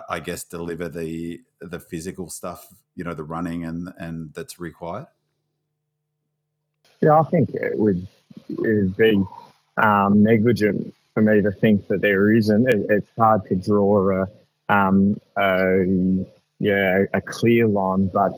I 0.07 0.19
guess 0.19 0.43
deliver 0.43 0.87
the 0.87 1.41
the 1.59 1.79
physical 1.79 2.29
stuff, 2.29 2.67
you 2.95 3.03
know, 3.03 3.13
the 3.13 3.23
running 3.23 3.65
and 3.65 3.91
and 3.97 4.33
that's 4.33 4.59
required. 4.59 5.07
Yeah, 7.01 7.19
I 7.19 7.23
think 7.23 7.49
it 7.53 7.77
would, 7.77 8.07
it 8.49 8.59
would 8.59 8.97
be 8.97 9.25
um, 9.79 10.23
negligent 10.23 10.93
for 11.13 11.21
me 11.21 11.41
to 11.41 11.51
think 11.51 11.87
that 11.87 12.01
there 12.01 12.31
isn't. 12.31 12.67
It, 12.69 12.85
it's 12.89 13.09
hard 13.17 13.45
to 13.47 13.55
draw 13.55 14.23
a, 14.23 14.27
um, 14.73 15.19
a 15.37 15.85
yeah 16.59 17.05
a 17.13 17.21
clear 17.21 17.67
line, 17.67 18.07
but 18.07 18.31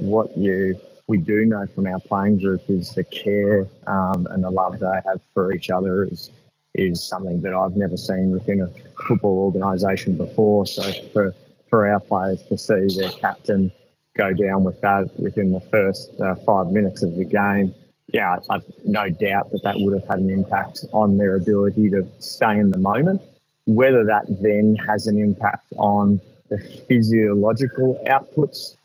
what 0.00 0.36
you 0.36 0.78
we 1.06 1.18
do 1.18 1.44
know 1.44 1.66
from 1.74 1.86
our 1.86 2.00
playing 2.00 2.38
group 2.38 2.62
is 2.68 2.94
the 2.94 3.04
care 3.04 3.66
um, 3.86 4.26
and 4.30 4.44
the 4.44 4.50
love 4.50 4.78
they 4.78 5.00
have 5.06 5.20
for 5.34 5.52
each 5.52 5.70
other 5.70 6.04
is 6.04 6.30
is 6.74 7.02
something 7.02 7.40
that 7.42 7.54
I've 7.54 7.76
never 7.76 7.96
seen 7.96 8.30
within 8.30 8.60
a 8.60 8.68
football 9.06 9.38
organisation 9.38 10.16
before. 10.16 10.66
So 10.66 10.82
for 11.12 11.34
for 11.68 11.86
our 11.88 12.00
players 12.00 12.42
to 12.44 12.56
see 12.56 12.86
their 12.96 13.10
captain 13.10 13.72
go 14.16 14.32
down 14.32 14.64
with 14.64 14.80
that 14.80 15.08
within 15.18 15.52
the 15.52 15.60
first 15.60 16.10
uh, 16.20 16.34
five 16.46 16.68
minutes 16.68 17.02
of 17.02 17.14
the 17.16 17.24
game 17.24 17.74
yeah, 18.12 18.38
I've 18.48 18.64
no 18.84 19.10
doubt 19.10 19.50
that 19.52 19.62
that 19.64 19.76
would 19.78 19.92
have 19.94 20.08
had 20.08 20.18
an 20.20 20.30
impact 20.30 20.84
on 20.92 21.18
their 21.18 21.36
ability 21.36 21.90
to 21.90 22.06
stay 22.20 22.58
in 22.58 22.70
the 22.70 22.78
moment. 22.78 23.20
Whether 23.66 24.04
that 24.04 24.24
then 24.42 24.76
has 24.76 25.06
an 25.06 25.18
impact 25.18 25.66
on 25.76 26.20
the 26.48 26.58
physiological 26.88 28.02
outputs, 28.06 28.76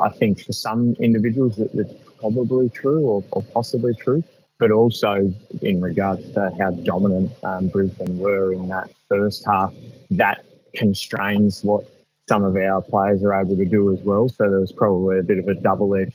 I 0.00 0.10
think 0.10 0.44
for 0.44 0.52
some 0.52 0.94
individuals 1.00 1.56
that, 1.56 1.72
that's 1.72 1.92
probably 2.20 2.68
true 2.68 3.00
or, 3.00 3.24
or, 3.32 3.42
possibly 3.42 3.94
true, 3.94 4.22
but 4.58 4.70
also 4.70 5.32
in 5.62 5.80
regards 5.80 6.30
to 6.32 6.52
how 6.58 6.70
dominant 6.70 7.32
um, 7.42 7.68
Brisbane 7.68 8.18
were 8.18 8.52
in 8.52 8.68
that 8.68 8.90
first 9.08 9.44
half, 9.44 9.74
that 10.12 10.44
constrains 10.74 11.64
what 11.64 11.84
some 12.28 12.44
of 12.44 12.56
our 12.56 12.80
players 12.80 13.24
are 13.24 13.34
able 13.34 13.56
to 13.56 13.64
do 13.64 13.92
as 13.92 13.98
well. 14.00 14.28
So 14.28 14.48
there 14.48 14.60
was 14.60 14.70
probably 14.70 15.18
a 15.18 15.22
bit 15.24 15.38
of 15.38 15.48
a 15.48 15.54
double 15.54 15.96
edged 15.96 16.12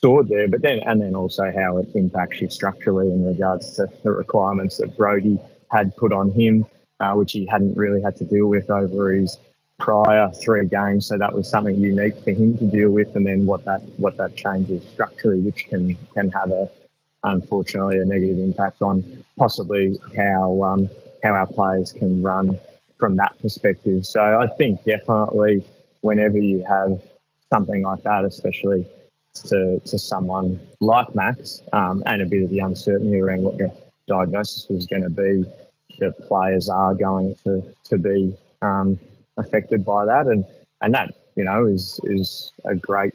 sword 0.00 0.28
there, 0.28 0.48
but 0.48 0.62
then 0.62 0.80
and 0.86 1.00
then 1.00 1.14
also 1.14 1.52
how 1.56 1.78
it 1.78 1.88
impacts 1.94 2.40
you 2.40 2.50
structurally 2.50 3.10
in 3.10 3.26
regards 3.26 3.76
to 3.76 3.86
the 4.02 4.10
requirements 4.10 4.76
that 4.78 4.96
Brodie 4.96 5.40
had 5.70 5.96
put 5.96 6.12
on 6.12 6.30
him, 6.30 6.66
uh, 7.00 7.12
which 7.12 7.32
he 7.32 7.46
hadn't 7.46 7.76
really 7.76 8.02
had 8.02 8.16
to 8.16 8.24
deal 8.24 8.46
with 8.46 8.70
over 8.70 9.12
his 9.12 9.38
prior 9.78 10.30
three 10.42 10.66
games. 10.66 11.06
So 11.06 11.18
that 11.18 11.32
was 11.32 11.48
something 11.48 11.76
unique 11.76 12.18
for 12.22 12.30
him 12.30 12.56
to 12.58 12.66
deal 12.66 12.90
with, 12.90 13.14
and 13.16 13.26
then 13.26 13.46
what 13.46 13.64
that 13.64 13.82
what 13.96 14.16
that 14.18 14.36
changes 14.36 14.82
structurally, 14.92 15.40
which 15.40 15.66
can 15.68 15.96
can 16.14 16.30
have 16.30 16.50
a 16.50 16.68
unfortunately 17.24 17.98
a 17.98 18.04
negative 18.04 18.38
impact 18.38 18.82
on 18.82 19.24
possibly 19.36 19.98
how 20.16 20.62
um, 20.62 20.88
how 21.22 21.32
our 21.32 21.46
players 21.46 21.92
can 21.92 22.22
run 22.22 22.58
from 22.98 23.16
that 23.16 23.38
perspective. 23.40 24.06
So 24.06 24.20
I 24.20 24.46
think 24.56 24.84
definitely 24.84 25.64
whenever 26.00 26.38
you 26.38 26.64
have 26.64 27.00
something 27.52 27.82
like 27.82 28.02
that, 28.04 28.24
especially 28.24 28.86
to, 29.42 29.80
to 29.80 29.98
someone 29.98 30.60
like 30.80 31.14
Max 31.14 31.62
um, 31.72 32.02
and 32.06 32.22
a 32.22 32.26
bit 32.26 32.42
of 32.42 32.50
the 32.50 32.60
uncertainty 32.60 33.20
around 33.20 33.42
what 33.42 33.58
the 33.58 33.72
diagnosis 34.06 34.66
was 34.68 34.86
going 34.86 35.02
to 35.02 35.10
be, 35.10 35.44
the 35.98 36.12
players 36.12 36.68
are 36.68 36.94
going 36.94 37.34
to, 37.44 37.62
to 37.84 37.98
be 37.98 38.36
um, 38.62 38.98
affected 39.36 39.84
by 39.84 40.04
that. 40.04 40.26
And, 40.26 40.44
and 40.80 40.94
that, 40.94 41.14
you 41.36 41.44
know, 41.44 41.66
is, 41.66 42.00
is 42.04 42.52
a 42.64 42.74
great 42.74 43.14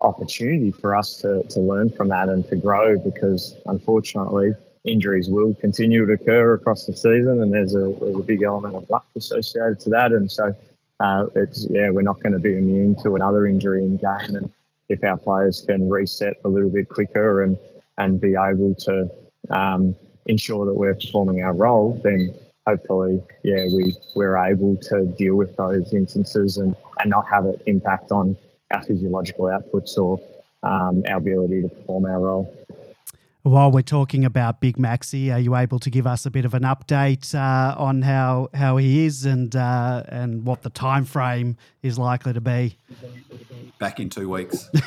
opportunity 0.00 0.70
for 0.70 0.94
us 0.94 1.16
to, 1.18 1.42
to 1.44 1.60
learn 1.60 1.90
from 1.90 2.08
that 2.08 2.28
and 2.28 2.46
to 2.48 2.56
grow 2.56 2.98
because 2.98 3.56
unfortunately 3.66 4.52
injuries 4.84 5.28
will 5.28 5.54
continue 5.54 6.06
to 6.06 6.12
occur 6.12 6.54
across 6.54 6.86
the 6.86 6.96
season 6.96 7.42
and 7.42 7.52
there's 7.52 7.74
a, 7.74 7.94
there's 8.00 8.16
a 8.16 8.22
big 8.22 8.42
element 8.42 8.74
of 8.74 8.88
luck 8.90 9.06
associated 9.16 9.80
to 9.80 9.90
that. 9.90 10.12
And 10.12 10.30
so 10.30 10.54
uh, 11.00 11.26
it's, 11.34 11.66
yeah, 11.70 11.90
we're 11.90 12.02
not 12.02 12.20
going 12.20 12.32
to 12.32 12.38
be 12.38 12.56
immune 12.56 12.94
to 13.02 13.16
another 13.16 13.46
injury 13.46 13.84
in 13.84 13.96
game. 13.96 14.36
And, 14.36 14.50
if 14.88 15.02
our 15.04 15.16
players 15.16 15.64
can 15.66 15.88
reset 15.88 16.34
a 16.44 16.48
little 16.48 16.70
bit 16.70 16.88
quicker 16.88 17.42
and 17.42 17.58
and 17.98 18.20
be 18.20 18.34
able 18.34 18.74
to 18.76 19.10
um, 19.50 19.94
ensure 20.26 20.64
that 20.66 20.74
we're 20.74 20.94
performing 20.94 21.42
our 21.42 21.52
role, 21.52 22.00
then 22.04 22.32
hopefully, 22.66 23.22
yeah, 23.42 23.64
we 23.74 23.94
we're 24.14 24.36
able 24.36 24.76
to 24.76 25.06
deal 25.18 25.34
with 25.34 25.56
those 25.56 25.92
instances 25.92 26.58
and 26.58 26.76
and 27.00 27.10
not 27.10 27.26
have 27.28 27.46
it 27.46 27.62
impact 27.66 28.12
on 28.12 28.36
our 28.70 28.82
physiological 28.82 29.46
outputs 29.46 29.96
or 29.96 30.20
um, 30.62 31.02
our 31.08 31.16
ability 31.16 31.62
to 31.62 31.68
perform 31.68 32.04
our 32.04 32.20
role. 32.20 32.57
While 33.48 33.72
we're 33.72 33.80
talking 33.80 34.26
about 34.26 34.60
Big 34.60 34.76
Maxi, 34.76 35.32
are 35.32 35.38
you 35.38 35.56
able 35.56 35.78
to 35.78 35.88
give 35.88 36.06
us 36.06 36.26
a 36.26 36.30
bit 36.30 36.44
of 36.44 36.52
an 36.52 36.64
update 36.64 37.34
uh, 37.34 37.74
on 37.78 38.02
how 38.02 38.50
how 38.52 38.76
he 38.76 39.06
is 39.06 39.24
and 39.24 39.56
uh, 39.56 40.02
and 40.06 40.44
what 40.44 40.60
the 40.60 40.68
time 40.68 41.06
frame 41.06 41.56
is 41.82 41.98
likely 41.98 42.34
to 42.34 42.42
be? 42.42 42.76
Back 43.78 44.00
in 44.00 44.10
two 44.10 44.28
weeks. 44.28 44.68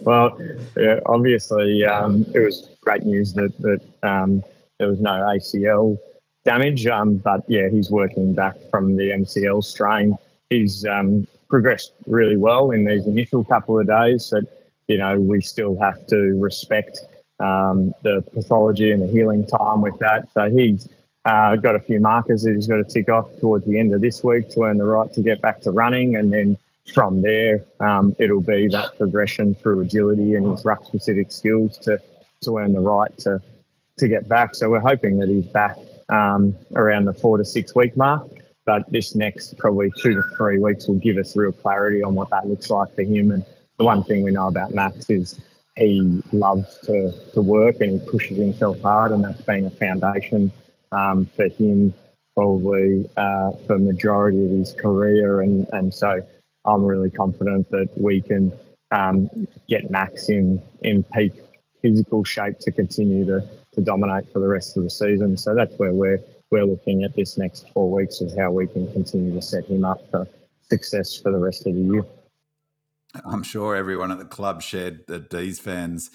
well, 0.00 0.40
yeah, 0.78 1.00
obviously, 1.04 1.84
um, 1.84 2.24
it 2.34 2.38
was 2.38 2.70
great 2.80 3.02
news 3.02 3.34
that 3.34 3.54
that 3.58 3.82
um, 4.02 4.42
there 4.78 4.88
was 4.88 5.00
no 5.00 5.10
ACL 5.10 5.98
damage, 6.46 6.86
um, 6.86 7.18
but 7.18 7.42
yeah, 7.46 7.68
he's 7.68 7.90
working 7.90 8.32
back 8.32 8.56
from 8.70 8.96
the 8.96 9.10
MCL 9.10 9.62
strain. 9.62 10.16
He's 10.48 10.86
um, 10.86 11.26
progressed 11.50 11.92
really 12.06 12.38
well 12.38 12.70
in 12.70 12.86
these 12.86 13.06
initial 13.06 13.44
couple 13.44 13.78
of 13.78 13.86
days. 13.86 14.32
But 14.32 14.55
you 14.88 14.98
know, 14.98 15.18
we 15.20 15.40
still 15.40 15.78
have 15.78 16.06
to 16.06 16.16
respect 16.40 17.00
um, 17.40 17.92
the 18.02 18.22
pathology 18.32 18.92
and 18.92 19.02
the 19.02 19.08
healing 19.08 19.46
time 19.46 19.80
with 19.80 19.98
that. 19.98 20.28
So 20.32 20.48
he's 20.50 20.88
uh, 21.24 21.56
got 21.56 21.74
a 21.74 21.80
few 21.80 22.00
markers 22.00 22.42
that 22.44 22.54
he's 22.54 22.66
got 22.66 22.76
to 22.76 22.84
tick 22.84 23.08
off 23.08 23.28
towards 23.40 23.66
the 23.66 23.78
end 23.78 23.92
of 23.92 24.00
this 24.00 24.22
week 24.22 24.48
to 24.50 24.62
earn 24.62 24.78
the 24.78 24.84
right 24.84 25.12
to 25.12 25.22
get 25.22 25.42
back 25.42 25.60
to 25.62 25.70
running, 25.72 26.16
and 26.16 26.32
then 26.32 26.56
from 26.94 27.20
there, 27.20 27.64
um, 27.80 28.14
it'll 28.18 28.40
be 28.40 28.68
that 28.68 28.96
progression 28.96 29.54
through 29.56 29.80
agility 29.80 30.34
and 30.36 30.46
his 30.50 30.64
ruck 30.64 30.84
specific 30.84 31.32
skills 31.32 31.78
to 31.78 32.00
to 32.42 32.58
earn 32.58 32.72
the 32.72 32.80
right 32.80 33.16
to 33.18 33.42
to 33.98 34.08
get 34.08 34.28
back. 34.28 34.54
So 34.54 34.70
we're 34.70 34.80
hoping 34.80 35.18
that 35.18 35.28
he's 35.28 35.46
back 35.46 35.76
um, 36.10 36.54
around 36.74 37.06
the 37.06 37.12
four 37.12 37.38
to 37.38 37.44
six 37.44 37.74
week 37.74 37.96
mark. 37.96 38.28
But 38.64 38.90
this 38.90 39.14
next 39.14 39.56
probably 39.58 39.92
two 40.00 40.14
to 40.14 40.22
three 40.36 40.58
weeks 40.58 40.88
will 40.88 40.96
give 40.96 41.18
us 41.18 41.36
real 41.36 41.52
clarity 41.52 42.02
on 42.02 42.14
what 42.14 42.30
that 42.30 42.48
looks 42.48 42.68
like 42.68 42.94
for 42.94 43.02
him. 43.02 43.30
And 43.30 43.44
the 43.78 43.84
one 43.84 44.02
thing 44.04 44.22
we 44.22 44.30
know 44.30 44.48
about 44.48 44.74
Max 44.74 45.10
is 45.10 45.40
he 45.76 46.22
loves 46.32 46.78
to, 46.84 47.12
to 47.34 47.42
work 47.42 47.76
and 47.80 48.00
he 48.00 48.10
pushes 48.10 48.38
himself 48.38 48.80
hard, 48.80 49.12
and 49.12 49.24
that's 49.24 49.42
been 49.42 49.66
a 49.66 49.70
foundation 49.70 50.50
um, 50.92 51.26
for 51.36 51.48
him 51.48 51.92
probably 52.34 53.08
uh, 53.16 53.52
for 53.66 53.78
majority 53.78 54.44
of 54.44 54.50
his 54.50 54.72
career. 54.72 55.40
And, 55.40 55.66
and 55.72 55.92
so 55.92 56.20
I'm 56.64 56.84
really 56.84 57.10
confident 57.10 57.70
that 57.70 57.88
we 57.96 58.20
can 58.20 58.52
um, 58.90 59.30
get 59.68 59.90
Max 59.90 60.28
in, 60.28 60.62
in 60.82 61.02
peak 61.02 61.32
physical 61.82 62.24
shape 62.24 62.58
to 62.60 62.72
continue 62.72 63.24
to, 63.26 63.46
to 63.74 63.80
dominate 63.80 64.30
for 64.32 64.40
the 64.40 64.48
rest 64.48 64.76
of 64.76 64.82
the 64.82 64.90
season. 64.90 65.36
So 65.36 65.54
that's 65.54 65.74
where 65.78 65.92
we're 65.92 66.20
we're 66.50 66.64
looking 66.64 67.02
at 67.02 67.14
this 67.16 67.36
next 67.36 67.68
four 67.72 67.90
weeks 67.90 68.20
of 68.20 68.32
how 68.36 68.52
we 68.52 68.68
can 68.68 68.90
continue 68.92 69.34
to 69.34 69.42
set 69.42 69.64
him 69.64 69.84
up 69.84 70.00
for 70.10 70.28
success 70.70 71.20
for 71.20 71.32
the 71.32 71.38
rest 71.38 71.66
of 71.66 71.74
the 71.74 71.80
year. 71.80 72.04
I'm 73.24 73.42
sure 73.42 73.76
everyone 73.76 74.10
at 74.10 74.18
the 74.18 74.24
club 74.24 74.62
shared 74.62 75.06
the 75.06 75.18
D's 75.18 75.58
fans' 75.58 76.10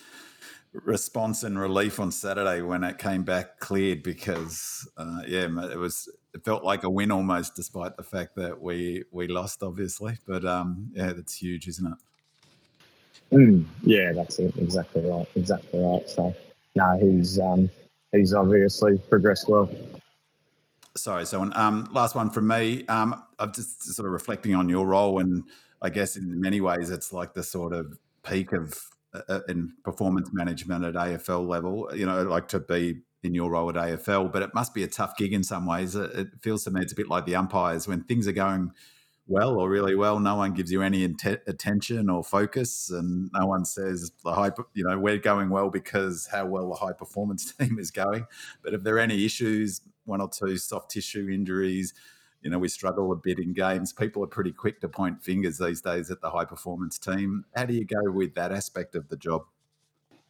response 0.73 1.43
and 1.43 1.59
relief 1.59 1.99
on 1.99 2.11
Saturday 2.11 2.61
when 2.61 2.83
it 2.83 2.97
came 2.97 3.23
back 3.23 3.59
cleared 3.59 4.03
because, 4.03 4.87
uh, 4.97 5.21
yeah, 5.27 5.47
it 5.69 5.77
was 5.77 6.09
it 6.33 6.45
felt 6.45 6.63
like 6.63 6.83
a 6.83 6.89
win 6.89 7.11
almost, 7.11 7.55
despite 7.55 7.97
the 7.97 8.03
fact 8.03 8.35
that 8.35 8.61
we 8.61 9.03
we 9.11 9.27
lost, 9.27 9.63
obviously. 9.63 10.17
But 10.25 10.45
um, 10.45 10.89
yeah, 10.93 11.13
that's 11.13 11.35
huge, 11.35 11.67
isn't 11.67 11.87
it? 11.87 13.35
Mm, 13.35 13.65
yeah, 13.83 14.11
that's 14.13 14.39
it. 14.39 14.55
Exactly 14.57 15.05
right. 15.05 15.27
Exactly 15.35 15.79
right. 15.79 16.09
So, 16.09 16.35
no, 16.75 16.99
he's 16.99 17.39
um, 17.39 17.69
he's 18.11 18.33
obviously 18.33 18.97
progressed 19.09 19.49
well. 19.49 19.69
Sorry, 20.95 21.25
so 21.25 21.49
um, 21.53 21.89
last 21.93 22.15
one 22.15 22.29
from 22.29 22.47
me. 22.47 22.85
Um, 22.87 23.23
I'm 23.39 23.53
just 23.53 23.83
sort 23.83 24.05
of 24.05 24.11
reflecting 24.11 24.55
on 24.55 24.67
your 24.67 24.85
role, 24.85 25.19
and 25.19 25.43
I 25.81 25.89
guess 25.89 26.15
in 26.15 26.39
many 26.39 26.61
ways 26.61 26.89
it's 26.89 27.11
like 27.11 27.33
the 27.33 27.43
sort 27.43 27.73
of 27.73 27.97
peak 28.23 28.53
of 28.53 28.79
uh, 29.13 29.21
uh 29.27 29.39
in 29.49 29.73
performance 29.83 30.29
management 30.31 30.85
at 30.85 30.93
AFL 30.93 31.47
level. 31.47 31.89
You 31.93 32.05
know, 32.05 32.21
like 32.23 32.47
to 32.49 32.59
be 32.59 33.01
in 33.23 33.33
your 33.33 33.51
role 33.51 33.69
at 33.69 33.75
AFL, 33.75 34.31
but 34.31 34.41
it 34.41 34.53
must 34.53 34.73
be 34.73 34.83
a 34.83 34.87
tough 34.87 35.15
gig 35.17 35.33
in 35.33 35.43
some 35.43 35.65
ways. 35.65 35.95
It, 35.95 36.11
it 36.13 36.27
feels 36.41 36.63
to 36.63 36.71
me 36.71 36.81
it's 36.81 36.93
a 36.93 36.95
bit 36.95 37.07
like 37.07 37.25
the 37.25 37.35
umpires 37.35 37.87
when 37.87 38.03
things 38.03 38.27
are 38.27 38.31
going 38.31 38.71
well 39.27 39.57
or 39.57 39.69
really 39.69 39.95
well, 39.95 40.19
no 40.19 40.35
one 40.35 40.53
gives 40.53 40.71
you 40.71 40.81
any 40.81 41.03
int- 41.03 41.41
attention 41.47 42.09
or 42.09 42.23
focus, 42.23 42.89
and 42.89 43.29
no 43.33 43.45
one 43.45 43.65
says 43.65 44.11
the 44.23 44.33
high, 44.33 44.51
you 44.73 44.83
know, 44.83 44.99
we're 44.99 45.17
going 45.17 45.49
well 45.49 45.69
because 45.69 46.27
how 46.31 46.45
well 46.45 46.69
the 46.69 46.75
high 46.75 46.93
performance 46.93 47.53
team 47.57 47.79
is 47.79 47.91
going. 47.91 48.25
But 48.61 48.73
if 48.73 48.83
there 48.83 48.95
are 48.95 48.99
any 48.99 49.25
issues, 49.25 49.81
one 50.05 50.21
or 50.21 50.29
two 50.29 50.57
soft 50.57 50.91
tissue 50.91 51.29
injuries, 51.29 51.93
you 52.41 52.49
know, 52.49 52.59
we 52.59 52.67
struggle 52.67 53.11
a 53.11 53.15
bit 53.15 53.39
in 53.39 53.53
games. 53.53 53.93
People 53.93 54.23
are 54.23 54.27
pretty 54.27 54.51
quick 54.51 54.81
to 54.81 54.89
point 54.89 55.21
fingers 55.21 55.57
these 55.57 55.81
days 55.81 56.09
at 56.09 56.21
the 56.21 56.29
high 56.29 56.45
performance 56.45 56.97
team. 56.97 57.45
How 57.55 57.65
do 57.65 57.73
you 57.73 57.85
go 57.85 58.09
with 58.11 58.33
that 58.35 58.51
aspect 58.51 58.95
of 58.95 59.07
the 59.09 59.17
job? 59.17 59.43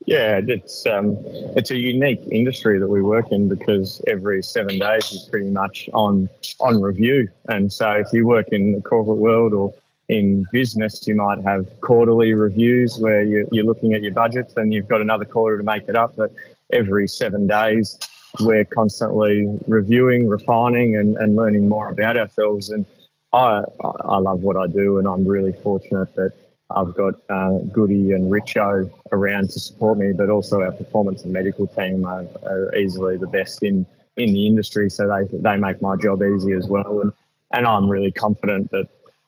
Yeah, 0.05 0.41
it's 0.47 0.85
um, 0.87 1.15
it's 1.55 1.69
a 1.69 1.77
unique 1.77 2.21
industry 2.31 2.79
that 2.79 2.87
we 2.87 3.03
work 3.03 3.31
in 3.31 3.47
because 3.47 4.01
every 4.07 4.41
seven 4.41 4.79
days 4.79 5.11
is 5.11 5.27
pretty 5.29 5.51
much 5.51 5.89
on 5.93 6.27
on 6.59 6.81
review. 6.81 7.29
And 7.49 7.71
so, 7.71 7.91
if 7.91 8.07
you 8.11 8.25
work 8.25 8.47
in 8.51 8.73
the 8.73 8.81
corporate 8.81 9.17
world 9.17 9.53
or 9.53 9.73
in 10.09 10.45
business, 10.51 11.07
you 11.07 11.15
might 11.15 11.41
have 11.43 11.67
quarterly 11.81 12.33
reviews 12.33 12.97
where 12.97 13.23
you're, 13.23 13.45
you're 13.51 13.63
looking 13.63 13.93
at 13.93 14.01
your 14.01 14.11
budgets 14.11 14.55
and 14.57 14.73
you've 14.73 14.87
got 14.87 15.01
another 15.01 15.23
quarter 15.23 15.57
to 15.57 15.63
make 15.63 15.87
it 15.87 15.95
up. 15.95 16.15
But 16.17 16.33
every 16.73 17.07
seven 17.07 17.45
days, 17.45 17.99
we're 18.39 18.65
constantly 18.65 19.47
reviewing, 19.67 20.27
refining, 20.27 20.95
and, 20.95 21.17
and 21.17 21.35
learning 21.35 21.67
more 21.67 21.89
about 21.89 22.17
ourselves. 22.17 22.69
And 22.69 22.85
I 23.33 23.63
I 23.81 24.17
love 24.17 24.41
what 24.41 24.57
I 24.57 24.67
do, 24.67 24.97
and 24.97 25.07
I'm 25.07 25.25
really 25.25 25.53
fortunate 25.53 26.13
that 26.15 26.33
I've 26.75 26.93
got 26.93 27.15
uh, 27.29 27.57
Goody 27.71 28.11
and 28.13 28.31
Richo 28.31 28.89
around 29.11 29.49
to 29.51 29.59
support 29.59 29.97
me, 29.97 30.13
but 30.13 30.29
also 30.29 30.61
our 30.61 30.71
performance 30.71 31.23
and 31.23 31.33
medical 31.33 31.67
team 31.67 32.05
are, 32.05 32.25
are, 32.43 32.75
easily 32.75 33.17
the 33.17 33.27
best 33.27 33.63
in, 33.63 33.85
in 34.17 34.33
the 34.33 34.47
industry. 34.47 34.89
So 34.89 35.07
they, 35.07 35.37
they 35.37 35.57
make 35.57 35.81
my 35.81 35.95
job 35.95 36.21
easy 36.23 36.53
as 36.53 36.67
well. 36.67 37.01
And, 37.01 37.11
and 37.51 37.65
I'm 37.65 37.89
really 37.89 38.11
confident 38.11 38.71
that 38.71 38.87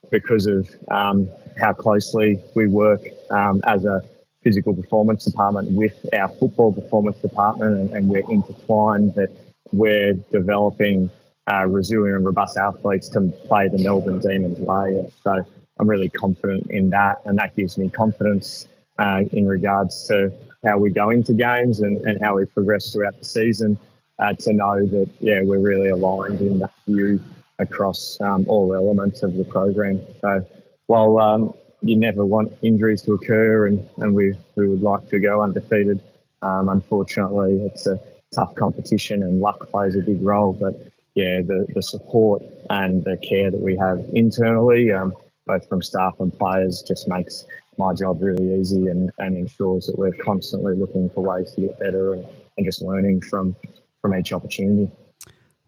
because 0.10 0.46
of 0.46 0.70
um, 0.90 1.30
how 1.58 1.74
closely 1.74 2.40
we 2.56 2.68
work 2.68 3.02
um, 3.30 3.62
as 3.66 3.86
a 3.86 4.02
physical 4.44 4.74
performance 4.74 5.26
department 5.26 5.72
with 5.72 6.06
our 6.14 6.30
football 6.30 6.74
performance 6.74 7.18
department 7.18 7.78
and, 7.78 7.90
and 7.92 8.10
we're 8.10 8.30
intertwined, 8.30 9.16
that 9.16 9.30
we're 9.72 10.14
developing 10.32 11.10
uh, 11.52 11.66
resilient 11.66 12.18
and 12.18 12.26
robust 12.26 12.58
athletes 12.58 13.10
to 13.10 13.22
play 13.48 13.68
the 13.68 13.78
Melbourne 13.78 14.20
Demons 14.20 14.60
way. 14.60 15.12
So 15.24 15.46
I'm 15.80 15.88
really 15.90 16.10
confident 16.10 16.68
in 16.70 16.90
that, 16.92 17.22
and 17.26 17.38
that 17.38 17.56
gives 17.56 17.78
me 17.78 17.90
confidence 17.90 18.68
uh, 19.00 19.24
in 19.32 19.48
regards 19.48 20.08
to 20.08 20.32
how 20.64 20.78
we 20.78 20.92
go 20.92 21.10
into 21.10 21.34
games 21.34 21.82
and, 21.82 21.98
and 22.06 22.22
how 22.22 22.36
we 22.36 22.46
progress 22.46 22.94
throughout 22.94 23.18
the 23.20 23.26
season. 23.26 23.78
Uh, 24.20 24.32
to 24.32 24.54
know 24.54 24.86
that 24.86 25.10
yeah, 25.20 25.42
we're 25.42 25.60
really 25.60 25.90
aligned 25.90 26.40
in 26.40 26.60
that 26.60 26.72
view 26.88 27.20
across 27.58 28.22
um, 28.22 28.46
all 28.48 28.74
elements 28.74 29.24
of 29.24 29.36
the 29.36 29.44
program. 29.44 30.00
So 30.22 30.46
while 30.86 31.18
um, 31.18 31.54
you 31.84 31.96
never 31.96 32.26
want 32.26 32.54
injuries 32.62 33.02
to 33.04 33.14
occur, 33.14 33.68
and, 33.68 33.88
and 33.98 34.16
we 34.16 34.34
we 34.56 34.68
would 34.68 34.82
like 34.82 35.10
to 35.10 35.20
go 35.20 35.42
undefeated, 35.42 36.02
um, 36.42 36.70
unfortunately, 36.70 37.62
it's 37.66 37.86
a 37.88 38.00
tough 38.34 38.56
competition, 38.56 39.24
and 39.24 39.40
luck 39.40 39.70
plays 39.70 39.96
a 39.96 40.00
big 40.00 40.22
role. 40.22 40.54
But 40.54 40.76
yeah, 41.16 41.42
the, 41.42 41.68
the 41.76 41.82
support 41.82 42.42
and 42.70 43.04
the 43.04 43.18
care 43.18 43.52
that 43.52 43.60
we 43.60 43.78
have 43.78 44.04
internally 44.14 44.92
um, 44.92 45.14
both 45.46 45.68
from 45.68 45.82
staff 45.82 46.16
and 46.20 46.38
players, 46.38 46.84
just 46.88 47.08
makes 47.08 47.46
my 47.78 47.94
job 47.94 48.22
really 48.22 48.60
easy 48.60 48.88
and, 48.88 49.12
and 49.18 49.36
ensures 49.36 49.88
that 49.88 49.98
we're 49.98 50.14
constantly 50.14 50.76
looking 50.76 51.10
for 51.10 51.24
ways 51.24 51.52
to 51.54 51.62
get 51.62 51.80
better 51.80 52.14
and, 52.14 52.26
and 52.58 52.66
just 52.66 52.82
learning 52.82 53.22
from 53.22 53.56
from 54.02 54.16
each 54.16 54.34
opportunity. 54.34 54.92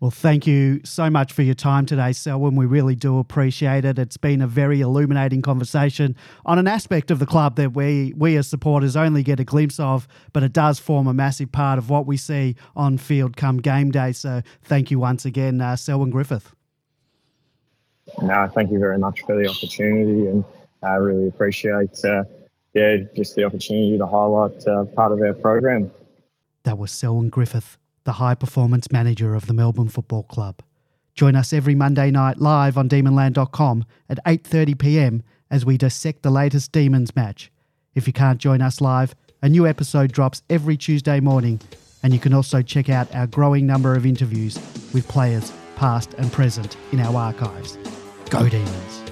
Well, 0.02 0.12
thank 0.12 0.46
you 0.46 0.82
so 0.84 1.10
much 1.10 1.32
for 1.32 1.42
your 1.42 1.56
time 1.56 1.86
today, 1.86 2.12
Selwyn. 2.12 2.58
We 2.58 2.66
really 2.66 2.96
do 2.96 3.18
appreciate 3.18 3.86
it. 3.86 3.98
It's 3.98 4.18
been 4.18 4.42
a 4.42 4.48
very 4.48 4.82
illuminating 4.82 5.42
conversation 5.42 6.18
on 6.46 6.60
an 6.60 6.68
aspect 6.68 7.12
of 7.12 7.20
the 7.20 7.26
club 7.26 7.56
that 7.56 7.74
we, 7.74 8.14
we 8.18 8.36
as 8.36 8.46
supporters 8.46 8.98
only 8.98 9.24
get 9.24 9.40
a 9.40 9.46
glimpse 9.46 9.80
of, 9.80 10.06
but 10.34 10.44
it 10.44 10.52
does 10.52 10.80
form 10.80 11.08
a 11.08 11.14
massive 11.14 11.52
part 11.54 11.80
of 11.80 11.90
what 11.90 12.06
we 12.06 12.18
see 12.18 12.58
on 12.76 12.98
field 12.98 13.38
come 13.38 13.58
game 13.58 13.90
day. 13.90 14.12
So 14.12 14.42
thank 14.64 14.92
you 14.92 15.00
once 15.00 15.24
again, 15.24 15.62
uh, 15.62 15.78
Selwyn 15.78 16.10
Griffith. 16.10 16.54
No, 18.22 18.50
thank 18.54 18.72
you 18.72 18.80
very 18.80 19.00
much 19.00 19.22
for 19.22 19.42
the 19.42 19.50
opportunity, 19.50 20.28
and 20.28 20.44
I 20.84 20.96
really 20.96 21.28
appreciate, 21.28 22.04
uh, 22.04 22.26
yeah, 22.74 22.98
just 23.16 23.36
the 23.36 23.46
opportunity 23.46 23.98
to 23.98 24.06
highlight 24.06 24.68
uh, 24.68 24.84
part 24.86 25.14
of 25.14 25.22
our 25.22 25.34
program. 25.34 25.90
That 26.64 26.78
was 26.78 26.92
Selwyn 26.92 27.30
Griffith, 27.30 27.78
the 28.06 28.14
high 28.14 28.36
performance 28.36 28.92
manager 28.92 29.36
of 29.36 29.48
the 29.48 29.54
Melbourne 29.54 29.90
Football 29.90 30.24
Club. 30.24 30.62
Join 31.14 31.36
us 31.36 31.54
every 31.54 31.76
Monday 31.76 32.12
night 32.12 32.40
live 32.40 32.78
on 32.78 32.90
demonland.com 32.90 33.86
at 34.10 34.24
8:30 34.26 34.80
p.m. 34.80 35.24
as 35.52 35.66
we 35.66 35.78
dissect 35.78 36.24
the 36.24 36.32
latest 36.32 36.72
Demons 36.72 37.16
match. 37.16 37.52
If 37.94 38.08
you 38.08 38.14
can't 38.14 38.40
join 38.40 38.62
us 38.62 38.82
live, 38.82 39.16
a 39.42 39.50
new 39.50 39.68
episode 39.68 40.12
drops 40.12 40.42
every 40.50 40.78
Tuesday 40.78 41.20
morning, 41.20 41.62
and 42.04 42.14
you 42.14 42.20
can 42.20 42.34
also 42.34 42.62
check 42.62 42.90
out 42.90 43.14
our 43.16 43.28
growing 43.28 43.66
number 43.66 43.96
of 43.96 44.06
interviews 44.06 44.56
with 44.94 45.08
players 45.08 45.52
past 45.76 46.14
and 46.16 46.32
present 46.32 46.78
in 46.92 47.00
our 47.00 47.16
archives. 47.16 47.78
Go 48.30 48.48
Demons! 48.50 49.05